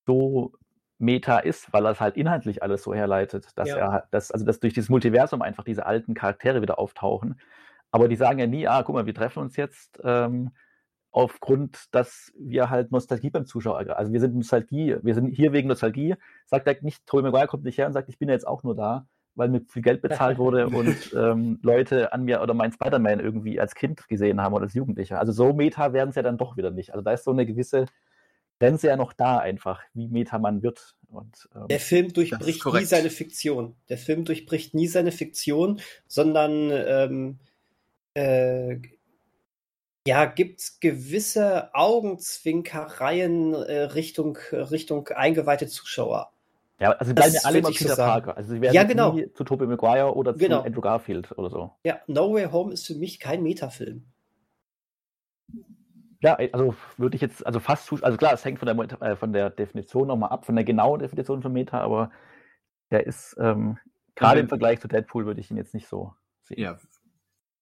[0.07, 0.53] so
[0.99, 3.77] Meta ist, weil er es halt inhaltlich alles so herleitet, dass ja.
[3.77, 7.41] er, dass, also dass durch dieses Multiversum einfach diese alten Charaktere wieder auftauchen.
[7.91, 10.51] Aber die sagen ja nie, ah, guck mal, wir treffen uns jetzt ähm,
[11.11, 15.69] aufgrund, dass wir halt Nostalgie beim Zuschauer, also wir sind Nostalgie, wir sind hier wegen
[15.69, 18.47] Nostalgie, sagt er nicht, Tobey Maguire kommt nicht her und sagt, ich bin ja jetzt
[18.47, 22.55] auch nur da, weil mir viel Geld bezahlt wurde und ähm, Leute an mir oder
[22.55, 25.19] mein Spider-Man irgendwie als Kind gesehen haben oder als Jugendlicher.
[25.19, 26.93] Also so Meta werden es ja dann doch wieder nicht.
[26.93, 27.87] Also da ist so eine gewisse
[28.59, 30.95] Grenze ja noch da einfach, wie Meta man wird.
[31.11, 33.77] Und, ähm, der Film durchbricht nie seine Fiktion.
[33.89, 37.39] Der Film durchbricht nie seine Fiktion, sondern ähm,
[38.15, 38.79] äh,
[40.07, 46.33] ja, gibt gewisse Augenzwinkereien äh, Richtung, Richtung eingeweihte Zuschauer.
[46.81, 48.37] Ja, also sie bleiben ja alle immer Peter Parker.
[48.37, 49.13] Also sie werden ja, genau.
[49.13, 50.63] nie zu Tobey Maguire oder zu genau.
[50.63, 51.73] Andrew Garfield oder so.
[51.85, 54.05] Ja, No Way Home ist für mich kein Metafilm.
[56.21, 59.33] Ja, also würde ich jetzt, also fast, also klar, es hängt von der, äh, von
[59.33, 62.11] der Definition nochmal ab, von der genauen Definition von Meta, aber
[62.91, 63.79] der ist, ähm,
[64.17, 66.59] gerade im Vergleich zu Deadpool würde ich ihn jetzt nicht so sehen.
[66.61, 66.79] Ja,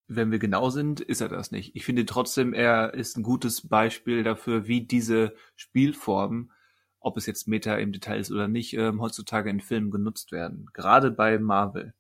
[0.09, 1.75] wenn wir genau sind, ist er das nicht.
[1.75, 6.53] Ich finde trotzdem, er ist ein gutes Beispiel dafür, wie diese Spielformen,
[7.01, 10.71] ob es jetzt Meta im Detail ist oder nicht, ähm, heutzutage in Filmen genutzt werden.
[10.73, 11.93] Gerade bei Marvel.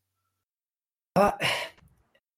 [1.14, 1.38] Aber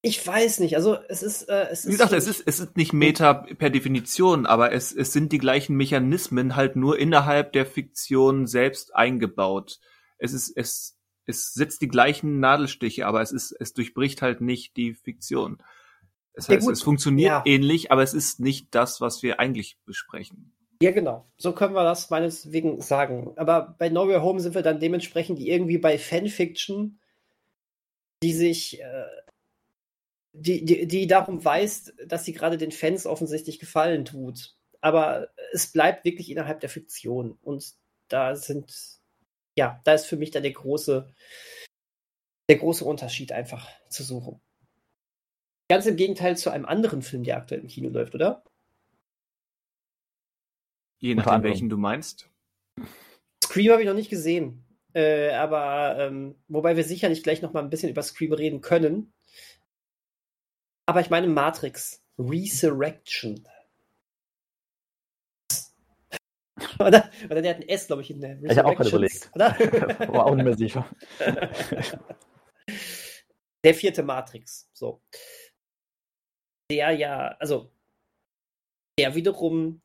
[0.00, 1.48] ich weiß nicht, also es ist.
[1.48, 5.12] Äh, es Wie gesagt, es ist, es ist nicht Meta per Definition, aber es, es
[5.12, 9.80] sind die gleichen Mechanismen halt nur innerhalb der Fiktion selbst eingebaut.
[10.18, 14.76] Es ist, es, es setzt die gleichen Nadelstiche, aber es ist, es durchbricht halt nicht
[14.76, 15.62] die Fiktion.
[16.34, 17.42] Das heißt, ja, es funktioniert ja.
[17.44, 20.52] ähnlich, aber es ist nicht das, was wir eigentlich besprechen.
[20.80, 21.28] Ja, genau.
[21.36, 23.32] So können wir das meineswegen sagen.
[23.34, 27.00] Aber bei No Way Home sind wir dann dementsprechend irgendwie bei Fanfiction,
[28.22, 29.04] die sich äh,
[30.40, 34.56] die, die, die darum weiß, dass sie gerade den Fans offensichtlich Gefallen tut.
[34.80, 37.32] Aber es bleibt wirklich innerhalb der Fiktion.
[37.42, 37.74] Und
[38.08, 38.72] da sind,
[39.56, 41.12] ja, da ist für mich dann der große,
[42.48, 44.40] der große Unterschied einfach zu suchen.
[45.68, 48.44] Ganz im Gegenteil zu einem anderen Film, der aktuell im Kino läuft, oder?
[50.98, 52.30] Je nachdem, welchen du meinst.
[53.44, 54.64] Scream habe ich noch nicht gesehen.
[54.94, 59.12] Äh, aber ähm, wobei wir sicherlich gleich noch mal ein bisschen über Scream reden können.
[60.88, 62.02] Aber ich meine Matrix.
[62.18, 63.46] Resurrection.
[66.78, 69.30] oder, oder der hat ein S, glaube ich, in der Ich habe auch gerade überlegt.
[69.34, 69.50] Oder?
[70.08, 70.88] War auch nicht mehr sicher.
[73.64, 74.70] der vierte Matrix.
[74.72, 75.02] So.
[76.70, 77.70] Der ja, also,
[78.98, 79.82] der wiederum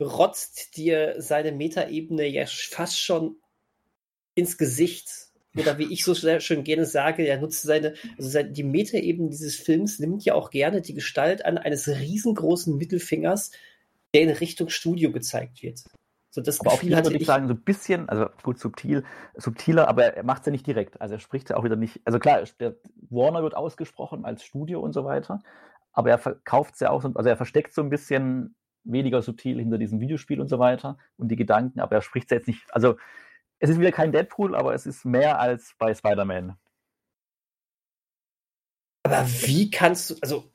[0.00, 3.42] rotzt dir seine Metaebene ja fast schon
[4.36, 8.62] ins Gesicht oder wie ich so schön gerne sage, er nutzt seine, also seine, die
[8.62, 13.50] Metaebene dieses Films nimmt ja auch gerne die Gestalt an eines riesengroßen Mittelfingers,
[14.14, 15.82] der in Richtung Studio gezeigt wird.
[16.30, 19.88] So das Gefühl auch hier würde ich sagen, so ein bisschen, also gut subtil, subtiler,
[19.88, 21.00] aber er macht es ja nicht direkt.
[21.00, 22.76] Also er spricht ja auch wieder nicht, also klar, der
[23.08, 25.42] Warner wird ausgesprochen als Studio und so weiter,
[25.92, 29.58] aber er verkauft es ja auch, so, also er versteckt so ein bisschen weniger subtil
[29.58, 32.62] hinter diesem Videospiel und so weiter und die Gedanken, aber er spricht es jetzt nicht,
[32.70, 32.96] also
[33.58, 36.56] es ist wieder kein Deadpool, aber es ist mehr als bei Spider-Man.
[39.04, 40.50] Aber wie kannst du, also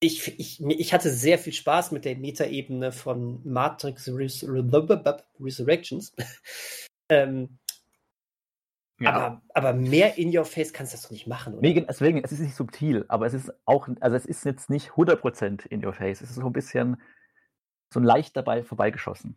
[0.00, 6.12] ich, ich, ich hatte sehr viel Spaß mit der Metaebene von Matrix Res Resurrections.
[7.10, 7.58] ähm,
[9.00, 9.12] Ja.
[9.12, 11.62] Aber, aber mehr in your face kannst du das doch nicht machen, oder?
[11.62, 14.90] Nee, deswegen, es ist nicht subtil, aber es ist auch, also es ist jetzt nicht
[14.90, 16.20] 100% in your face.
[16.20, 17.00] Es ist so ein bisschen,
[17.92, 19.36] so leicht dabei vorbeigeschossen.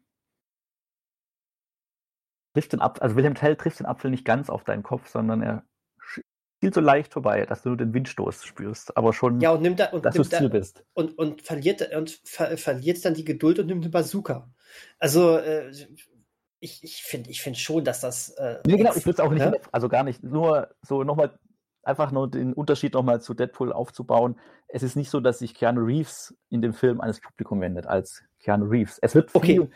[2.53, 5.41] Trifft den Apfel, also Wilhelm Tell trifft den Apfel nicht ganz auf deinen Kopf, sondern
[5.41, 5.63] er
[6.63, 9.81] spielt so leicht vorbei, dass du nur den Windstoß spürst, aber schon, ja, und nimmt
[9.81, 10.85] da, und dass nimmt du Ziel bist.
[10.93, 14.49] Und, und verliert und ver, verliert dann die Geduld und nimmt eine Bazooka.
[14.97, 15.71] Also äh,
[16.61, 18.29] ich, ich finde ich find schon, dass das.
[18.29, 19.51] Äh, nee, genau, ich würde es auch nicht, ja?
[19.73, 21.37] also gar nicht, nur so nochmal,
[21.83, 24.39] einfach nur den Unterschied nochmal zu Deadpool aufzubauen.
[24.69, 27.87] Es ist nicht so, dass sich Keanu Reeves in dem Film an das Publikum wendet,
[27.87, 28.99] als Keanu Reeves.
[29.01, 29.69] Es wird viel okay.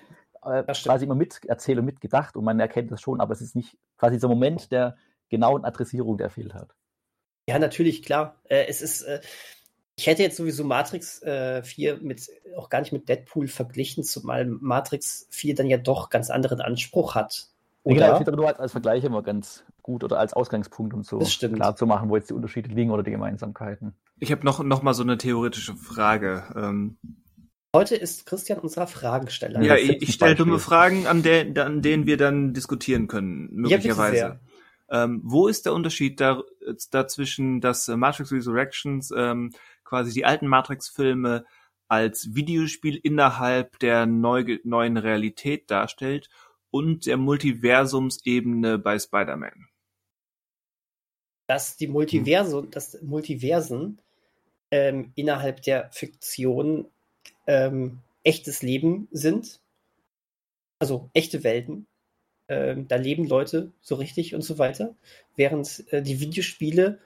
[0.49, 3.77] Äh, quasi immer miterzählt und mitgedacht und man erkennt das schon, aber es ist nicht
[3.97, 4.97] quasi dieser Moment der
[5.29, 6.73] genauen Adressierung, der fehlt hat.
[7.49, 8.35] Ja, natürlich, klar.
[8.45, 9.21] Äh, es ist, äh,
[9.95, 14.45] ich hätte jetzt sowieso Matrix äh, 4 mit, auch gar nicht mit Deadpool verglichen, zumal
[14.45, 17.47] Matrix 4 dann ja doch ganz anderen Anspruch hat.
[17.83, 17.95] Oder?
[17.95, 21.19] Genau, ich finde nur als, als Vergleich immer ganz gut oder als Ausgangspunkt, um so
[21.19, 23.95] klar zu machen, wo jetzt die Unterschiede liegen oder die Gemeinsamkeiten.
[24.19, 26.43] Ich habe noch, noch mal so eine theoretische Frage.
[26.55, 26.97] Ähm,
[27.77, 29.61] Heute ist Christian unserer Fragensteller.
[29.61, 34.17] Ja, ich, ich stelle dumme Fragen, an, der, an denen wir dann diskutieren können, möglicherweise.
[34.17, 34.39] Ja,
[35.03, 36.41] ähm, wo ist der Unterschied da,
[36.89, 39.53] dazwischen, dass äh, Matrix Resurrections ähm,
[39.83, 41.45] quasi die alten Matrix-Filme
[41.87, 46.29] als Videospiel innerhalb der neu, neuen Realität darstellt
[46.71, 49.67] und der Multiversumsebene bei Spider-Man?
[51.45, 52.71] Dass die Multiversum, hm.
[52.71, 54.01] dass Multiversen
[54.71, 56.87] ähm, innerhalb der Fiktion
[57.47, 59.59] ähm, echtes Leben sind,
[60.79, 61.87] also echte Welten,
[62.49, 64.95] ähm, da leben Leute so richtig und so weiter.
[65.35, 66.99] Während äh, die Videospiele,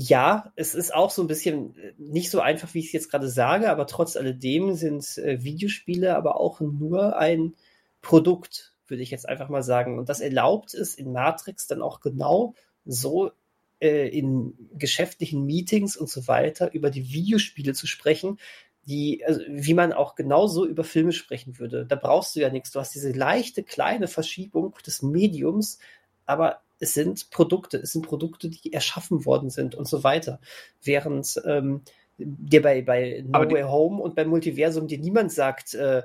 [0.00, 3.10] ja, es ist auch so ein bisschen äh, nicht so einfach, wie ich es jetzt
[3.10, 7.54] gerade sage, aber trotz alledem sind äh, Videospiele aber auch nur ein
[8.00, 9.98] Produkt, würde ich jetzt einfach mal sagen.
[9.98, 12.54] Und das erlaubt es in Matrix dann auch genau
[12.84, 13.32] so
[13.80, 18.38] äh, in geschäftlichen Meetings und so weiter über die Videospiele zu sprechen,
[18.84, 21.86] die, also wie man auch genauso über Filme sprechen würde.
[21.86, 22.72] Da brauchst du ja nichts.
[22.72, 25.78] Du hast diese leichte, kleine Verschiebung des Mediums,
[26.26, 30.40] aber es sind Produkte, es sind Produkte, die erschaffen worden sind und so weiter.
[30.82, 31.82] Während ähm,
[32.18, 36.02] dir bei, bei No Way Home und beim Multiversum dir niemand sagt, äh,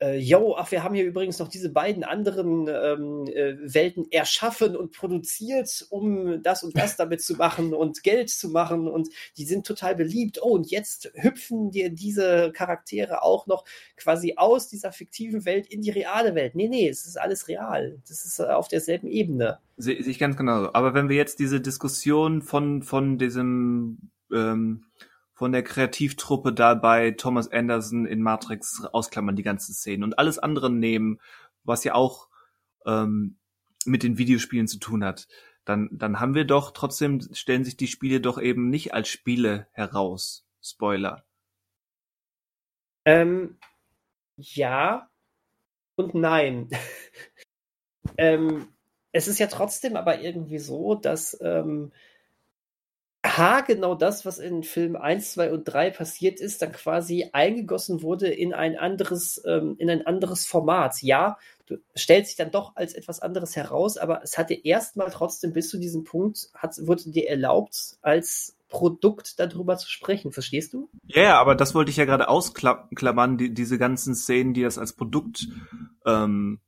[0.00, 4.76] äh, yo, ach, wir haben hier übrigens noch diese beiden anderen ähm, äh, Welten erschaffen
[4.76, 9.44] und produziert, um das und das damit zu machen und Geld zu machen und die
[9.44, 10.40] sind total beliebt.
[10.40, 13.64] Oh, und jetzt hüpfen dir diese Charaktere auch noch
[13.96, 16.54] quasi aus dieser fiktiven Welt in die reale Welt.
[16.54, 17.98] Nee, nee, es ist alles real.
[18.08, 19.58] Das ist äh, auf derselben Ebene.
[19.76, 20.70] Sehe ich ganz genau.
[20.72, 24.84] Aber wenn wir jetzt diese Diskussion von, von diesem ähm,
[25.38, 30.68] von der Kreativtruppe dabei Thomas Anderson in Matrix ausklammern, die ganzen Szenen und alles andere
[30.68, 31.20] nehmen,
[31.62, 32.28] was ja auch
[32.84, 33.38] ähm,
[33.84, 35.28] mit den Videospielen zu tun hat,
[35.64, 39.68] dann, dann haben wir doch trotzdem, stellen sich die Spiele doch eben nicht als Spiele
[39.70, 40.44] heraus.
[40.60, 41.24] Spoiler.
[43.04, 43.58] Ähm,
[44.34, 45.08] ja
[45.94, 46.68] und nein.
[48.18, 48.66] ähm,
[49.12, 51.92] es ist ja trotzdem aber irgendwie so, dass ähm,
[53.66, 58.28] genau das, was in Film 1, 2 und 3 passiert ist, dann quasi eingegossen wurde
[58.28, 61.02] in ein anderes, ähm, in ein anderes Format.
[61.02, 65.52] Ja, du stellst dich dann doch als etwas anderes heraus, aber es hatte erstmal trotzdem
[65.52, 70.32] bis zu diesem Punkt, hat, wurde dir erlaubt, als Produkt darüber zu sprechen.
[70.32, 70.88] Verstehst du?
[71.06, 74.78] Ja, yeah, aber das wollte ich ja gerade ausklammern, die, diese ganzen Szenen, die das
[74.78, 75.48] als Produkt
[76.04, 76.60] ähm,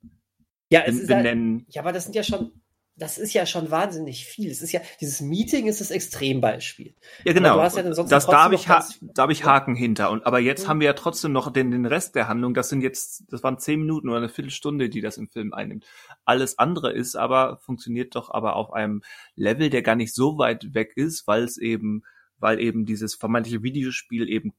[0.73, 1.61] ja, es benennen.
[1.61, 2.53] Ist ja, ja, aber das sind ja schon
[3.01, 4.51] das ist ja schon wahnsinnig viel.
[4.51, 6.95] Es ist ja, dieses Meeting ist das Extrembeispiel.
[7.25, 7.59] Ja, genau.
[7.59, 8.85] Ja das, da habe ich, da
[9.17, 10.11] hab ich Haken hinter.
[10.11, 10.69] Und, aber jetzt mhm.
[10.69, 12.53] haben wir ja trotzdem noch den, den Rest der Handlung.
[12.53, 15.87] Das sind jetzt, das waren zehn Minuten oder eine Viertelstunde, die das im Film einnimmt.
[16.27, 19.03] Alles andere ist aber, funktioniert doch aber auf einem
[19.35, 22.03] Level, der gar nicht so weit weg ist, weil es eben,
[22.39, 24.53] weil eben dieses vermeintliche Videospiel eben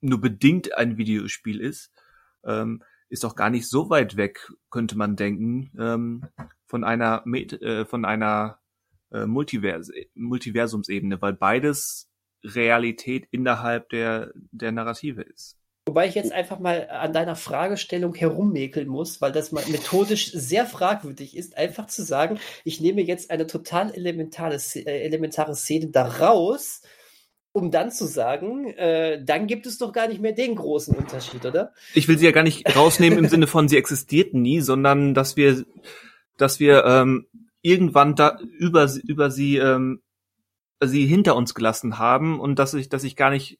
[0.00, 1.92] nur bedingt ein Videospiel ist.
[2.42, 6.24] Ähm, ist doch gar nicht so weit weg, könnte man denken, ähm,
[6.66, 8.58] von einer äh, von einer
[9.12, 12.08] äh, Multivers Multiversumsebene, weil beides
[12.44, 15.56] Realität innerhalb der der Narrative ist.
[15.88, 21.36] Wobei ich jetzt einfach mal an deiner Fragestellung herummäkeln muss, weil das methodisch sehr fragwürdig
[21.36, 26.82] ist, einfach zu sagen, ich nehme jetzt eine total elementare, äh, elementare Szene daraus
[27.56, 31.46] um dann zu sagen, äh, dann gibt es doch gar nicht mehr den großen Unterschied,
[31.46, 31.72] oder?
[31.94, 35.38] Ich will sie ja gar nicht rausnehmen im Sinne von, sie existierten nie, sondern dass
[35.38, 35.64] wir,
[36.36, 37.26] dass wir ähm,
[37.62, 40.02] irgendwann da über, über sie, ähm,
[40.84, 43.58] sie hinter uns gelassen haben und dass ich, dass ich gar nicht,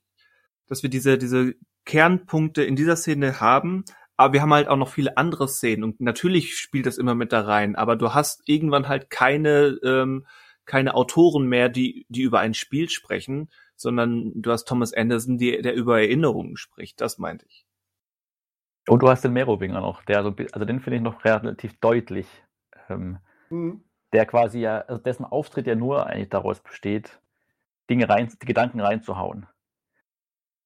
[0.69, 1.55] dass wir diese, diese
[1.87, 3.87] Kernpunkte in dieser Szene haben,
[4.19, 7.33] aber wir haben halt auch noch viele andere Szenen und natürlich spielt das immer mit
[7.33, 10.27] da rein, aber du hast irgendwann halt keine, ähm,
[10.67, 15.63] keine Autoren mehr, die, die über ein Spiel sprechen, sondern du hast Thomas Anderson, die,
[15.63, 17.67] der über Erinnerungen spricht, das meinte ich.
[18.89, 22.27] Und du hast den Merowinger noch, der so, also den finde ich noch relativ deutlich,
[22.89, 23.19] ähm,
[23.51, 23.85] mhm.
[24.13, 27.21] der quasi ja, also dessen Auftritt ja nur eigentlich daraus besteht,
[27.91, 29.47] Dinge rein, die Gedanken reinzuhauen.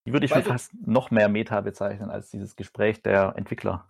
[0.06, 3.89] Die würde ich schon fast noch mehr Meta bezeichnen als dieses Gespräch der Entwickler.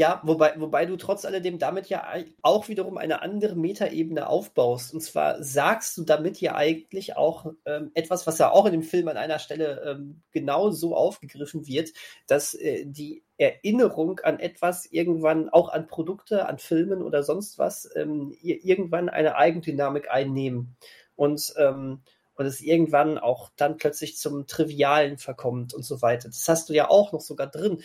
[0.00, 2.04] Ja, wobei, wobei du trotz alledem damit ja
[2.42, 4.92] auch wiederum eine andere Metaebene aufbaust.
[4.92, 8.82] Und zwar sagst du damit ja eigentlich auch ähm, etwas, was ja auch in dem
[8.82, 11.92] Film an einer Stelle ähm, genau so aufgegriffen wird,
[12.26, 17.88] dass äh, die Erinnerung an etwas irgendwann, auch an Produkte, an Filmen oder sonst was,
[17.94, 20.76] ähm, irgendwann eine Eigendynamik einnehmen.
[21.14, 22.02] Und ähm,
[22.36, 26.28] und es irgendwann auch dann plötzlich zum Trivialen verkommt und so weiter.
[26.28, 27.80] Das hast du ja auch noch sogar drin.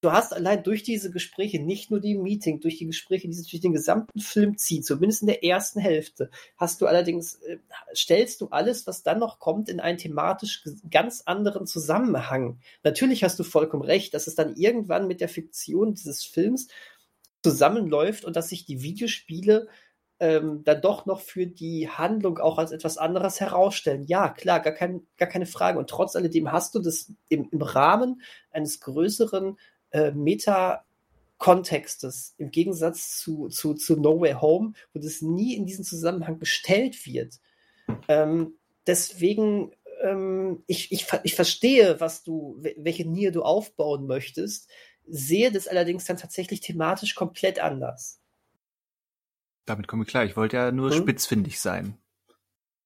[0.00, 3.50] Du hast allein durch diese Gespräche, nicht nur die Meeting, durch die Gespräche, die sich
[3.50, 7.58] durch den gesamten Film ziehen, zumindest in der ersten Hälfte, hast du allerdings, äh,
[7.92, 12.60] stellst du alles, was dann noch kommt, in einen thematisch ganz anderen Zusammenhang.
[12.84, 16.68] Natürlich hast du vollkommen recht, dass es dann irgendwann mit der Fiktion dieses Films
[17.42, 19.66] zusammenläuft und dass sich die Videospiele
[20.20, 24.04] ähm, dann doch noch für die Handlung auch als etwas anderes herausstellen.
[24.04, 25.78] Ja, klar, gar, kein, gar keine Frage.
[25.78, 29.56] Und trotz alledem hast du das im, im Rahmen eines größeren
[29.90, 30.84] äh, Meta-
[31.38, 36.38] Kontextes im Gegensatz zu, zu, zu No Way Home, wo das nie in diesen Zusammenhang
[36.38, 37.40] gestellt wird.
[38.08, 44.68] Ähm, deswegen, ähm, ich, ich, ich verstehe, was du, welche Nier du aufbauen möchtest,
[45.06, 48.20] sehe das allerdings dann tatsächlich thematisch komplett anders.
[49.64, 50.24] Damit komme ich klar.
[50.24, 50.98] Ich wollte ja nur hm?
[50.98, 51.96] spitzfindig sein.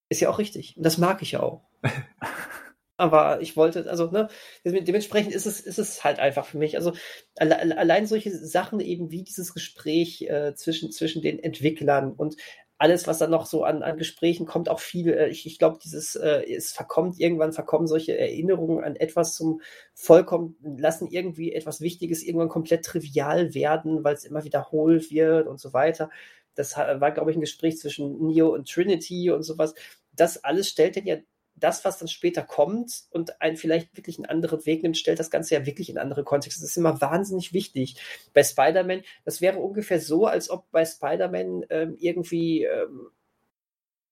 [0.09, 0.77] Ist ja auch richtig.
[0.77, 1.63] Und das mag ich auch.
[2.99, 4.29] Aber ich wollte, also, ne,
[4.65, 6.77] dementsprechend ist es, ist es halt einfach für mich.
[6.77, 6.93] Also
[7.37, 12.37] alle, allein solche Sachen eben wie dieses Gespräch äh, zwischen, zwischen den Entwicklern und
[12.79, 15.79] alles, was dann noch so an, an Gesprächen kommt, auch viel, äh, ich, ich glaube,
[15.83, 19.61] dieses, äh, es verkommt, irgendwann verkommen solche Erinnerungen an etwas zum
[19.95, 25.61] vollkommen, lassen irgendwie etwas Wichtiges irgendwann komplett trivial werden, weil es immer wiederholt wird und
[25.61, 26.11] so weiter.
[26.57, 29.75] Das war, glaube ich, ein Gespräch zwischen Neo und Trinity und sowas.
[30.13, 31.17] Das alles stellt dann ja
[31.55, 35.31] das, was dann später kommt und einen vielleicht wirklich einen anderen Weg nimmt, stellt das
[35.31, 36.61] Ganze ja wirklich in andere Kontexte.
[36.61, 37.97] Das ist immer wahnsinnig wichtig.
[38.35, 43.09] Bei Spider-Man, das wäre ungefähr so, als ob bei Spider-Man ähm, irgendwie, ähm,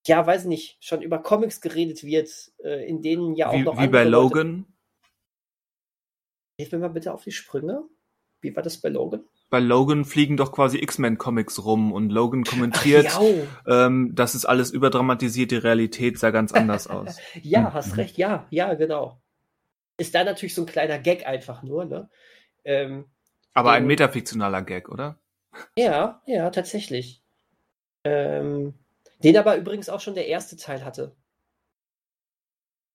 [0.07, 3.81] ja, weiß nicht, schon über Comics geredet wird, äh, in denen ja auch wie, noch
[3.81, 4.67] Wie bei Logan?
[6.59, 7.83] Hilf mir mal bitte auf die Sprünge.
[8.41, 9.25] Wie war das bei Logan?
[9.51, 13.19] Bei Logan fliegen doch quasi X-Men-Comics rum und Logan kommentiert,
[13.67, 17.19] ähm, das ist alles überdramatisiert, die Realität sah ganz anders aus.
[17.43, 17.75] ja, hm.
[17.75, 19.21] hast recht, ja, ja, genau.
[19.99, 22.09] Ist da natürlich so ein kleiner Gag einfach nur, ne?
[22.65, 23.07] Ähm,
[23.53, 25.19] Aber ein metafiktionaler Gag, oder?
[25.77, 27.23] Ja, ja, tatsächlich.
[28.05, 28.75] Ähm,
[29.23, 31.15] den aber übrigens auch schon der erste Teil hatte.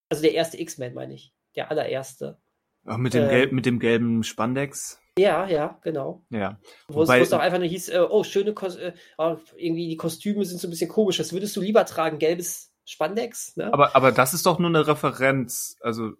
[0.08, 1.32] Also der erste X-Men, meine ich.
[1.54, 2.38] Der allererste.
[2.86, 5.00] Ach, mit dem, ähm, gelb, mit dem gelben Spandex?
[5.18, 6.22] Ja, ja, genau.
[6.30, 6.60] Ja.
[6.88, 9.96] Wo Wobei, es doch einfach nur hieß, äh, oh, schöne, Kos äh, oh, irgendwie die
[9.96, 11.16] Kostüme sind so ein bisschen komisch.
[11.16, 13.72] Das würdest du lieber tragen, gelbes Spandex, ne?
[13.72, 16.12] Aber, aber das ist doch nur eine Referenz, also.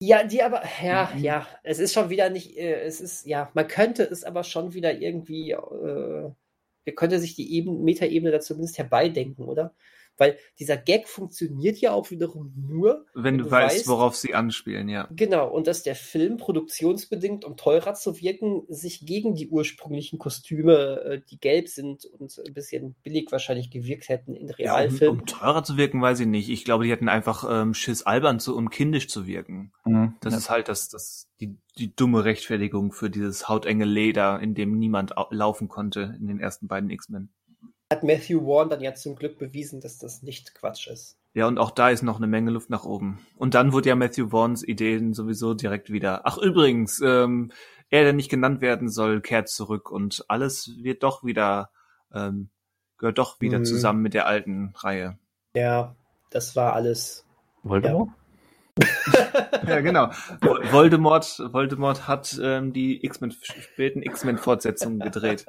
[0.00, 1.22] Ja, die aber, ja, mhm.
[1.22, 4.74] ja, es ist schon wieder nicht, äh, es ist, ja, man könnte es aber schon
[4.74, 6.30] wieder irgendwie, äh,
[6.96, 9.74] könnte sich die Eben, Metaebene da zumindest herbeidenken, oder?
[10.22, 14.34] Weil dieser Gag funktioniert ja auch wiederum nur, wenn, wenn du, weißt, weißt, worauf sie
[14.34, 15.08] anspielen, ja.
[15.10, 21.00] Genau, und dass der Film produktionsbedingt, um teurer zu wirken, sich gegen die ursprünglichen Kostüme,
[21.00, 25.00] äh, die gelb sind und ein bisschen billig wahrscheinlich gewirkt hätten in Realfilmen.
[25.00, 26.50] Ja, um, um, teurer zu wirken, weiß ich nicht.
[26.50, 29.72] Ich glaube, die hätten einfach ähm, Schiss albern zu, um kindisch zu wirken.
[29.84, 30.38] Mhm, das ja.
[30.38, 35.14] ist halt das, das, die, die dumme Rechtfertigung für dieses hautenge Leder, in dem niemand
[35.30, 37.30] laufen konnte in den ersten beiden X-Men
[37.92, 41.18] hat Matthew Warren dann ja zum Glück bewiesen, dass das nicht Quatsch ist.
[41.34, 43.20] Ja, und auch da ist noch eine Menge Luft nach oben.
[43.36, 46.22] Und dann wurde ja Matthew Warrens Ideen sowieso direkt wieder.
[46.24, 47.52] Ach übrigens, ähm,
[47.88, 51.70] er, der nicht genannt werden soll, kehrt zurück und alles wird doch wieder,
[52.12, 52.50] ähm,
[52.98, 53.64] gehört doch wieder mhm.
[53.64, 55.18] zusammen mit der alten Reihe.
[55.54, 55.94] Ja,
[56.30, 57.26] das war alles.
[57.62, 58.08] Voldemort?
[58.08, 58.21] Ja.
[59.66, 60.10] Ja, genau.
[60.40, 65.46] Voldemort, Voldemort hat ähm, die X-Men, späten X-Men-Fortsetzungen gedreht.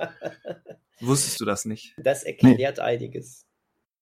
[1.00, 1.96] Wusstest du das nicht?
[1.98, 2.84] Das erklärt nee.
[2.84, 3.46] einiges.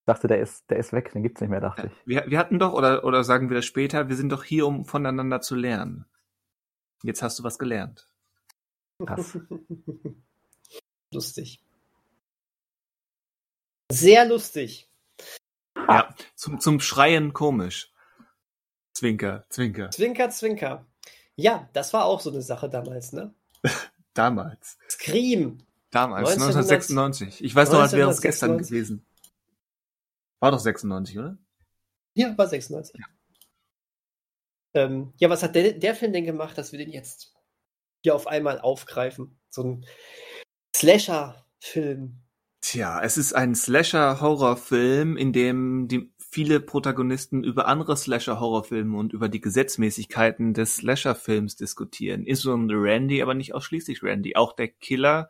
[0.02, 2.08] Ich dachte, der ist, der ist weg, den gibt's nicht mehr, dachte ich.
[2.08, 4.86] Wir, wir hatten doch, oder, oder sagen wir das später, wir sind doch hier, um
[4.86, 6.06] voneinander zu lernen.
[7.04, 8.10] Jetzt hast du was gelernt.
[9.06, 9.38] Krass.
[11.14, 11.64] lustig.
[13.92, 14.90] Sehr lustig.
[15.76, 17.92] Ja, zum, zum Schreien komisch.
[19.02, 19.90] Zwinker, Zwinker.
[19.90, 20.86] Zwinker, Zwinker.
[21.36, 23.34] Ja, das war auch so eine Sache damals, ne?
[24.14, 24.78] Damals.
[24.88, 25.58] Scream.
[25.90, 27.44] Damals, 1900 1996.
[27.44, 28.22] Ich weiß noch, als wäre es 1996.
[28.22, 29.06] gestern gewesen.
[30.40, 31.36] War doch 96, oder?
[32.14, 32.96] Ja, war 96.
[33.00, 33.06] Ja,
[34.76, 37.34] ähm, ja was hat der, der Film denn gemacht, dass wir den jetzt
[38.04, 39.36] hier auf einmal aufgreifen?
[39.50, 39.86] So ein
[40.76, 42.22] Slasher-Film.
[42.62, 49.28] Tja, es ist ein Slasher-Horrorfilm, in dem die viele Protagonisten über andere Slasher-Horrorfilme und über
[49.28, 52.24] die Gesetzmäßigkeiten des Slasher-Films diskutieren.
[52.24, 54.38] Insbesondere Randy, aber nicht ausschließlich Randy.
[54.38, 55.30] Auch der Killer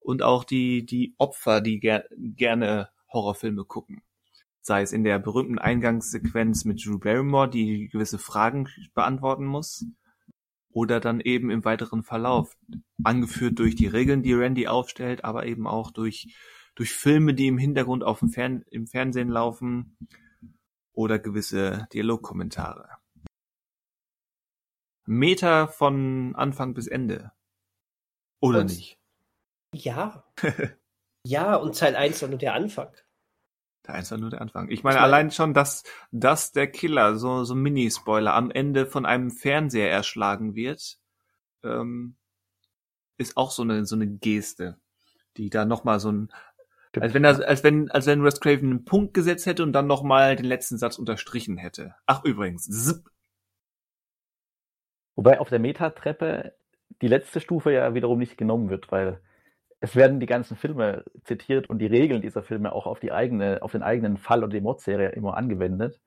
[0.00, 4.02] und auch die, die Opfer, die ger gerne Horrorfilme gucken.
[4.62, 9.86] Sei es in der berühmten Eingangssequenz mit Drew Barrymore, die gewisse Fragen beantworten muss,
[10.70, 12.56] oder dann eben im weiteren Verlauf,
[13.04, 16.36] angeführt durch die Regeln, die Randy aufstellt, aber eben auch durch,
[16.76, 19.96] durch Filme, die im Hintergrund auf dem Fern im Fernsehen laufen,
[20.92, 22.88] oder gewisse Dialogkommentare.
[25.04, 27.32] Meter von Anfang bis Ende.
[28.40, 28.98] Oder Und- nicht?
[29.74, 30.24] Ja.
[31.24, 32.94] ja, und Teil 1 war nur der Anfang.
[33.86, 34.68] Der eins war nur der Anfang.
[34.68, 38.86] Ich meine, Ich meine- allein schon, dass, dass der Killer, so, so Mini-Spoiler, am Ende
[38.86, 40.98] von einem Fernseher erschlagen wird,
[41.62, 42.16] ähm,
[43.16, 44.80] ist auch so eine, so eine Geste,
[45.36, 46.26] die da nochmal so
[46.96, 49.72] ein, als wenn er, als wenn, als wenn Wes Craven einen Punkt gesetzt hätte und
[49.72, 51.94] dann nochmal den letzten Satz unterstrichen hätte.
[52.06, 53.08] Ach, übrigens, zip,
[55.16, 56.54] Wobei auf der Metatreppe
[57.02, 59.20] die letzte Stufe ja wiederum nicht genommen wird, weil
[59.80, 63.62] es werden die ganzen Filme zitiert und die Regeln dieser Filme auch auf die eigene,
[63.62, 66.00] auf den eigenen Fall oder die Mordserie immer angewendet.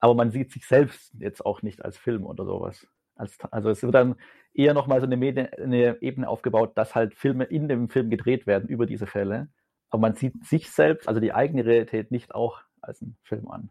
[0.00, 2.86] Aber man sieht sich selbst jetzt auch nicht als Film oder sowas.
[3.14, 4.16] Als, also es wird dann
[4.54, 8.46] eher nochmal so eine, Medi- eine Ebene aufgebaut, dass halt Filme in dem Film gedreht
[8.46, 9.48] werden über diese Fälle.
[9.92, 13.70] Aber man sieht sich selbst, also die eigene Realität, nicht auch als einen Film an.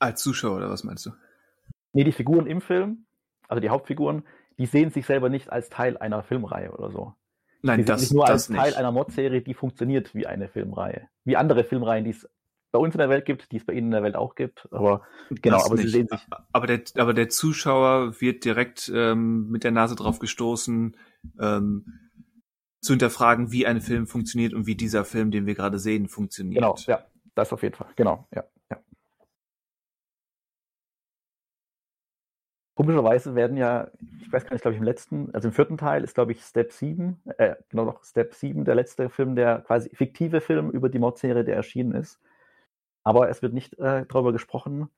[0.00, 1.10] als Zuschauer, oder was meinst du?
[1.92, 3.06] Nee, die Figuren im Film,
[3.46, 4.24] also die Hauptfiguren,
[4.58, 7.14] die sehen sich selber nicht als Teil einer Filmreihe oder so.
[7.62, 8.60] Nein, die das, nicht nur das als nicht.
[8.60, 11.08] Teil einer Modserie, die funktioniert wie eine Filmreihe.
[11.24, 12.28] Wie andere Filmreihen, die es
[12.72, 14.68] bei uns in der Welt gibt, die es bei Ihnen in der Welt auch gibt.
[14.72, 16.20] Aber genau, Das aber sie sehen sich.
[16.52, 20.96] Aber der, aber der Zuschauer wird direkt ähm, mit der Nase drauf gestoßen,
[21.40, 22.07] ähm,
[22.80, 26.62] zu hinterfragen, wie ein Film funktioniert und wie dieser Film, den wir gerade sehen, funktioniert.
[26.62, 27.88] Genau, ja, das auf jeden Fall.
[27.96, 28.78] Genau, ja, ja.
[32.74, 33.90] Komischerweise werden ja,
[34.20, 36.42] ich weiß gar nicht, glaube ich, im letzten, also im vierten Teil ist, glaube ich,
[36.42, 40.88] Step 7, äh, genau noch Step 7, der letzte Film, der quasi fiktive Film über
[40.88, 42.20] die Mordserie, der erschienen ist.
[43.02, 44.88] Aber es wird nicht äh, darüber gesprochen,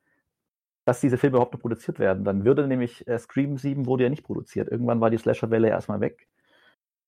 [0.85, 2.25] dass diese Filme überhaupt noch produziert werden.
[2.25, 4.69] Dann würde nämlich äh, Scream 7 wurde ja nicht produziert.
[4.69, 6.27] Irgendwann war die Slasher-Welle erstmal weg.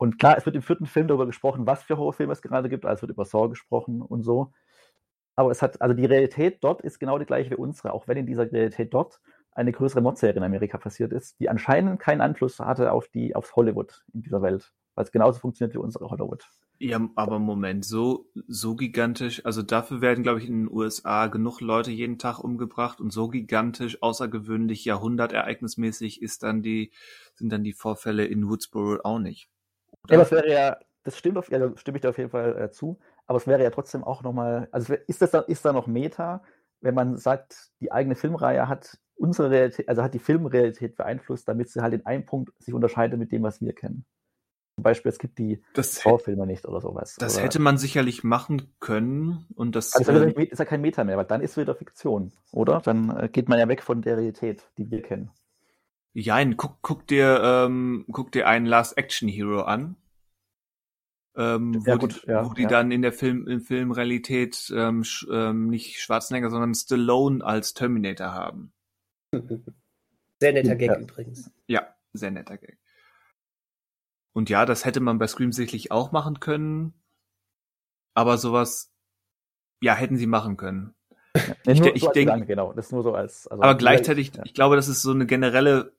[0.03, 2.85] Und klar, es wird im vierten Film darüber gesprochen, was für Horrorfilme es gerade gibt.
[2.85, 4.53] Also es wird über Saw gesprochen und so.
[5.37, 8.17] Aber es hat, also die Realität dort ist genau die gleiche wie unsere, auch wenn
[8.17, 9.21] in dieser Realität dort
[9.53, 13.55] eine größere Mordserie in Amerika passiert ist, die anscheinend keinen Einfluss hatte auf die, aufs
[13.55, 14.73] Hollywood in dieser Welt.
[14.97, 16.51] Weil es genauso funktioniert wie unsere Hollywood.
[16.81, 21.61] Ja, aber Moment, so, so gigantisch, also dafür werden, glaube ich, in den USA genug
[21.61, 26.91] Leute jeden Tag umgebracht und so gigantisch, außergewöhnlich, jahrhundertereignismäßig ist dann die,
[27.35, 29.52] sind dann die Vorfälle in Woodsboro auch nicht.
[30.09, 32.31] Ja, aber es wäre ja, das stimmt auf, ja, da stimme ich dir auf jeden
[32.31, 35.41] Fall äh, zu, aber es wäre ja trotzdem auch nochmal, also es ist das da,
[35.41, 36.43] ist da noch Meta,
[36.81, 41.71] wenn man sagt, die eigene Filmreihe hat unsere Realität, also hat die Filmrealität beeinflusst, damit
[41.71, 44.05] sie halt in einem Punkt sich unterscheidet mit dem, was wir kennen.
[44.75, 47.17] Zum Beispiel, es gibt die Das, Saw-Filme nicht oder sowas.
[47.19, 51.19] das oder, hätte man sicherlich machen können und das, Also ist, ja kein Meta mehr,
[51.19, 52.81] weil dann ist wieder Fiktion, oder?
[52.81, 55.31] Dann äh, geht man ja weg von der Realität, die wir kennen.
[56.15, 59.97] Jein, guck, guck dir, ähm, guck dir einen Last Action Hero an.
[61.35, 62.69] Ähm, wo Ja, die, gut, ja, wo die ja.
[62.69, 68.33] dann in der Film, in Filmrealität ähm, sch, ähm, nicht Schwarzenegger, sondern Stallone als Terminator
[68.33, 68.73] haben.
[70.41, 70.99] Sehr netter Gag Ja.
[70.99, 71.51] übrigens.
[71.69, 72.77] Ja, sehr netter Gag.
[74.35, 76.93] Und ja, das hätte man bei Scream sicherlich auch machen können.
[78.15, 78.93] Aber sowas,
[79.81, 80.95] ja, hätten sie machen können.
[81.65, 82.73] Nee, Ich nur ich so als denk- Gedanke, genau.
[82.73, 83.47] Das nur so als.
[83.47, 84.43] Also, Aber gleichzeitig, Ja.
[84.45, 85.95] ich glaube, das ist so eine generelle,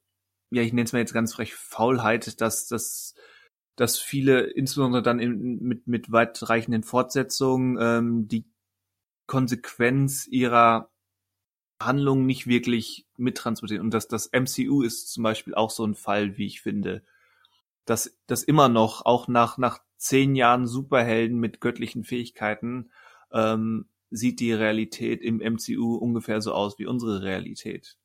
[0.54, 3.16] ja, ich nenne es mal jetzt ganz frech, Faulheit, dass, dass,
[3.76, 8.46] dass viele, insbesondere dann in, mit, mit weitreichenden Fortsetzungen, ähm, die
[9.26, 10.92] Konsequenz ihrer
[11.82, 13.84] Handlung nicht wirklich mittransportieren.
[13.84, 17.04] Und dass das MCU ist zum Beispiel auch so ein Fall, wie ich finde,
[17.86, 22.92] dass, dass immer noch, auch nach, nach zehn Jahren Superhelden mit göttlichen Fähigkeiten,
[23.32, 27.98] ähm, sieht die Realität im MCU ungefähr so aus wie unsere Realität.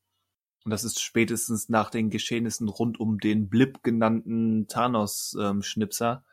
[0.65, 6.25] Und das ist spätestens nach den Geschehnissen rund um den Blip genannten Thanos-Schnipser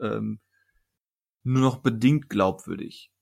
[0.00, 0.40] ähm,
[1.42, 3.12] nur noch bedingt glaubwürdig.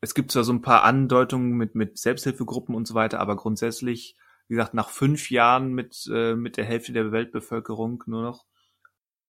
[0.00, 4.16] Es gibt zwar so ein paar Andeutungen mit, mit Selbsthilfegruppen und so weiter, aber grundsätzlich
[4.48, 8.46] wie gesagt, nach fünf Jahren mit, äh, mit der Hälfte der Weltbevölkerung nur noch,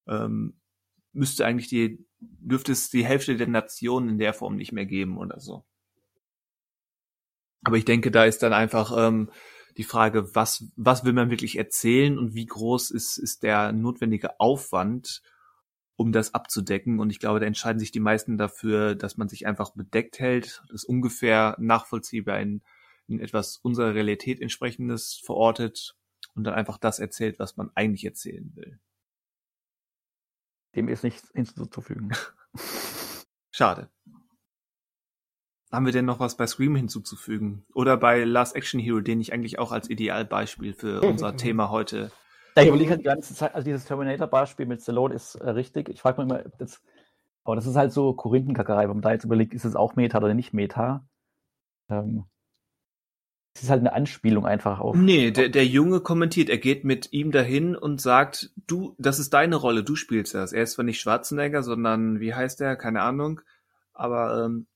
[0.07, 0.59] ähm,
[1.11, 5.17] müsste eigentlich die, dürfte es die Hälfte der Nationen in der Form nicht mehr geben
[5.17, 5.65] oder so.
[7.63, 9.31] Aber ich denke, da ist dann einfach ähm,
[9.77, 14.39] die Frage, was, was will man wirklich erzählen und wie groß ist, ist der notwendige
[14.39, 15.21] Aufwand,
[15.95, 16.99] um das abzudecken.
[16.99, 20.63] Und ich glaube, da entscheiden sich die meisten dafür, dass man sich einfach bedeckt hält,
[20.69, 22.63] das ungefähr nachvollziehbar in,
[23.07, 25.95] in etwas unserer Realität entsprechendes verortet
[26.33, 28.79] und dann einfach das erzählt, was man eigentlich erzählen will.
[30.75, 32.13] Dem ist nichts hinzuzufügen.
[33.51, 33.89] Schade.
[35.71, 37.65] Haben wir denn noch was bei Scream hinzuzufügen?
[37.73, 42.11] Oder bei Last Action Hero, den ich eigentlich auch als Idealbeispiel für unser Thema heute.
[42.55, 45.89] Ja, ich überlege halt die ganze Zeit, also dieses Terminator-Beispiel mit Stallone ist äh, richtig.
[45.89, 46.81] Ich frage mich immer, das,
[47.43, 50.17] aber das ist halt so Korinthenkackerei, wenn man da jetzt überlegt, ist es auch Meta
[50.17, 51.05] oder nicht Meta?
[51.89, 52.25] Ähm,
[53.53, 54.95] es ist halt eine Anspielung einfach auf.
[54.95, 59.33] Nee, der, der Junge kommentiert, er geht mit ihm dahin und sagt, du, das ist
[59.33, 60.53] deine Rolle, du spielst das.
[60.53, 62.75] Er ist zwar nicht Schwarzenegger, sondern wie heißt er?
[62.75, 63.41] Keine Ahnung.
[63.93, 64.67] Aber ähm,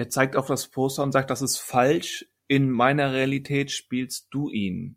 [0.00, 2.26] er zeigt auf das Poster und sagt, das ist falsch.
[2.48, 4.96] In meiner Realität spielst du ihn.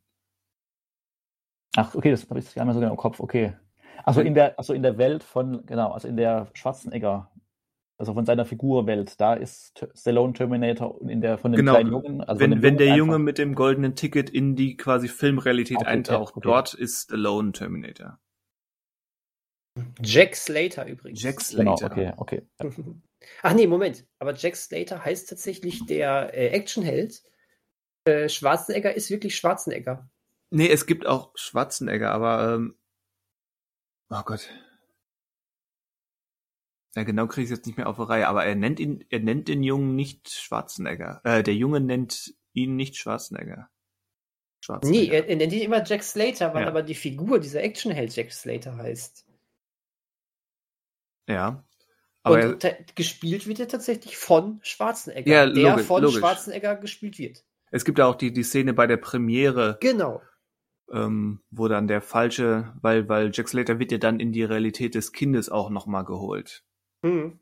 [1.75, 3.19] Ach, okay, das habe ich gar nicht so genau im Kopf.
[3.19, 3.53] Okay.
[4.05, 7.31] Also in der, also in der Welt von, genau, also in der Schwarzenegger,
[7.97, 11.73] also von seiner Figurwelt, da ist Stallone Terminator und in der von dem genau.
[11.73, 12.21] kleinen Jungen.
[12.21, 15.87] Also wenn, wenn der Junge einfach- mit dem goldenen Ticket in die quasi Filmrealität Okay,
[15.87, 16.41] eintaucht, okay.
[16.47, 18.19] dort ist Stallone Terminator.
[20.01, 21.21] Jack Slater übrigens.
[21.21, 22.13] Jack Genau, Slater.
[22.17, 22.71] okay, okay.
[23.41, 24.05] Ach nee, Moment.
[24.19, 27.21] Aber Jack Slater heißt tatsächlich der äh, Actionheld.
[28.05, 30.09] Äh, Schwarzenegger ist wirklich Schwarzenegger.
[30.49, 32.77] Nee, es gibt auch Schwarzenegger, aber ähm,
[34.09, 34.49] oh Gott.
[36.95, 39.19] Ja, genau kriege ich jetzt nicht mehr auf die Reihe, aber er nennt ihn, er
[39.19, 41.21] nennt den Jungen nicht Schwarzenegger.
[41.23, 43.69] Äh, der Junge nennt ihn nicht Schwarzenegger.
[44.63, 45.01] Schwarzenegger.
[45.01, 46.67] Nee, er, er nennt ihn immer Jack Slater, weil Ja.
[46.67, 49.25] aber die Figur, dieser Actionheld Jack Slater heißt.
[51.27, 51.63] ja.
[52.23, 56.19] Aber er, Und gespielt wird er tatsächlich von Schwarzenegger, Ja, der logisch, von logisch.
[56.19, 57.43] Schwarzenegger gespielt wird.
[57.71, 60.21] es gibt ja auch die, die Szene bei der Premiere, Genau.
[60.91, 64.95] ähm, wo dann der falsche, weil, weil Jack Slater wird ja dann in die Realität
[64.95, 66.63] des Kindes auch nochmal geholt.
[67.05, 67.39] Hm,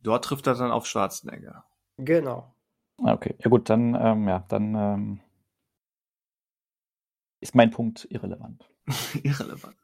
[0.00, 1.64] Dort trifft er dann auf Schwarzenegger.
[1.96, 2.54] genau.
[2.98, 5.20] Ah, Okay, ja gut, dann, ähm, ja, dann ähm,
[7.40, 8.68] ist mein Punkt irrelevant.
[9.22, 9.76] Irrelevant.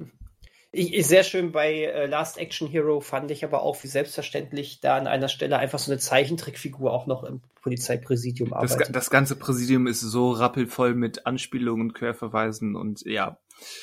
[0.70, 4.80] Ich, ich, sehr schön bei äh, Last Action Hero fand ich aber auch, wie selbstverständlich
[4.80, 8.94] da an einer Stelle einfach so eine Zeichentrickfigur auch noch im Polizeipräsidium Das, arbeitet.
[8.94, 13.38] das ganze Präsidium ist so rappelvoll mit Anspielungen, Querverweisen und ja,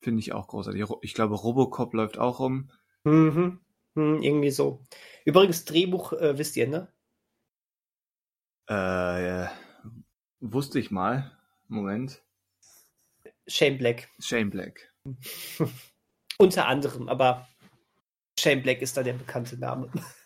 [0.00, 0.88] finde ich auch großartig.
[0.88, 2.70] Ro- Ich glaube, Robocop läuft auch rum.
[3.04, 3.60] mhm.
[3.94, 4.84] Hm, irgendwie so.
[5.24, 6.88] Übrigens, Drehbuch äh, wisst ihr, ne?
[8.68, 9.46] Äh,
[10.40, 11.32] wusste ich mal.
[11.68, 12.22] Moment.
[13.46, 14.08] Shane Black.
[14.20, 14.92] Shane Black.
[16.38, 17.48] Unter anderem, aber
[18.38, 19.90] Shane Black ist da der bekannte Name.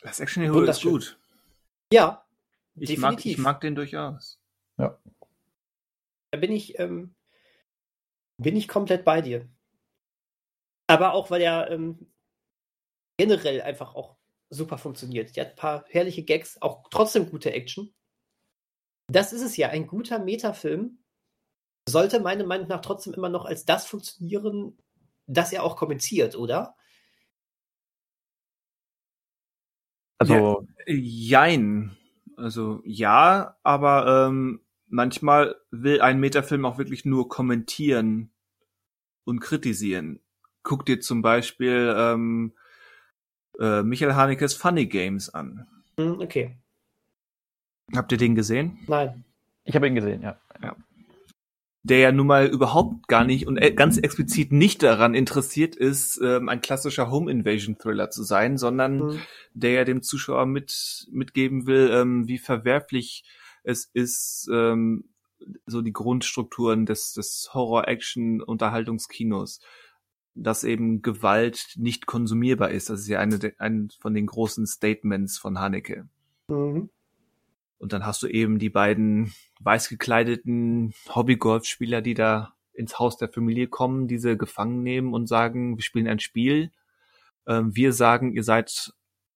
[0.00, 1.18] Das Action Hero ist gut.
[1.92, 2.26] Ja,
[2.76, 3.32] Ich mag, definitiv.
[3.32, 4.40] ich mag den durchaus.
[4.76, 7.14] Da bin ich, ähm,
[8.40, 9.48] bin ich komplett bei dir.
[10.86, 12.10] Aber auch, weil er ähm,
[13.18, 14.16] generell einfach auch
[14.50, 15.34] super funktioniert.
[15.34, 17.92] Die hat ein paar herrliche Gags, auch trotzdem gute Action.
[19.10, 19.70] Das ist es ja.
[19.70, 21.02] Ein guter Metafilm
[21.88, 24.76] sollte meiner Meinung nach trotzdem immer noch als das funktionieren,
[25.26, 26.74] das er auch kommentiert, oder?
[30.18, 31.96] Also, Jein.
[32.36, 38.30] Also ja, aber ähm, manchmal will ein Metafilm auch wirklich nur kommentieren
[39.24, 40.20] und kritisieren.
[40.62, 42.52] Guck dir zum Beispiel ähm,
[43.58, 45.66] äh, Michael Hanekes Funny Games an.
[45.98, 46.56] Hm, okay.
[47.94, 48.78] Habt ihr den gesehen?
[48.86, 49.24] Nein.
[49.64, 50.38] ich habe ihn gesehen, ja.
[51.88, 56.20] Der ja nun mal überhaupt gar nicht und äh, ganz explizit nicht daran interessiert ist,
[56.22, 59.18] ähm, ein klassischer Home Invasion Thriller zu sein, sondern Hm.
[59.54, 63.24] der ja dem Zuschauer mit, mitgeben will, ähm, wie verwerflich
[63.62, 65.04] es ist, ähm,
[65.66, 69.60] so die Grundstrukturen des, des Horror-Action-Unterhaltungskinos,
[70.34, 72.90] dass eben Gewalt nicht konsumierbar ist.
[72.90, 76.08] Das ist ja eine, ein von den großen Statements von Haneke.
[76.48, 76.90] Mhm.
[77.78, 83.28] Und dann hast du eben die beiden weiß gekleideten Hobby-Golfspieler, die da ins Haus der
[83.28, 86.70] Familie kommen, diese gefangen nehmen und sagen, wir spielen ein Spiel.
[87.46, 88.92] Ähm, wir sagen, ihr seid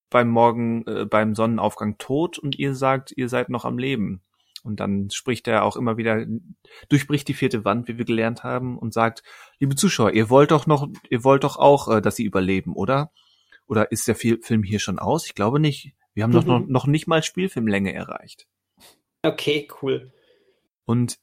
[0.09, 4.21] beim Morgen, äh, beim Sonnenaufgang tot und ihr sagt, ihr seid noch am Leben.
[4.63, 6.25] Und dann spricht er auch immer wieder,
[6.87, 9.23] durchbricht die vierte Wand, wie wir gelernt haben, und sagt,
[9.59, 13.11] liebe Zuschauer, ihr wollt doch noch, ihr wollt doch auch, äh, dass sie überleben, oder?
[13.67, 15.25] Oder ist der Fi- Film hier schon aus?
[15.25, 15.93] Ich glaube nicht.
[16.13, 16.45] Wir haben mhm.
[16.45, 18.47] noch, noch nicht mal Spielfilmlänge erreicht.
[19.23, 20.11] Okay, cool.
[20.85, 21.17] Und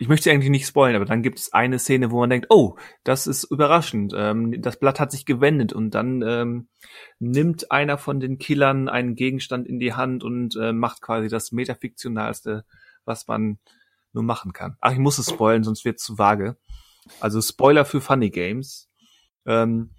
[0.00, 2.76] ich möchte eigentlich nicht spoilen, aber dann gibt es eine Szene, wo man denkt, oh,
[3.02, 4.12] das ist überraschend.
[4.16, 6.68] Ähm, das Blatt hat sich gewendet und dann ähm,
[7.18, 11.50] nimmt einer von den Killern einen Gegenstand in die Hand und äh, macht quasi das
[11.50, 12.64] metafiktionalste,
[13.04, 13.58] was man
[14.12, 14.76] nur machen kann.
[14.80, 16.56] Ach, ich muss es spoilen, sonst wird es zu vage.
[17.18, 18.88] Also Spoiler für Funny Games.
[19.46, 19.90] Ähm,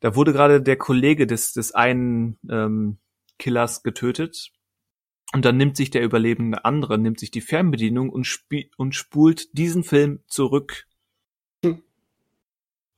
[0.00, 2.98] da wurde gerade der Kollege des, des einen ähm,
[3.38, 4.52] Killers getötet
[5.32, 9.56] und dann nimmt sich der überlebende andere, nimmt sich die Fernbedienung und, sp und spult
[9.56, 10.86] diesen Film zurück.
[11.64, 11.82] Hm.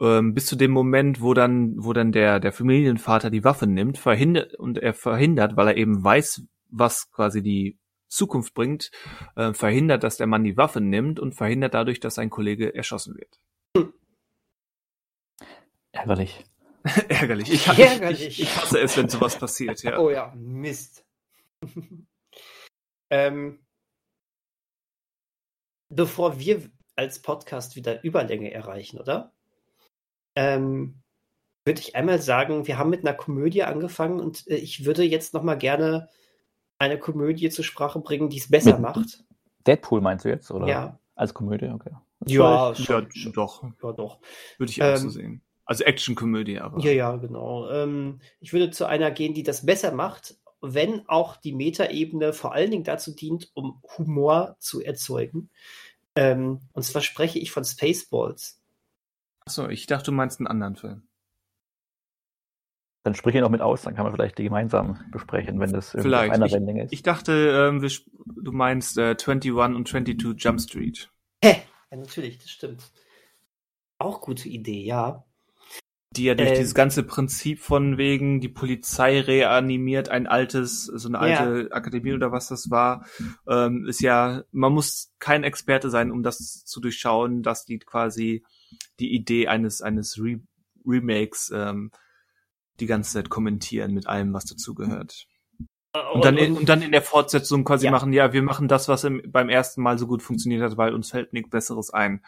[0.00, 3.96] Ähm, bis zu dem Moment, wo dann, wo dann der, der Familienvater die Waffe nimmt,
[3.96, 8.90] verhindert, und er verhindert, weil er eben weiß, was quasi die Zukunft bringt,
[9.34, 13.16] äh, verhindert, dass der Mann die Waffe nimmt und verhindert dadurch, dass sein Kollege erschossen
[13.16, 13.40] wird.
[13.76, 13.94] Hm.
[15.92, 16.44] Ärgerlich.
[17.08, 17.52] Ärgerlich.
[17.52, 18.26] Ich, Ärgerlich.
[18.26, 19.98] Ich, ich, hasse es, wenn sowas passiert, ja.
[19.98, 21.04] Oh ja, Mist.
[23.08, 23.60] Ähm,
[25.88, 29.32] bevor wir als Podcast wieder Überlänge erreichen, oder?
[30.34, 31.02] Ähm,
[31.64, 35.34] würde ich einmal sagen, wir haben mit einer Komödie angefangen und äh, ich würde jetzt
[35.34, 36.08] noch mal gerne
[36.78, 39.24] eine Komödie zur Sprache bringen, die es besser mit macht.
[39.66, 40.66] Deadpool meinst du jetzt, oder?
[40.66, 40.98] Ja.
[41.14, 41.92] Als Komödie, okay.
[42.26, 43.62] Ja, schon, ja, doch.
[43.82, 44.20] Ja, doch.
[44.58, 45.42] Würde ich auch ähm, so sehen.
[45.66, 46.80] Also Action-Komödie, aber.
[46.80, 47.68] Ja, ja, genau.
[47.68, 52.55] Ähm, ich würde zu einer gehen, die das besser macht, wenn auch die Metaebene vor
[52.55, 55.51] allen Dingen dazu dient, um Humor zu erzeugen.
[56.14, 58.62] Ähm, und zwar spreche ich von Spaceballs.
[59.40, 61.02] Achso, ich dachte, du meinst einen anderen Film.
[63.02, 65.90] Dann sprich ihn noch mit aus, dann kann man vielleicht die gemeinsam besprechen, wenn das
[65.90, 66.32] vielleicht.
[66.32, 66.93] einer Wellenlänge ist.
[66.93, 67.90] Ich dachte, ähm, wir,
[68.24, 71.10] du meinst äh, 21 und 22 Jump Street.
[71.43, 71.62] Hä?
[71.90, 72.90] Ja, natürlich, das stimmt.
[73.98, 75.25] Auch gute Idee, ja
[76.16, 81.09] die ja durch ähm, dieses ganze Prinzip von wegen, die Polizei reanimiert ein altes, so
[81.09, 81.76] eine alte ja.
[81.76, 83.06] Akademie oder was das war,
[83.48, 88.44] ähm, ist ja, man muss kein Experte sein, um das zu durchschauen, dass die quasi
[88.98, 90.40] die Idee eines, eines Re
[90.86, 91.90] Remakes ähm,
[92.78, 95.26] die ganze Zeit kommentieren mit allem, was dazugehört.
[96.12, 97.90] Und dann, in, und dann in der Fortsetzung quasi ja.
[97.90, 100.94] machen, ja, wir machen das, was im, beim ersten Mal so gut funktioniert hat, weil
[100.94, 102.24] uns fällt nichts Besseres ein.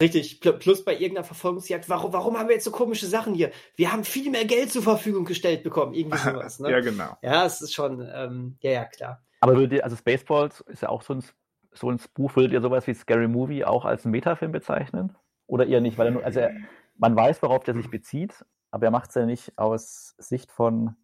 [0.00, 3.50] Richtig, plus bei irgendeiner Verfolgungsjagd, warum, warum haben wir jetzt so komische Sachen hier?
[3.76, 6.70] Wir haben viel mehr Geld zur Verfügung gestellt bekommen, irgendwie sowas, ne?
[6.70, 7.16] ja, genau.
[7.22, 9.22] Ja, es ist schon, ähm, ja, ja, klar.
[9.40, 11.24] Aber würdet ihr, also Spaceballs ist ja auch so ein,
[11.72, 15.16] so ein Buch, würdet ihr sowas wie Scary Movie auch als Metafilm bezeichnen?
[15.46, 15.98] Oder ihr nicht?
[15.98, 16.52] Weil er nur, also er,
[16.96, 20.96] man weiß, worauf der sich bezieht, aber er macht es ja nicht aus Sicht von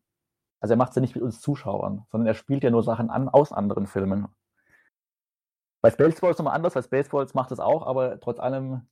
[0.60, 3.10] also er macht es ja nicht mit uns Zuschauern, sondern er spielt ja nur Sachen
[3.10, 4.28] an aus anderen Filmen.
[5.80, 8.88] Bei Spaceballs nochmal anders, weil Spaceballs macht es auch, aber trotz allem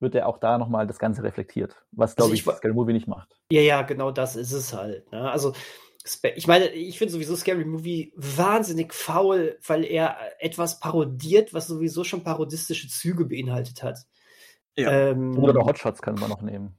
[0.00, 2.92] wird er auch da nochmal das Ganze reflektiert, was, glaube also ich, ich Scary Movie
[2.92, 3.40] nicht macht.
[3.50, 5.10] Ja, ja, genau das ist es halt.
[5.10, 5.28] Ne?
[5.28, 5.54] Also,
[6.36, 12.04] ich meine, ich finde sowieso Scary Movie wahnsinnig faul, weil er etwas parodiert, was sowieso
[12.04, 13.98] schon parodistische Züge beinhaltet hat.
[14.76, 15.10] Ja.
[15.10, 16.78] Ähm, Oder Hotshots können wir noch nehmen.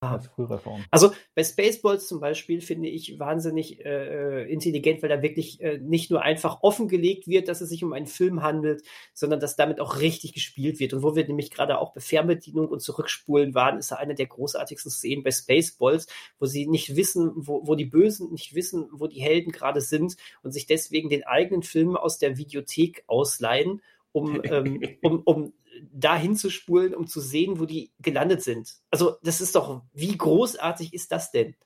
[0.00, 0.84] Als frühere Form.
[0.90, 5.78] Also bei Spaceballs zum Beispiel finde ich wahnsinnig äh, äh, intelligent, weil da wirklich äh,
[5.78, 8.82] nicht nur einfach offengelegt wird, dass es sich um einen Film handelt,
[9.14, 10.92] sondern dass damit auch richtig gespielt wird.
[10.92, 14.26] Und wo wir nämlich gerade auch bei Fernbedienung und Zurückspulen waren, ist da eine der
[14.26, 16.08] großartigsten Szenen bei Spaceballs,
[16.38, 20.16] wo sie nicht wissen, wo, wo die Bösen nicht wissen, wo die Helden gerade sind
[20.42, 23.80] und sich deswegen den eigenen Film aus der Videothek ausleihen
[24.16, 25.52] um, ähm, um, um
[25.92, 28.74] da hinzuspulen, um zu sehen, wo die gelandet sind.
[28.90, 31.56] Also, das ist doch, wie großartig ist das denn?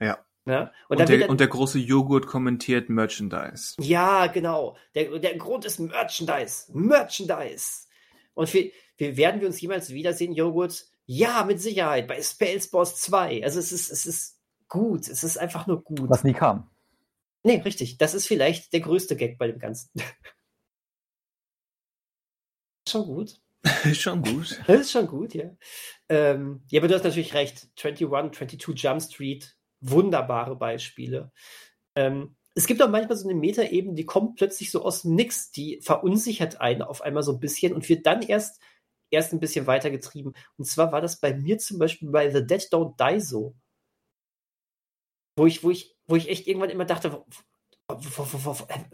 [0.00, 0.18] Ja.
[0.46, 0.72] Ne?
[0.88, 3.74] Und, und, der, dann, und, der, große Joghurt kommentiert Merchandise.
[3.78, 4.76] Ja, genau.
[4.94, 6.64] Der, der Grund ist Merchandise.
[6.72, 7.86] Merchandise.
[8.34, 10.86] Und wir, wir werden wir uns jemals wiedersehen, Joghurt?
[11.04, 12.08] Ja, mit Sicherheit.
[12.08, 13.44] Bei Spellsboss 2.
[13.44, 15.08] Also es ist, es ist gut.
[15.08, 16.08] Es ist einfach nur gut.
[16.08, 16.70] Was nie kam.
[17.42, 17.98] Nee, richtig.
[17.98, 19.90] Das ist vielleicht der größte Gag bei dem Ganzen.
[22.90, 23.40] Schon gut.
[23.94, 24.60] schon gut.
[24.66, 25.50] Das ist schon gut, ja.
[26.08, 27.68] Ähm, ja, aber du hast natürlich recht.
[27.82, 31.32] 21, 22 Jump Street, wunderbare Beispiele.
[31.94, 35.52] Ähm, es gibt auch manchmal so eine Metaebene, die kommt plötzlich so aus dem Nix,
[35.52, 38.60] die verunsichert einen auf einmal so ein bisschen und wird dann erst,
[39.10, 40.34] erst ein bisschen weitergetrieben.
[40.56, 43.54] Und zwar war das bei mir zum Beispiel bei The Dead Don't Die so.
[45.36, 47.24] Wo ich, wo ich, wo ich echt irgendwann immer dachte,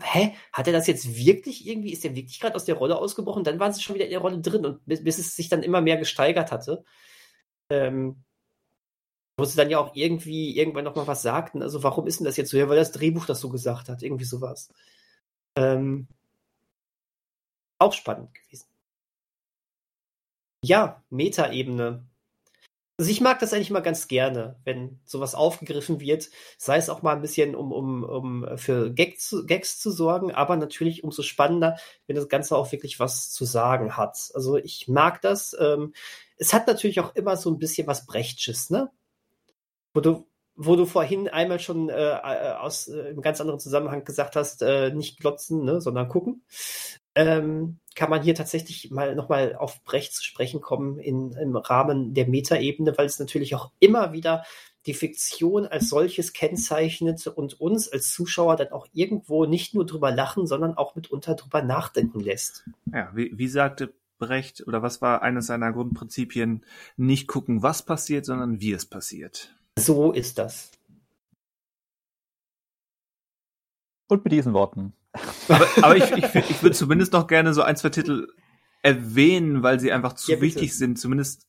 [0.01, 0.35] hä?
[0.53, 3.45] Hat er das jetzt wirklich irgendwie, ist er wirklich gerade aus der Rolle ausgebrochen?
[3.45, 5.63] Dann waren sie schon wieder in der Rolle drin und bis, bis es sich dann
[5.63, 6.85] immer mehr gesteigert hatte.
[7.71, 8.25] Ähm,
[9.39, 11.63] wo sie dann ja auch irgendwie irgendwann nochmal was sagten.
[11.63, 12.57] Also, warum ist denn das jetzt so?
[12.57, 14.03] Ja, weil das Drehbuch das so gesagt hat.
[14.03, 14.73] Irgendwie sowas.
[15.57, 16.09] Ähm,
[17.79, 18.67] auch spannend gewesen.
[20.63, 22.05] Ja, Metaebene.
[22.99, 27.03] Also ich mag das eigentlich mal ganz gerne, wenn sowas aufgegriffen wird, sei es auch
[27.03, 31.23] mal ein bisschen, um, um, um für Gags zu, Gags zu sorgen, aber natürlich umso
[31.23, 34.31] spannender, wenn das Ganze auch wirklich was zu sagen hat.
[34.33, 35.55] Also ich mag das.
[35.61, 35.93] Ähm,
[36.39, 38.91] es hat natürlich auch immer so ein bisschen was Brechtsches, ne?
[39.93, 44.05] Wo du, wo du vorhin einmal schon äh, äh aus äh, einem ganz anderen Zusammenhang
[44.05, 46.45] gesagt hast, äh, nicht glotzen, ne, sondern gucken
[47.17, 52.13] ähm, kann man hier tatsächlich mal nochmal auf Brecht zu sprechen kommen in, im Rahmen
[52.13, 54.45] der Metaebene, weil es natürlich auch immer wieder
[54.85, 60.13] die Fiktion als solches kennzeichnet und uns als Zuschauer dann auch irgendwo nicht nur drüber
[60.13, 62.69] lachen, sondern auch mitunter drüber nachdenken lässt.
[62.93, 66.65] Ja, wie, wie sagte Brecht oder was war eines seiner Grundprinzipien?
[66.97, 69.57] Nicht gucken, was passiert, sondern wie es passiert.
[69.79, 70.71] So ist das.
[74.09, 74.93] Und mit diesen Worten
[75.49, 78.29] aber, aber ich, ich, ich würde zumindest noch gerne so ein, zwei Titel
[78.83, 80.99] erwähnen, weil sie einfach zu ja, wichtig sind.
[80.99, 81.47] Zumindest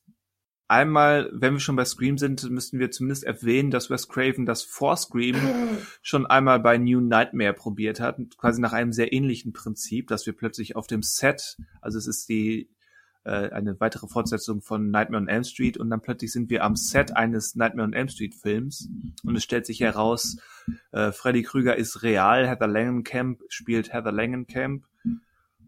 [0.66, 4.62] einmal, wenn wir schon bei Scream sind, müssten wir zumindest erwähnen, dass Wes Craven das
[4.62, 5.36] vor Scream
[6.02, 10.34] schon einmal bei New Nightmare probiert hat, quasi nach einem sehr ähnlichen Prinzip, dass wir
[10.34, 12.70] plötzlich auf dem Set, also es ist die
[13.28, 16.76] äh, eine weitere Fortsetzung von Nightmare on Elm Street und dann plötzlich sind wir am
[16.76, 18.88] Set eines Nightmare on Elm Street Films
[19.22, 20.38] und es stellt sich heraus,
[20.92, 24.84] äh, Freddy Krüger ist real, Heather Langenkamp spielt Heather Langenkamp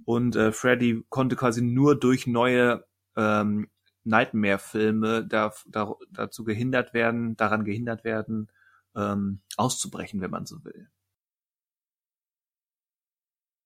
[0.07, 2.85] und äh, Freddy konnte quasi nur durch neue
[3.17, 3.69] ähm,
[4.05, 8.51] Nightmare-Filme da, da, dazu gehindert werden, daran gehindert werden,
[8.97, 10.89] ähm, auszubrechen, wenn man so will.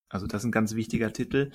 [0.09, 1.53] Also das ist ein ganz wichtiger Titel.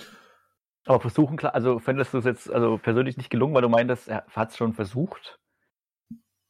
[0.85, 4.07] Aber versuchen, klar, also fändest du es jetzt also persönlich nicht gelungen, weil du meintest,
[4.07, 5.39] er hat es schon versucht?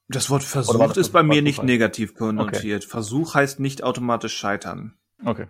[0.07, 2.83] Das Wort versucht ist bei mir nicht negativ konnotiert.
[2.83, 2.89] Okay.
[2.89, 4.97] Versuch heißt nicht automatisch scheitern.
[5.23, 5.47] Okay.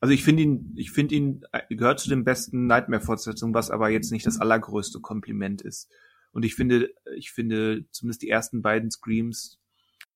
[0.00, 3.90] Also ich finde ihn, ich finde ihn äh, gehört zu den besten Nightmare-Fortsetzungen, was aber
[3.90, 5.90] jetzt nicht das allergrößte Kompliment ist.
[6.32, 9.60] Und ich finde, ich finde zumindest die ersten beiden Screams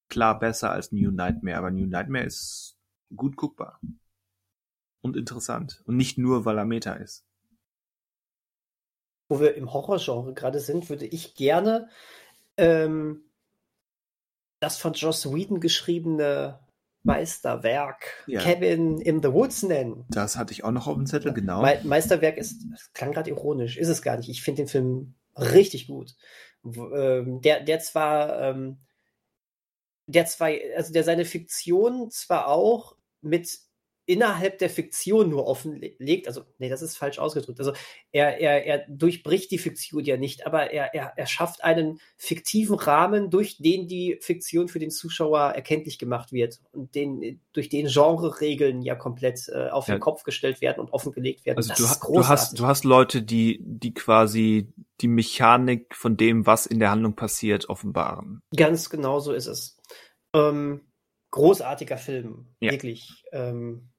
[0.09, 1.59] klar besser als New Nightmare.
[1.59, 2.77] Aber New Nightmare ist
[3.15, 3.81] gut guckbar
[5.01, 7.28] und interessant und nicht nur, weil er Meta ist
[9.29, 11.89] wo wir im Horrorgenre gerade sind, würde ich gerne
[12.57, 13.25] ähm,
[14.61, 16.59] das von Joss Whedon geschriebene
[17.03, 18.41] Meisterwerk ja.
[18.41, 20.05] Cabin in the Woods nennen.
[20.11, 21.63] Das hatte ich auch noch auf dem Zettel, genau.
[21.63, 24.29] Me Meisterwerk ist, das klang gerade ironisch, ist es gar nicht.
[24.29, 26.17] Ich finde den Film richtig gut.
[26.65, 28.79] Ähm, der, der zwar, ähm,
[30.07, 33.59] der zwar, also der seine Fiktion zwar auch mit
[34.09, 37.59] innerhalb der Fiktion nur offenlegt, also nee, das ist falsch ausgedrückt.
[37.61, 37.75] Also
[38.11, 42.77] er, er, er durchbricht die Fiktion ja nicht, aber er, er, er schafft einen fiktiven
[42.77, 47.87] Rahmen, durch den die Fiktion für den Zuschauer erkenntlich gemacht wird und den, durch den
[47.89, 49.97] Genre-Regeln ja komplett äh, auf ja.
[49.97, 51.59] den Kopf gestellt werden und offengelegt werden.
[51.59, 54.73] Also du, du, hast, du hast Leute, die, die quasi
[55.03, 58.41] die Mechanik von dem, was in der Handlung passiert, offenbaren.
[58.57, 59.77] Ganz genau so ist es.
[60.33, 60.81] Ähm,
[61.31, 62.73] großartiger Film, ja.
[62.73, 63.25] wirklich.
[63.33, 63.91] Ähm,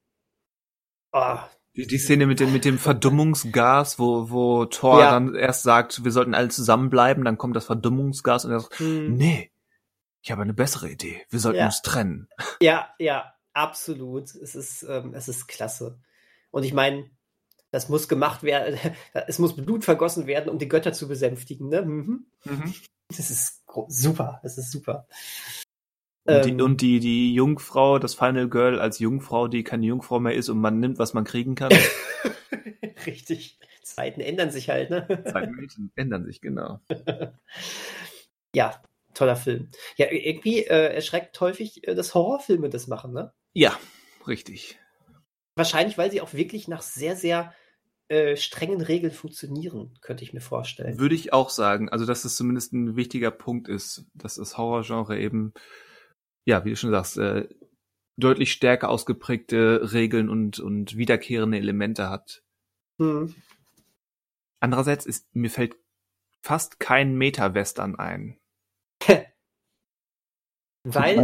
[1.11, 1.37] Oh.
[1.75, 5.11] Die, die Szene mit dem, mit dem Verdummungsgas, wo, wo Thor ja.
[5.11, 9.13] dann erst sagt, wir sollten alle zusammenbleiben, dann kommt das Verdummungsgas und er sagt, hm.
[9.15, 9.51] nee,
[10.21, 11.25] ich habe eine bessere Idee.
[11.29, 11.65] Wir sollten ja.
[11.65, 12.27] uns trennen.
[12.61, 14.35] Ja, ja, absolut.
[14.35, 15.99] Es ist, ähm, es ist klasse.
[16.51, 17.09] Und ich meine,
[17.71, 18.77] das muss gemacht werden,
[19.13, 21.69] es muss Blut vergossen werden, um die Götter zu besänftigen.
[21.69, 21.83] Ne?
[21.83, 22.25] Mhm.
[22.43, 22.73] Mhm.
[23.15, 25.07] Das ist super, das ist super.
[26.37, 26.61] Und, die, ähm.
[26.61, 30.59] und die, die Jungfrau, das Final Girl als Jungfrau, die keine Jungfrau mehr ist und
[30.59, 31.71] man nimmt, was man kriegen kann.
[33.05, 33.59] Richtig.
[33.83, 35.07] Zeiten ändern sich halt, ne?
[35.25, 36.79] Zeiten ändern sich, genau.
[38.55, 38.81] ja,
[39.13, 39.69] toller Film.
[39.97, 43.33] Ja, irgendwie äh, erschreckt häufig, äh, dass Horrorfilme das machen, ne?
[43.53, 43.77] Ja,
[44.27, 44.79] richtig.
[45.55, 47.53] Wahrscheinlich, weil sie auch wirklich nach sehr, sehr
[48.07, 50.99] äh, strengen Regeln funktionieren, könnte ich mir vorstellen.
[50.99, 51.89] Würde ich auch sagen.
[51.89, 55.53] Also, dass es zumindest ein wichtiger Punkt ist, dass das Horrorgenre eben
[56.49, 57.47] ja, wie du schon sagst, äh,
[58.17, 62.43] deutlich stärker ausgeprägte Regeln und, und wiederkehrende Elemente hat.
[62.97, 63.35] Mhm.
[64.59, 65.75] Andererseits ist, mir fällt
[66.41, 68.39] fast kein Meta-Western ein.
[70.83, 71.17] Weil.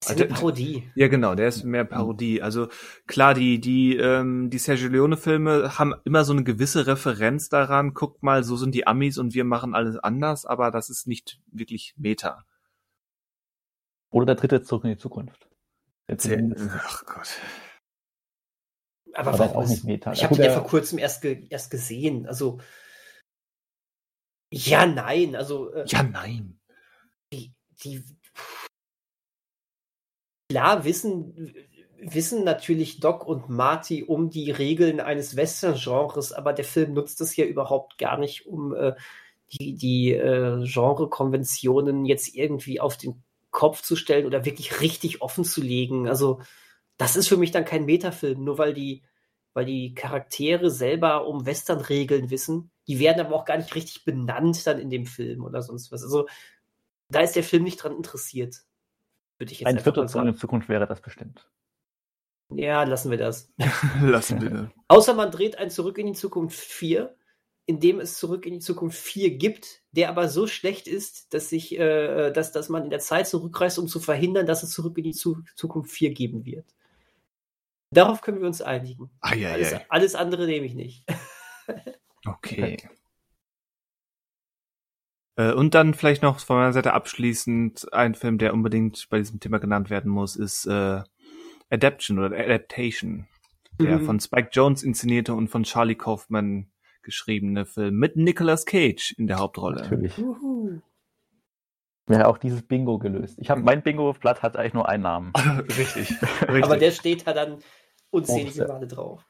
[0.00, 0.88] ist eine Parodie.
[0.94, 2.40] Ja, genau, der ist mehr Parodie.
[2.40, 2.68] Also
[3.06, 7.92] klar, die die ähm, die Sergio Leone Filme haben immer so eine gewisse Referenz daran.
[7.92, 11.40] Guckt mal, so sind die Amis und wir machen alles anders, aber das ist nicht
[11.50, 12.44] wirklich Meta.
[14.10, 15.48] Oder der dritte zurück in die Zukunft.
[16.08, 17.28] Ach Gott.
[19.14, 20.12] Aber, Aber auch nicht Meta.
[20.12, 22.26] Ich habe den ja vor kurzem erst, ge erst gesehen.
[22.26, 22.60] Also
[24.52, 25.34] ja, nein.
[25.34, 26.60] Also äh, ja, nein.
[27.32, 28.04] Die, die
[30.50, 31.54] klar wissen
[31.98, 37.36] wissen natürlich Doc und Marty um die Regeln eines Western-Genres, aber der Film nutzt es
[37.36, 38.94] ja überhaupt gar nicht, um äh,
[39.52, 43.22] die, die äh, Genre-Konventionen jetzt irgendwie auf den
[43.56, 46.08] Kopf zu stellen oder wirklich richtig offen zu legen.
[46.08, 46.42] Also,
[46.98, 49.02] das ist für mich dann kein Metafilm, nur weil die,
[49.54, 52.70] weil die Charaktere selber um Western-Regeln wissen.
[52.86, 56.02] Die werden aber auch gar nicht richtig benannt dann in dem Film oder sonst was.
[56.02, 56.28] Also,
[57.08, 58.62] da ist der Film nicht dran interessiert.
[59.38, 61.50] Würde ich jetzt Ein Viertel in der Zukunft wäre das bestimmt.
[62.50, 63.50] Ja, lassen wir das.
[64.02, 64.68] lassen wir das.
[64.88, 67.16] Außer man dreht ein Zurück in die Zukunft 4,
[67.66, 71.50] in dem es Zurück in die Zukunft 4 gibt, der aber so schlecht ist, dass
[71.50, 74.96] sich, äh, dass, dass man in der Zeit zurückreist, um zu verhindern, dass es Zurück
[74.98, 76.64] in die Zu Zukunft 4 geben wird.
[77.90, 79.10] Darauf können wir uns einigen.
[79.20, 79.80] Ah, ja, alles, ja.
[79.88, 81.04] alles andere nehme ich nicht.
[82.26, 82.76] okay.
[85.36, 89.40] Äh, und dann vielleicht noch von meiner Seite abschließend ein Film, der unbedingt bei diesem
[89.40, 91.02] Thema genannt werden muss, ist äh,
[91.68, 93.26] Adaption oder Adaptation.
[93.80, 94.06] Der mhm.
[94.06, 96.70] von Spike Jones inszenierte und von Charlie Kaufman
[97.06, 99.76] geschriebene Film mit Nicolas Cage in der Hauptrolle.
[99.76, 100.12] Natürlich.
[102.08, 103.38] Ja, auch dieses Bingo gelöst.
[103.40, 105.32] Ich habe mein Bingo-Blatt hat eigentlich nur einen Namen.
[105.78, 106.10] richtig,
[106.42, 106.64] richtig.
[106.64, 107.58] Aber der steht da dann
[108.10, 109.24] unzählige oh, Male drauf.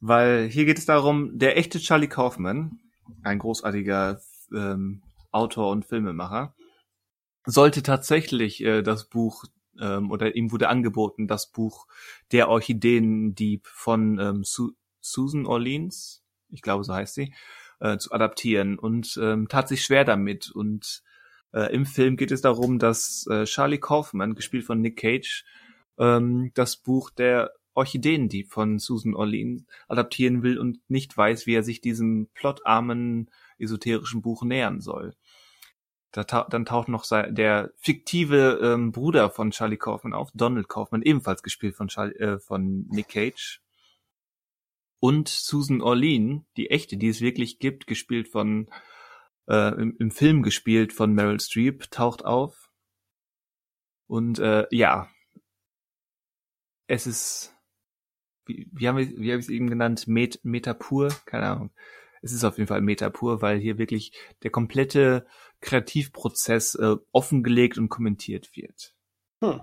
[0.00, 2.80] Weil hier geht es darum, der echte Charlie Kaufman,
[3.22, 4.20] ein großartiger
[4.52, 6.54] ähm, Autor und Filmemacher,
[7.46, 9.44] sollte tatsächlich äh, das Buch
[9.80, 11.86] ähm, oder ihm wurde angeboten, das Buch
[12.32, 14.72] Der Orchideendieb von ähm, Su
[15.04, 17.34] Susan Orleans, ich glaube so heißt sie,
[17.80, 20.50] äh, zu adaptieren und ähm, tat sich schwer damit.
[20.50, 21.02] Und
[21.52, 25.44] äh, im Film geht es darum, dass äh, Charlie Kaufman, gespielt von Nick Cage,
[25.98, 31.64] ähm, das Buch Der Orchideendieb von Susan Orleans adaptieren will und nicht weiß, wie er
[31.64, 35.14] sich diesem plotarmen esoterischen Buch nähern soll.
[36.12, 41.02] Da ta dann taucht noch der fiktive ähm, Bruder von Charlie Kaufman auf, Donald Kaufman,
[41.02, 43.63] ebenfalls gespielt von, Charlie, äh, von Nick Cage.
[45.04, 48.70] Und Susan Orlean, die echte, die es wirklich gibt, gespielt von,
[49.46, 52.70] äh, im, im Film gespielt von Meryl Streep, taucht auf.
[54.06, 55.10] Und äh, ja,
[56.86, 57.54] es ist,
[58.46, 61.70] wie, wie haben wir, wie habe ich es eben genannt, Met, Metapur, keine Ahnung
[62.24, 64.12] es ist auf jeden Fall Meta pur, weil hier wirklich
[64.42, 65.26] der komplette
[65.60, 68.94] Kreativprozess äh, offengelegt und kommentiert wird.
[69.42, 69.60] Hm.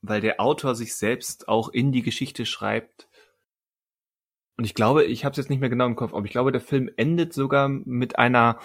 [0.00, 3.06] Weil der Autor sich selbst auch in die Geschichte schreibt.
[4.56, 6.52] Und ich glaube, ich habe es jetzt nicht mehr genau im Kopf, aber ich glaube,
[6.52, 8.58] der Film endet sogar mit einer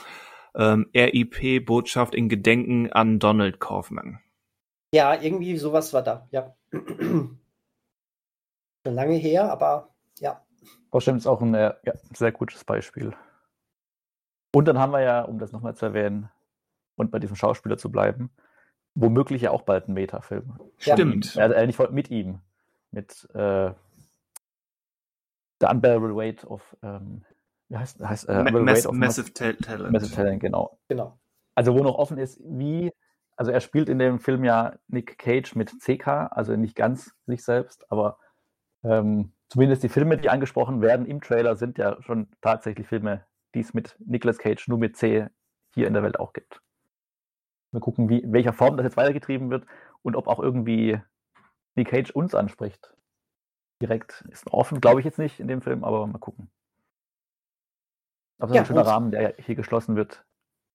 [0.55, 4.19] ähm, RIP-Botschaft in Gedenken an Donald Kaufman.
[4.93, 6.55] Ja, irgendwie sowas war da, ja.
[6.71, 7.39] Schon
[8.83, 10.41] lange her, aber ja.
[10.91, 13.13] Außerdem ist auch ein äh, ja, sehr gutes Beispiel.
[14.53, 16.29] Und dann haben wir ja, um das nochmal zu erwähnen
[16.95, 18.31] und bei diesem Schauspieler zu bleiben,
[18.95, 20.59] womöglich ja auch bald ein Metafilm.
[20.77, 21.37] Stimmt.
[21.37, 22.41] Also äh, nicht mit ihm.
[22.91, 23.71] Mit äh,
[25.61, 27.23] The Unbearable Weight of ähm,
[27.71, 29.91] wie heißt, heißt äh, Ma Mass of Massive Talent.
[29.93, 30.77] Massive Talent, genau.
[30.89, 31.17] Genau.
[31.55, 32.91] Also wo noch offen ist, wie,
[33.37, 37.43] also er spielt in dem Film ja Nick Cage mit CK, also nicht ganz sich
[37.43, 38.19] selbst, aber
[38.83, 43.25] ähm, zumindest die Filme, die angesprochen werden im Trailer, sind ja schon tatsächlich Filme,
[43.55, 45.27] die es mit Nicolas Cage nur mit C
[45.73, 46.61] hier in der Welt auch gibt.
[47.71, 49.65] Wir gucken, wie, in welcher Form das jetzt weitergetrieben wird
[50.01, 50.99] und ob auch irgendwie
[51.75, 52.93] Nick Cage uns anspricht.
[53.81, 56.51] Direkt ist offen, glaube ich jetzt nicht in dem Film, aber mal gucken.
[58.37, 60.23] Aber es ist ja, ein schöner Rahmen, der hier geschlossen wird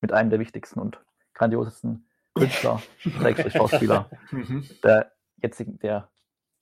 [0.00, 1.00] mit einem der wichtigsten und
[1.34, 2.82] grandiosesten Künstler,
[3.50, 4.68] Schauspieler mhm.
[4.82, 6.10] der jetzigen, der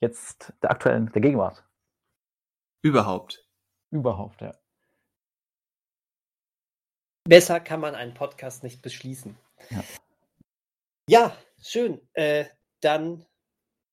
[0.00, 1.64] jetzt der aktuellen, der Gegenwart.
[2.82, 3.44] Überhaupt.
[3.90, 4.54] Überhaupt, ja.
[7.24, 9.36] Besser kann man einen Podcast nicht beschließen.
[9.70, 9.84] Ja,
[11.08, 12.00] ja schön.
[12.12, 12.46] Äh,
[12.80, 13.24] dann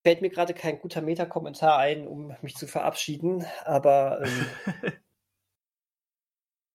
[0.03, 4.45] fällt mir gerade kein guter Meta-Kommentar ein, um mich zu verabschieden, aber ähm,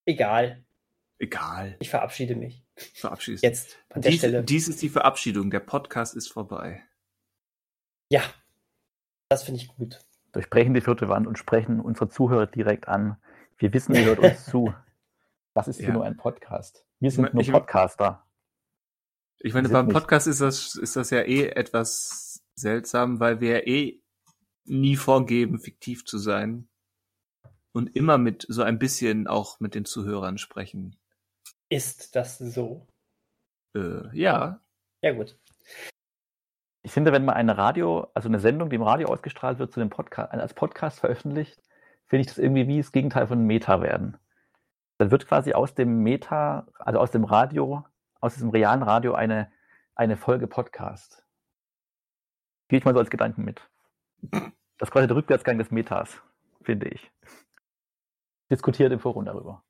[0.05, 0.63] egal.
[1.19, 1.75] Egal.
[1.79, 2.63] Ich verabschiede mich.
[2.75, 3.43] Verabschiedest.
[3.43, 4.43] Jetzt an der dies, Stelle.
[4.43, 5.49] Dies ist die Verabschiedung.
[5.49, 6.83] Der Podcast ist vorbei.
[8.09, 8.21] Ja,
[9.29, 9.99] das finde ich gut
[10.37, 13.17] durchbrechen die vierte Wand und sprechen unsere Zuhörer direkt an.
[13.57, 14.73] Wir wissen, ihr hört uns zu.
[15.53, 15.85] Das ist ja.
[15.85, 16.85] hier nur ein Podcast.
[16.99, 18.23] Wir sind ich, nur Podcaster.
[19.39, 22.26] Ich meine, beim Podcast ist das, ist das ja eh etwas
[22.57, 24.01] seltsam, weil wir eh
[24.65, 26.67] nie vorgeben, fiktiv zu sein.
[27.71, 30.97] Und immer mit so ein bisschen auch mit den Zuhörern sprechen.
[31.69, 32.87] Ist das so?
[33.75, 34.59] Äh, ja.
[35.01, 35.37] Ja, gut
[36.87, 39.81] ich finde, wenn man eine Radio, also eine Sendung, die im Radio ausgestrahlt wird, zu
[39.81, 41.61] dem Podcast, als Podcast veröffentlicht,
[42.05, 44.17] finde ich das irgendwie wie das Gegenteil von Meta werden.
[44.97, 47.83] Dann wird quasi aus dem Meta, also aus dem Radio,
[48.21, 49.51] aus diesem realen Radio eine,
[49.95, 51.25] eine Folge Podcast.
[52.67, 53.61] Gehe ich mal so als Gedanken mit.
[54.31, 56.21] Das ist quasi der Rückwärtsgang des Metas,
[56.61, 57.11] finde ich.
[58.51, 59.63] Diskutiert im Forum darüber.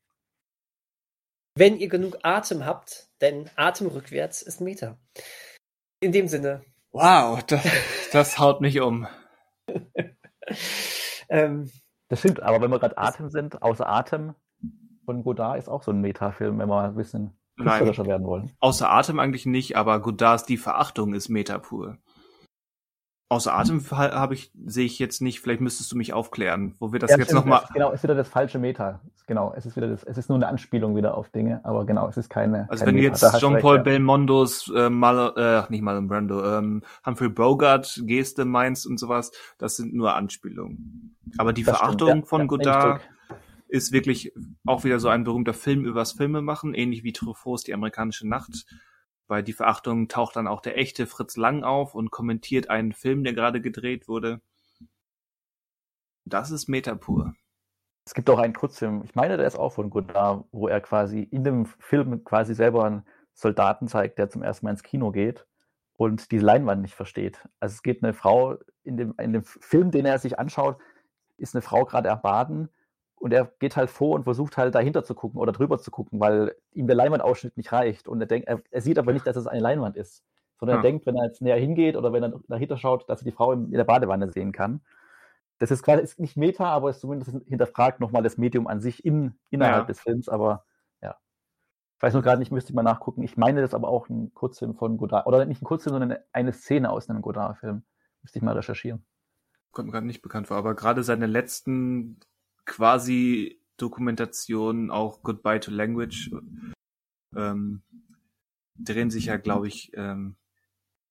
[1.55, 4.97] Wenn ihr genug Atem habt, denn Atem rückwärts ist Meta.
[5.99, 6.63] In dem Sinne.
[6.91, 7.65] Wow, das,
[8.11, 9.07] das haut mich um.
[11.29, 11.71] ähm,
[12.09, 14.35] das stimmt, aber wenn wir gerade Atem sind, außer Atem
[15.05, 18.51] von Godard ist auch so ein Metafilm, wenn wir ein bisschen künstlerischer werden wollen.
[18.59, 21.97] Außer Atem eigentlich nicht, aber Godards Die Verachtung ist Meta pur.
[23.29, 26.99] Außer Atem habe ich, sehe ich jetzt nicht, vielleicht müsstest du mich aufklären, wo wir
[26.99, 27.63] das ja, jetzt nochmal.
[27.73, 29.01] Genau, es ist wieder das falsche Meta.
[29.25, 32.07] Genau, es ist wieder das, es ist nur eine Anspielung wieder auf Dinge, aber genau,
[32.07, 32.69] es ist keine.
[32.69, 33.83] Also kein wenn du jetzt Jean-Paul ja.
[33.83, 39.75] Belmondos, äh, Mal, äh, nicht Marlon Brando, ähm, Humphrey Bogart, Geste meinst und sowas, das
[39.75, 41.17] sind nur Anspielungen.
[41.37, 43.01] Aber die das Verachtung stimmt, ja, von Godard
[43.67, 44.31] ist wirklich
[44.65, 48.65] auch wieder so ein berühmter Film übers Filme machen, ähnlich wie Truffauts Die amerikanische Nacht
[49.27, 53.23] bei Die Verachtung taucht dann auch der echte Fritz Lang auf und kommentiert einen Film,
[53.23, 54.41] der gerade gedreht wurde.
[56.25, 57.33] Das ist Metapur.
[58.05, 61.23] Es gibt auch einen Kurzfilm, ich meine, der ist auch von Godard, wo er quasi
[61.23, 65.45] in dem Film quasi selber einen Soldaten zeigt, der zum ersten Mal ins Kino geht
[65.97, 67.45] und die Leinwand nicht versteht.
[67.59, 70.77] Also es geht eine Frau, in dem, in dem Film, den er sich anschaut,
[71.35, 72.69] ist eine Frau gerade erbaden
[73.19, 76.19] und er geht halt vor und versucht halt dahinter zu gucken oder drüber zu gucken,
[76.19, 78.07] weil ihm der Leinwandausschnitt nicht reicht.
[78.07, 80.23] Und er denkt, er, er sieht aber nicht, dass es eine Leinwand ist,
[80.59, 80.79] sondern ja.
[80.81, 83.31] er denkt, wenn er jetzt näher hingeht oder wenn er dahinter schaut, dass er die
[83.31, 84.81] Frau in der Badewanne sehen kann.
[85.57, 89.03] Das ist quasi ist nicht Meta, aber ist zumindest hinterfragt nochmal das Medium an sich
[89.03, 89.85] in, innerhalb ja.
[89.85, 90.29] des Films.
[90.29, 90.65] Aber
[91.01, 91.17] ja,
[91.95, 93.23] ich weiß nur gerade nicht, müsste ich mal nachgucken.
[93.23, 95.25] Ich meine, das aber auch ein Kurzfilm von Godard.
[95.25, 97.81] Oder nicht ein Kurzfilm, sondern eine Szene aus einem Godard-Film.
[98.21, 99.03] Müsste ich mal recherchieren.
[99.71, 102.19] Kommt mir gerade nicht bekannt vor, aber gerade seine letzten
[102.67, 106.31] quasi Dokumentation, auch Goodbye to Language,
[107.35, 107.81] ähm,
[108.75, 110.35] drehen sich ja, glaube ich, ähm,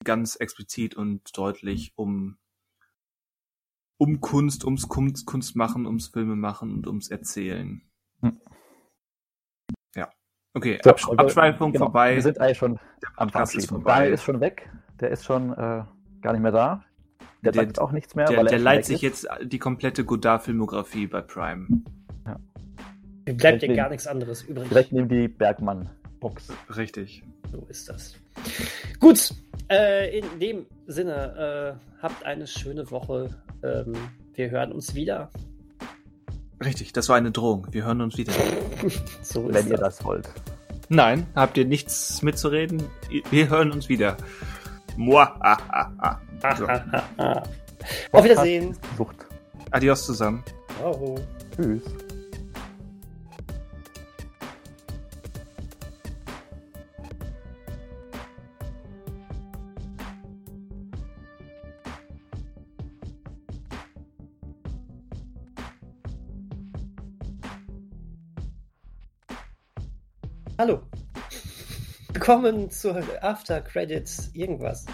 [0.04, 2.38] ganz explizit und deutlich um
[3.98, 7.80] um Kunst, ums Kunst, Kunst machen, ums Filme machen und ums Erzählen.
[8.20, 8.38] Hm.
[9.94, 10.10] Ja.
[10.52, 12.14] Okay, so, Absch Abschweifung genau, vorbei.
[12.14, 12.78] Wir sind eigentlich schon
[13.16, 13.82] am Verabschieden.
[13.84, 14.70] Daniel ist schon weg.
[15.00, 15.84] Der ist schon äh,
[16.20, 16.84] gar nicht mehr da.
[17.46, 18.26] Der, der sagt auch nichts mehr.
[18.26, 21.66] Der, der leiht sich jetzt die komplette Godard-Filmografie bei Prime.
[22.26, 22.38] Ja.
[23.34, 24.68] Bleibt dir gar nichts anderes übrig.
[24.68, 26.48] Direkt neben die Bergmann-Box.
[26.76, 27.22] Richtig.
[27.50, 28.16] So ist das.
[29.00, 29.34] Gut,
[29.70, 33.30] äh, in dem Sinne, äh, habt eine schöne Woche.
[33.62, 33.94] Ähm,
[34.34, 35.30] wir hören uns wieder.
[36.64, 37.66] Richtig, das war eine Drohung.
[37.70, 38.32] Wir hören uns wieder.
[39.22, 40.28] so Wenn ihr das wollt.
[40.88, 42.82] Nein, habt ihr nichts mitzureden?
[43.30, 44.16] Wir hören uns wieder.
[44.96, 45.34] Muah,
[46.56, 46.66] so.
[48.12, 48.76] Auf Wiedersehen.
[48.96, 49.26] Sucht.
[49.70, 50.42] Adios zusammen.
[50.78, 51.16] Ciao.
[51.54, 51.82] Tschüss.
[70.58, 70.80] Hallo.
[72.26, 74.84] Willkommen zur After Credits irgendwas.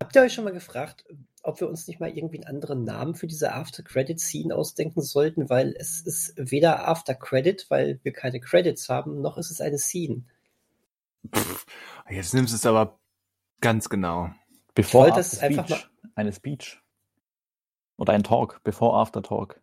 [0.00, 1.04] Habt ihr euch schon mal gefragt,
[1.42, 5.74] ob wir uns nicht mal irgendwie einen anderen Namen für diese After-Credit-Scene ausdenken sollten, weil
[5.76, 10.22] es ist weder After-Credit, weil wir keine Credits haben, noch ist es eine Scene.
[11.34, 11.66] Pff,
[12.08, 12.96] jetzt nimmst du es aber
[13.60, 14.30] ganz genau.
[14.76, 15.42] Bevor After Speech.
[15.42, 15.82] Einfach mal
[16.14, 16.80] eine Speech.
[17.96, 18.62] Oder ein Talk.
[18.62, 19.60] Before After Talk.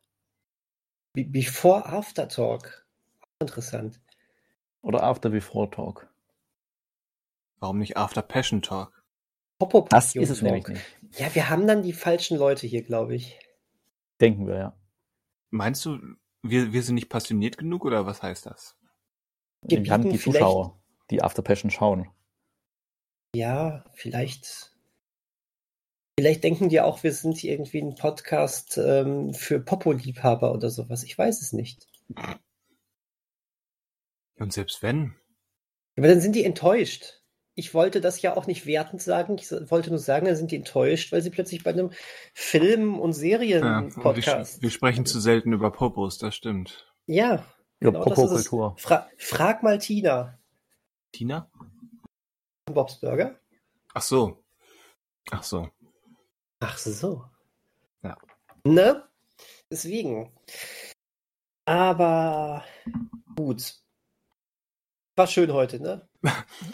[1.13, 2.85] Before After Talk.
[3.39, 4.01] Interessant.
[4.81, 6.08] Oder After Before Talk.
[7.59, 9.03] Warum nicht After Passion Talk?
[9.59, 10.81] Popo Das ist es nämlich nicht.
[11.17, 13.37] Ja, wir haben dann die falschen Leute hier, glaube ich.
[14.21, 14.79] Denken wir, ja.
[15.49, 15.99] Meinst du,
[16.41, 18.77] wir, wir sind nicht passioniert genug oder was heißt das?
[19.61, 22.09] Wir, wir haben die Zuschauer, die After Passion schauen.
[23.35, 24.73] Ja, vielleicht.
[26.17, 31.03] Vielleicht denken die auch, wir sind irgendwie ein Podcast ähm, für Popo-Liebhaber oder sowas.
[31.03, 31.87] Ich weiß es nicht.
[34.35, 35.15] Und selbst wenn.
[35.97, 37.18] Aber dann sind die enttäuscht
[37.59, 39.37] ich wollte das ja auch nicht wertend sagen.
[39.37, 41.91] Ich wollte nur sagen, da sind die enttäuscht, weil sie plötzlich bei einem
[42.33, 44.55] Film- und Serien-Podcast.
[44.55, 46.89] Ja, wir, wir, sprechen zu selten über Popos, das stimmt.
[47.05, 47.45] Ja.
[47.81, 48.75] Genau, Popo-Kultur.
[48.77, 50.39] Fra frag mal Tina.
[51.11, 51.51] Tina?
[52.65, 53.37] Bob's Burger?
[53.93, 54.41] Ach so.
[55.31, 55.69] Ach so.
[56.61, 57.25] Ach so.
[58.03, 58.17] Ja.
[58.63, 59.03] Ne?
[59.69, 60.31] Deswegen.
[61.65, 62.63] Aber
[63.35, 63.75] gut.
[65.15, 66.08] War schön heute, ne?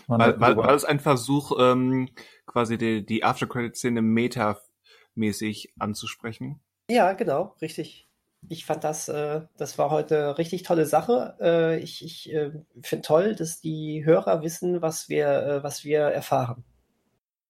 [0.07, 2.09] War, war, war das ein Versuch, ähm,
[2.45, 6.59] quasi die, die After-Credit-Szene meta-mäßig anzusprechen?
[6.89, 8.09] Ja, genau, richtig.
[8.47, 11.35] Ich fand das, äh, das war heute eine richtig tolle Sache.
[11.39, 12.51] Äh, ich ich äh,
[12.81, 16.63] finde toll, dass die Hörer wissen, was wir, äh, was wir erfahren.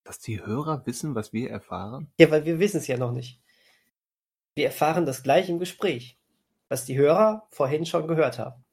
[0.05, 2.11] Dass die Hörer wissen, was wir erfahren?
[2.19, 3.41] Ja, weil wir wissen es ja noch nicht.
[4.53, 6.17] Wir erfahren das gleich im Gespräch,
[6.69, 8.63] was die Hörer vorhin schon gehört haben.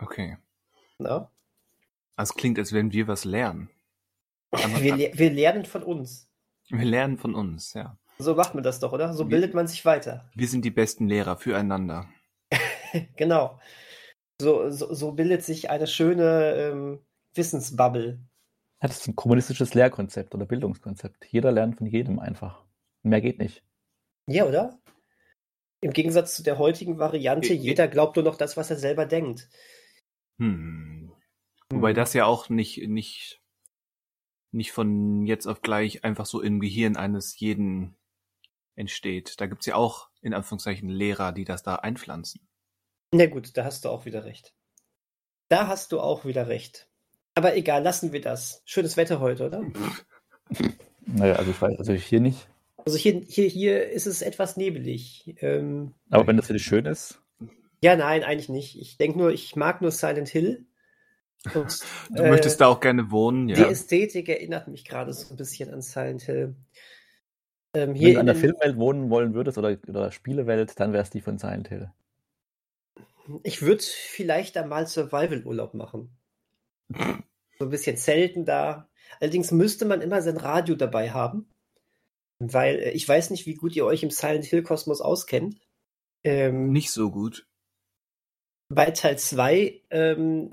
[0.00, 0.38] Okay.
[0.98, 1.30] Na?
[2.18, 3.70] Also klingt, als wenn wir was lernen.
[4.80, 6.28] Wir, le wir lernen von uns.
[6.68, 7.96] Wir lernen von uns, ja.
[8.18, 9.12] So macht man das doch, oder?
[9.14, 10.28] So Wir- bildet man sich weiter.
[10.34, 12.08] Wir sind die besten Lehrer füreinander.
[13.16, 13.60] Genau.
[14.40, 17.00] So, so, so bildet sich eine schöne ähm,
[17.34, 18.18] Wissensbubble.
[18.80, 21.26] Ja, das ist ein kommunistisches Lehrkonzept oder Bildungskonzept.
[21.26, 22.64] Jeder lernt von jedem einfach.
[23.02, 23.62] Mehr geht nicht.
[24.26, 24.78] Ja, oder?
[25.82, 29.04] Im Gegensatz zu der heutigen Variante, Ich- jeder glaubt nur noch das, was er selber
[29.06, 29.48] denkt.
[30.40, 31.12] Hm.
[31.70, 33.40] Wobei das ja auch nicht, nicht,
[34.52, 37.96] nicht von jetzt auf gleich einfach so im Gehirn eines jeden
[38.74, 39.40] entsteht.
[39.40, 42.48] Da gibt's ja auch in Anführungszeichen Lehrer, die das da einpflanzen.
[43.12, 44.54] Na gut, da hast du auch wieder recht.
[45.48, 46.88] Da hast du auch wieder recht.
[47.34, 48.62] Aber egal, lassen wir das.
[48.64, 49.64] Schönes Wetter heute, oder?
[51.10, 52.48] Naja, also ich weiß, also hier nicht.
[52.84, 55.36] Also hier, hier, hier ist es etwas nebelig.
[55.40, 57.22] Ähm, Aber wenn das für dich schön ist,
[57.80, 58.78] ja, nein, eigentlich nicht.
[58.80, 60.66] Ich denke nur, ich mag nur Silent Hill.
[61.54, 61.78] Und,
[62.10, 63.68] Du äh, möchtest da auch gerne wohnen, Die ja.
[63.68, 66.54] Ästhetik erinnert mich gerade so ein bisschen an Silent Hill.
[67.74, 70.92] Ähm, wenn hier du an der in- Filmwelt wohnen wollen würdest oder, oder Spielewelt, dann
[70.92, 71.90] wäre es die von Silent Hill.
[73.42, 76.10] Ich würde vielleicht da mal Survival-Urlaub machen.
[77.58, 78.88] So ein bisschen Zelten da.
[79.20, 81.46] Allerdings müsste man immer sein Radio dabei haben.
[82.38, 85.56] Weil äh, ich weiß nicht, wie gut ihr euch im Silent Hill-Kosmos auskennt.
[86.24, 87.47] Ähm, Nicht so gut.
[88.70, 90.52] Bei Teil 2 ähm,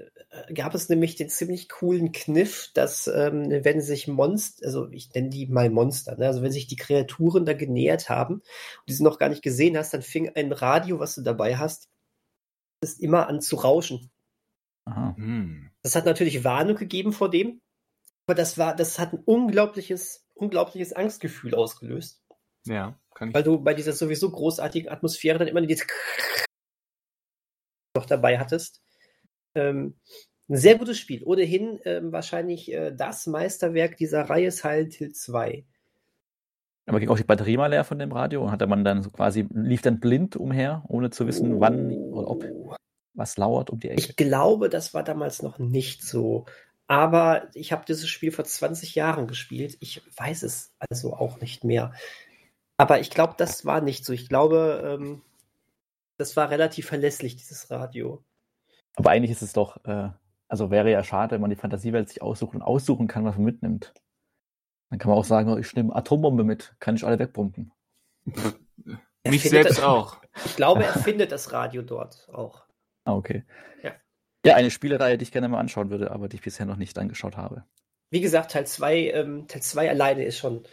[0.53, 5.29] gab es nämlich den ziemlich coolen Kniff, dass ähm, wenn sich Monster, also ich nenne
[5.29, 6.27] die mal Monster, ne?
[6.27, 8.43] also wenn sich die Kreaturen da genähert haben und
[8.87, 11.89] die sie noch gar nicht gesehen hast, dann fing ein Radio, was du dabei hast,
[12.81, 14.11] ist immer an zu rauschen.
[14.85, 15.15] Aha.
[15.17, 15.71] Hm.
[15.81, 17.61] Das hat natürlich Warnung gegeben vor dem,
[18.27, 22.23] aber das war, das hat ein unglaubliches, unglaubliches Angstgefühl ausgelöst,
[22.65, 23.35] Ja, kann ich.
[23.35, 25.87] weil du bei dieser sowieso großartigen Atmosphäre dann immer dieses
[27.95, 28.81] noch dabei hattest.
[29.55, 29.95] Ähm,
[30.47, 31.23] ein sehr gutes Spiel.
[31.23, 35.65] Ohnehin ähm, wahrscheinlich äh, das Meisterwerk dieser Reihe Silent Hill 2.
[36.88, 39.09] Aber ging auch die Batterie mal leer von dem Radio und hatte man dann so
[39.09, 42.45] quasi, lief dann blind umher, ohne zu wissen, wann oder ob
[43.15, 44.01] was lauert um die Ecke.
[44.01, 46.45] Ich glaube, das war damals noch nicht so.
[46.88, 49.77] Aber ich habe dieses Spiel vor 20 Jahren gespielt.
[49.80, 51.93] Ich weiß es also auch nicht mehr.
[52.77, 54.13] Aber ich glaube, das war nicht so.
[54.13, 55.22] Ich glaube, ähm,
[56.17, 58.23] das war relativ verlässlich, dieses Radio.
[58.95, 60.09] Aber eigentlich ist es doch, äh,
[60.47, 63.45] also wäre ja schade, wenn man die Fantasiewelt sich aussucht und aussuchen kann, was man
[63.45, 63.93] mitnimmt.
[64.89, 67.71] Dann kann man auch sagen, ich nehme Atombombe mit, kann ich alle wegpumpen.
[69.27, 70.21] Mich selbst das- auch.
[70.45, 72.63] Ich glaube, er findet das Radio dort auch.
[73.05, 73.43] Ah, okay.
[73.81, 73.93] Ja.
[74.45, 76.97] Ja, eine Spielereihe, die ich gerne mal anschauen würde, aber die ich bisher noch nicht
[76.97, 77.65] angeschaut habe.
[78.11, 80.67] Wie gesagt, Teil 2, ähm, Teil 2 alleine ist schon,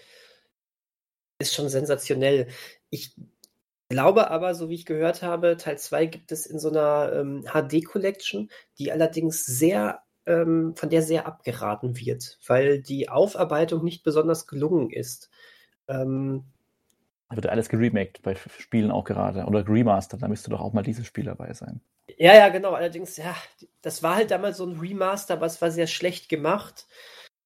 [1.38, 2.48] ist schon sensationell.
[2.90, 3.16] Ich
[3.92, 7.44] glaube aber, so wie ich gehört habe, Teil 2 gibt es in so einer ähm,
[7.44, 14.46] HD-Collection, die allerdings sehr, ähm, von der sehr abgeraten wird, weil die Aufarbeitung nicht besonders
[14.46, 15.30] gelungen ist.
[15.88, 16.44] Ähm,
[17.28, 20.82] Da wird alles geremaked bei Spielen auch gerade oder remastert, da müsste doch auch mal
[20.84, 21.80] dieses Spiel dabei sein.
[22.18, 22.72] Ja, ja, genau.
[22.72, 23.34] Allerdings, ja,
[23.80, 26.86] das war halt damals so ein Remaster, aber es war sehr schlecht gemacht.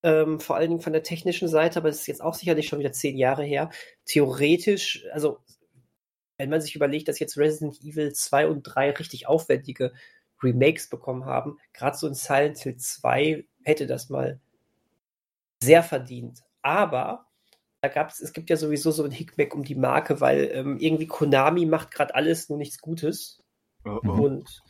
[0.03, 2.79] Ähm, vor allen Dingen von der technischen Seite, aber das ist jetzt auch sicherlich schon
[2.79, 3.69] wieder zehn Jahre her.
[4.05, 5.39] Theoretisch, also
[6.37, 9.93] wenn man sich überlegt, dass jetzt Resident Evil 2 und 3 richtig aufwendige
[10.41, 14.39] Remakes bekommen haben, gerade so in Silent Hill 2 hätte das mal
[15.61, 16.43] sehr verdient.
[16.61, 17.25] Aber
[17.81, 21.07] da gab's, es gibt ja sowieso so ein Hickback um die Marke, weil ähm, irgendwie
[21.07, 23.43] Konami macht gerade alles, nur nichts Gutes.
[23.85, 24.09] Oh, oh.
[24.09, 24.61] Und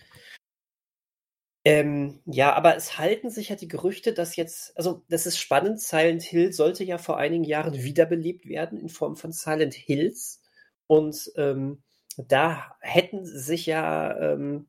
[1.65, 5.81] ähm, ja, aber es halten sich ja die Gerüchte, dass jetzt, also das ist spannend,
[5.81, 10.41] Silent Hill sollte ja vor einigen Jahren wiederbelebt werden in Form von Silent Hills.
[10.88, 11.84] Und ähm,
[12.18, 14.68] da hätten sich ja ähm,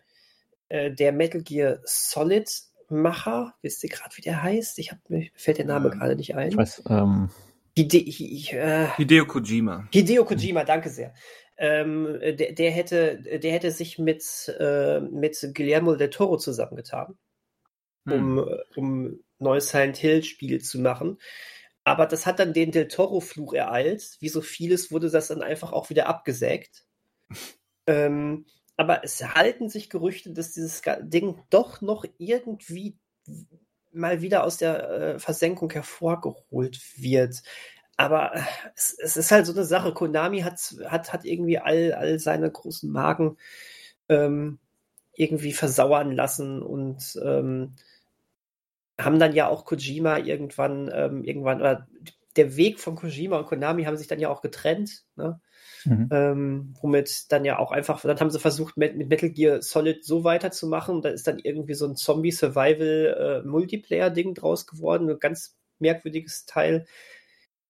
[0.69, 2.51] äh, der Metal Gear Solid
[2.91, 4.79] Macher, wisst ihr gerade, wie der heißt?
[4.79, 6.51] Ich hab, mir fällt der Name Ähm, gerade nicht ein.
[6.51, 7.31] Ich weiß, ähm,
[7.77, 9.87] Hide, Hi- äh, Hideo Kojima.
[9.93, 11.15] Hideo Kojima, danke sehr.
[11.59, 14.25] Ähm, der, der, hätte, der hätte sich mit,
[14.59, 17.19] äh, mit Guillermo del Toro zusammengetan,
[18.07, 18.13] Hm.
[18.13, 21.19] um, äh, um neues Silent Hill Spiel zu machen.
[21.89, 24.19] Aber das hat dann den Del Toro-Fluch ereilt.
[24.21, 26.85] Wie so vieles wurde das dann einfach auch wieder abgesägt.
[27.87, 28.45] ähm,
[28.77, 32.99] aber es halten sich Gerüchte, dass dieses Ding doch noch irgendwie
[33.91, 37.43] mal wieder aus der äh, Versenkung hervorgeholt wird.
[37.97, 38.43] Aber äh,
[38.77, 39.95] es, es ist halt so eine Sache.
[39.95, 43.39] Konami hat, hat, hat irgendwie all, all seine großen Marken
[44.11, 44.59] ähm,
[45.15, 47.77] irgendwie versauern lassen und ähm,
[48.99, 51.89] haben dann ja auch Kojima irgendwann, ähm, irgendwann, oder
[52.37, 55.05] der Weg von Kojima und Konami haben sich dann ja auch getrennt.
[55.17, 55.41] Ne?
[55.85, 56.09] Mhm.
[56.13, 60.05] Ähm, womit dann ja auch einfach, dann haben sie versucht, mit, mit, Metal Gear Solid
[60.05, 61.03] so weiterzumachen.
[61.03, 65.11] Da ist dann irgendwie so ein Zombie-Survival-Multiplayer-Ding äh, draus geworden.
[65.11, 66.87] Ein ganz merkwürdiges Teil.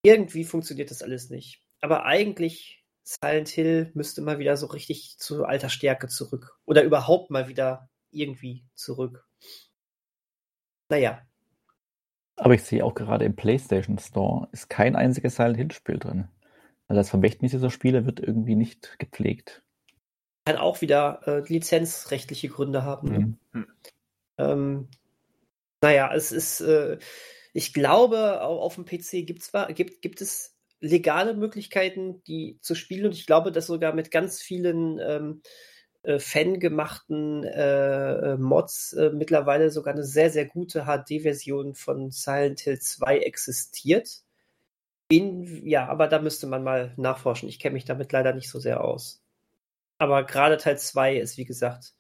[0.03, 1.63] Irgendwie funktioniert das alles nicht.
[1.81, 6.59] Aber eigentlich Silent Hill müsste mal wieder so richtig zu alter Stärke zurück.
[6.67, 9.25] Oder überhaupt mal wieder irgendwie zurück.
[10.89, 11.23] Naja.
[12.37, 16.29] Aber ich sehe auch gerade im PlayStation Store ist kein einziges Silent Hill Spiel drin.
[16.87, 19.63] Also das Vermächtnis dieser Spiele wird irgendwie nicht gepflegt.
[20.47, 23.09] Kann auch wieder äh, lizenzrechtliche Gründe haben.
[23.09, 23.19] Ne?
[23.19, 23.39] Mhm.
[23.53, 23.67] Hm.
[24.39, 24.89] Ähm,
[25.83, 26.99] naja, es ist, äh,
[27.53, 33.07] ich glaube, auf dem PC gibt's, gibt, gibt es legale Möglichkeiten, die zu spielen.
[33.07, 35.43] Und ich glaube, dass sogar mit ganz vielen ähm,
[36.03, 42.79] äh, fangemachten äh, Mods äh, mittlerweile sogar eine sehr, sehr gute HD-Version von Silent Hill
[42.79, 44.23] 2 existiert.
[45.11, 47.49] In, ja, aber da müsste man mal nachforschen.
[47.49, 49.23] Ich kenne mich damit leider nicht so sehr aus.
[49.99, 51.95] Aber gerade Teil 2 ist, wie gesagt,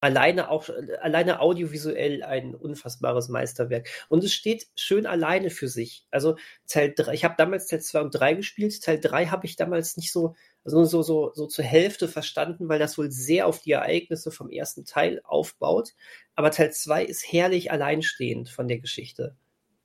[0.00, 0.68] alleine auch
[1.02, 6.06] alleine audiovisuell ein unfassbares Meisterwerk und es steht schön alleine für sich.
[6.10, 6.36] Also
[6.66, 9.96] Teil 3, ich habe damals Teil 2 und 3 gespielt, Teil 3 habe ich damals
[9.96, 10.34] nicht so
[10.64, 14.50] also so so so zur Hälfte verstanden, weil das wohl sehr auf die Ereignisse vom
[14.50, 15.94] ersten Teil aufbaut,
[16.34, 19.36] aber Teil 2 ist herrlich alleinstehend von der Geschichte.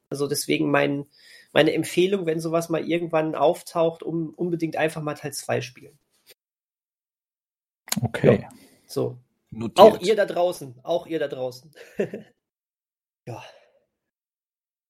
[0.10, 1.06] Also deswegen mein
[1.54, 5.98] meine Empfehlung, wenn sowas mal irgendwann auftaucht, um unbedingt einfach mal Teil 2 spielen.
[8.02, 8.42] Okay.
[8.42, 8.50] Ja,
[8.88, 9.18] so,
[9.56, 9.80] Notiert.
[9.80, 11.74] Auch ihr da draußen, auch ihr da draußen.
[13.26, 13.42] ja.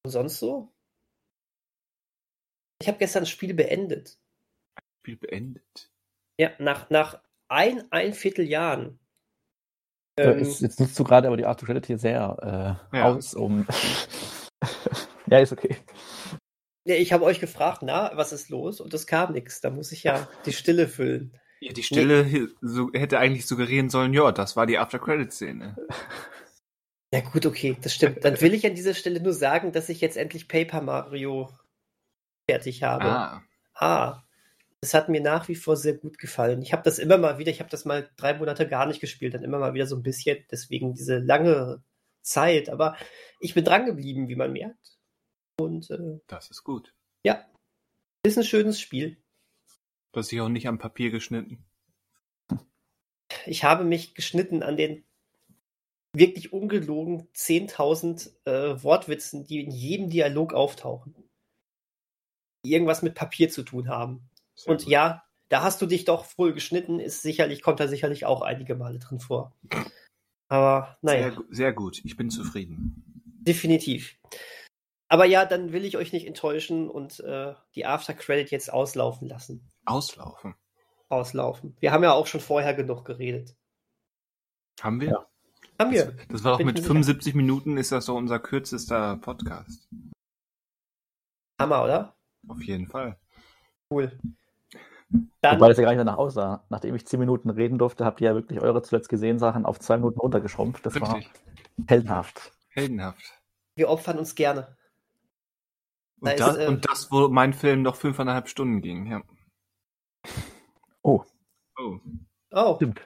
[0.04, 0.74] Und sonst so?
[2.82, 4.18] Ich habe gestern das Spiel beendet.
[5.06, 5.92] Spiel beendet?
[6.40, 9.00] Ja, nach, nach ein, ein Vierteljahren.
[10.18, 13.06] Ähm, jetzt, jetzt, nutzt du gerade aber die Art Reality sehr äh, ja.
[13.06, 13.68] aus, um.
[15.28, 15.76] ja, ist okay.
[16.86, 18.82] Ja, ich habe euch gefragt, na, was ist los?
[18.82, 19.62] Und es kam nichts.
[19.62, 21.40] Da muss ich ja die Stille füllen.
[21.60, 22.48] Ja, die Stille nee.
[22.62, 25.76] so, hätte eigentlich suggerieren sollen, ja, das war die After-Credit-Szene.
[27.14, 28.26] Ja gut, okay, das stimmt.
[28.26, 31.52] Dann will ich an dieser Stelle nur sagen, dass ich jetzt endlich Paper Mario
[32.50, 33.06] fertig habe.
[33.06, 33.44] Ah.
[33.76, 34.25] Ah.
[34.82, 36.62] Das hat mir nach wie vor sehr gut gefallen.
[36.62, 39.34] Ich habe das immer mal wieder, ich habe das mal drei Monate gar nicht gespielt,
[39.34, 41.84] dann immer mal wieder so ein bisschen, deswegen diese lange
[42.22, 42.70] Zeit.
[42.70, 42.96] Aber
[43.40, 44.98] ich bin dran geblieben, wie man merkt.
[45.58, 46.94] Und äh, das ist gut.
[47.24, 47.46] Ja,
[48.24, 49.18] ist ein schönes Spiel.
[50.12, 51.66] Du hast dich auch nicht am Papier geschnitten.
[53.46, 55.04] Ich habe mich geschnitten an den
[56.14, 61.16] wirklich ungelogen 10.000 äh, Wortwitzen, die in jedem Dialog auftauchen.
[62.64, 64.30] Die irgendwas mit Papier zu tun haben.
[64.56, 64.92] Sehr Und gut.
[64.92, 68.76] ja, da hast du dich doch wohl geschnitten, ist sicherlich, kommt da sicherlich auch einige
[68.76, 69.56] Male drin vor.
[70.48, 71.32] Aber naja.
[71.32, 73.04] Sehr, sehr gut, ich bin zufrieden.
[73.42, 74.18] Definitiv.
[75.08, 79.28] Aber ja, dann will ich euch nicht enttäuschen und äh, die After Credit jetzt auslaufen
[79.28, 79.70] lassen.
[79.86, 80.56] Auslaufen.
[81.10, 81.78] Auslaufen.
[81.80, 83.56] Wir haben ja auch schon vorher genug geredet.
[84.82, 85.10] Haben wir?
[85.10, 85.28] Ja.
[85.80, 86.06] Haben wir.
[86.06, 87.38] Das, das war doch mit 75 sicher.
[87.38, 89.88] Minuten ist das doch unser kürzester Podcast.
[91.62, 92.16] Hammer, oder?
[92.48, 93.18] Auf jeden Fall.
[93.92, 94.18] Cool.
[95.10, 96.66] Dann, Wobei das ja gar nicht danach aussah.
[96.70, 99.80] Nachdem ich 10 Minuten reden durfte, habt ihr ja wirklich eure zuletzt gesehen Sachen auf
[99.80, 100.86] zwei Minuten runtergeschrumpft.
[100.86, 101.12] Das Richtig.
[101.12, 101.22] war
[101.88, 102.52] heldenhaft.
[102.70, 103.42] Heldenhaft.
[103.76, 104.76] Wir opfern uns gerne.
[106.20, 109.22] Und, da das, ist, äh, und das, wo mein Film noch fünfeinhalb Stunden ging, ja.
[111.04, 111.24] Oh.
[111.78, 112.00] Oh.
[112.52, 112.76] Oh.
[112.78, 113.02] Stimmt.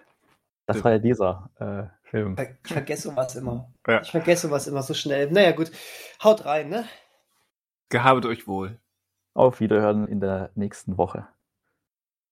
[0.65, 0.85] Das Stimmt.
[0.85, 2.35] war ja dieser äh, Film.
[2.39, 3.73] Ich vergesse was immer.
[3.87, 4.01] Ja.
[4.01, 5.29] Ich vergesse was immer so schnell.
[5.31, 5.71] Naja, gut.
[6.23, 6.85] Haut rein, ne?
[7.89, 8.79] Gehabet euch wohl.
[9.33, 11.27] Auf Wiederhören in der nächsten Woche.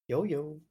[0.08, 0.67] 有有。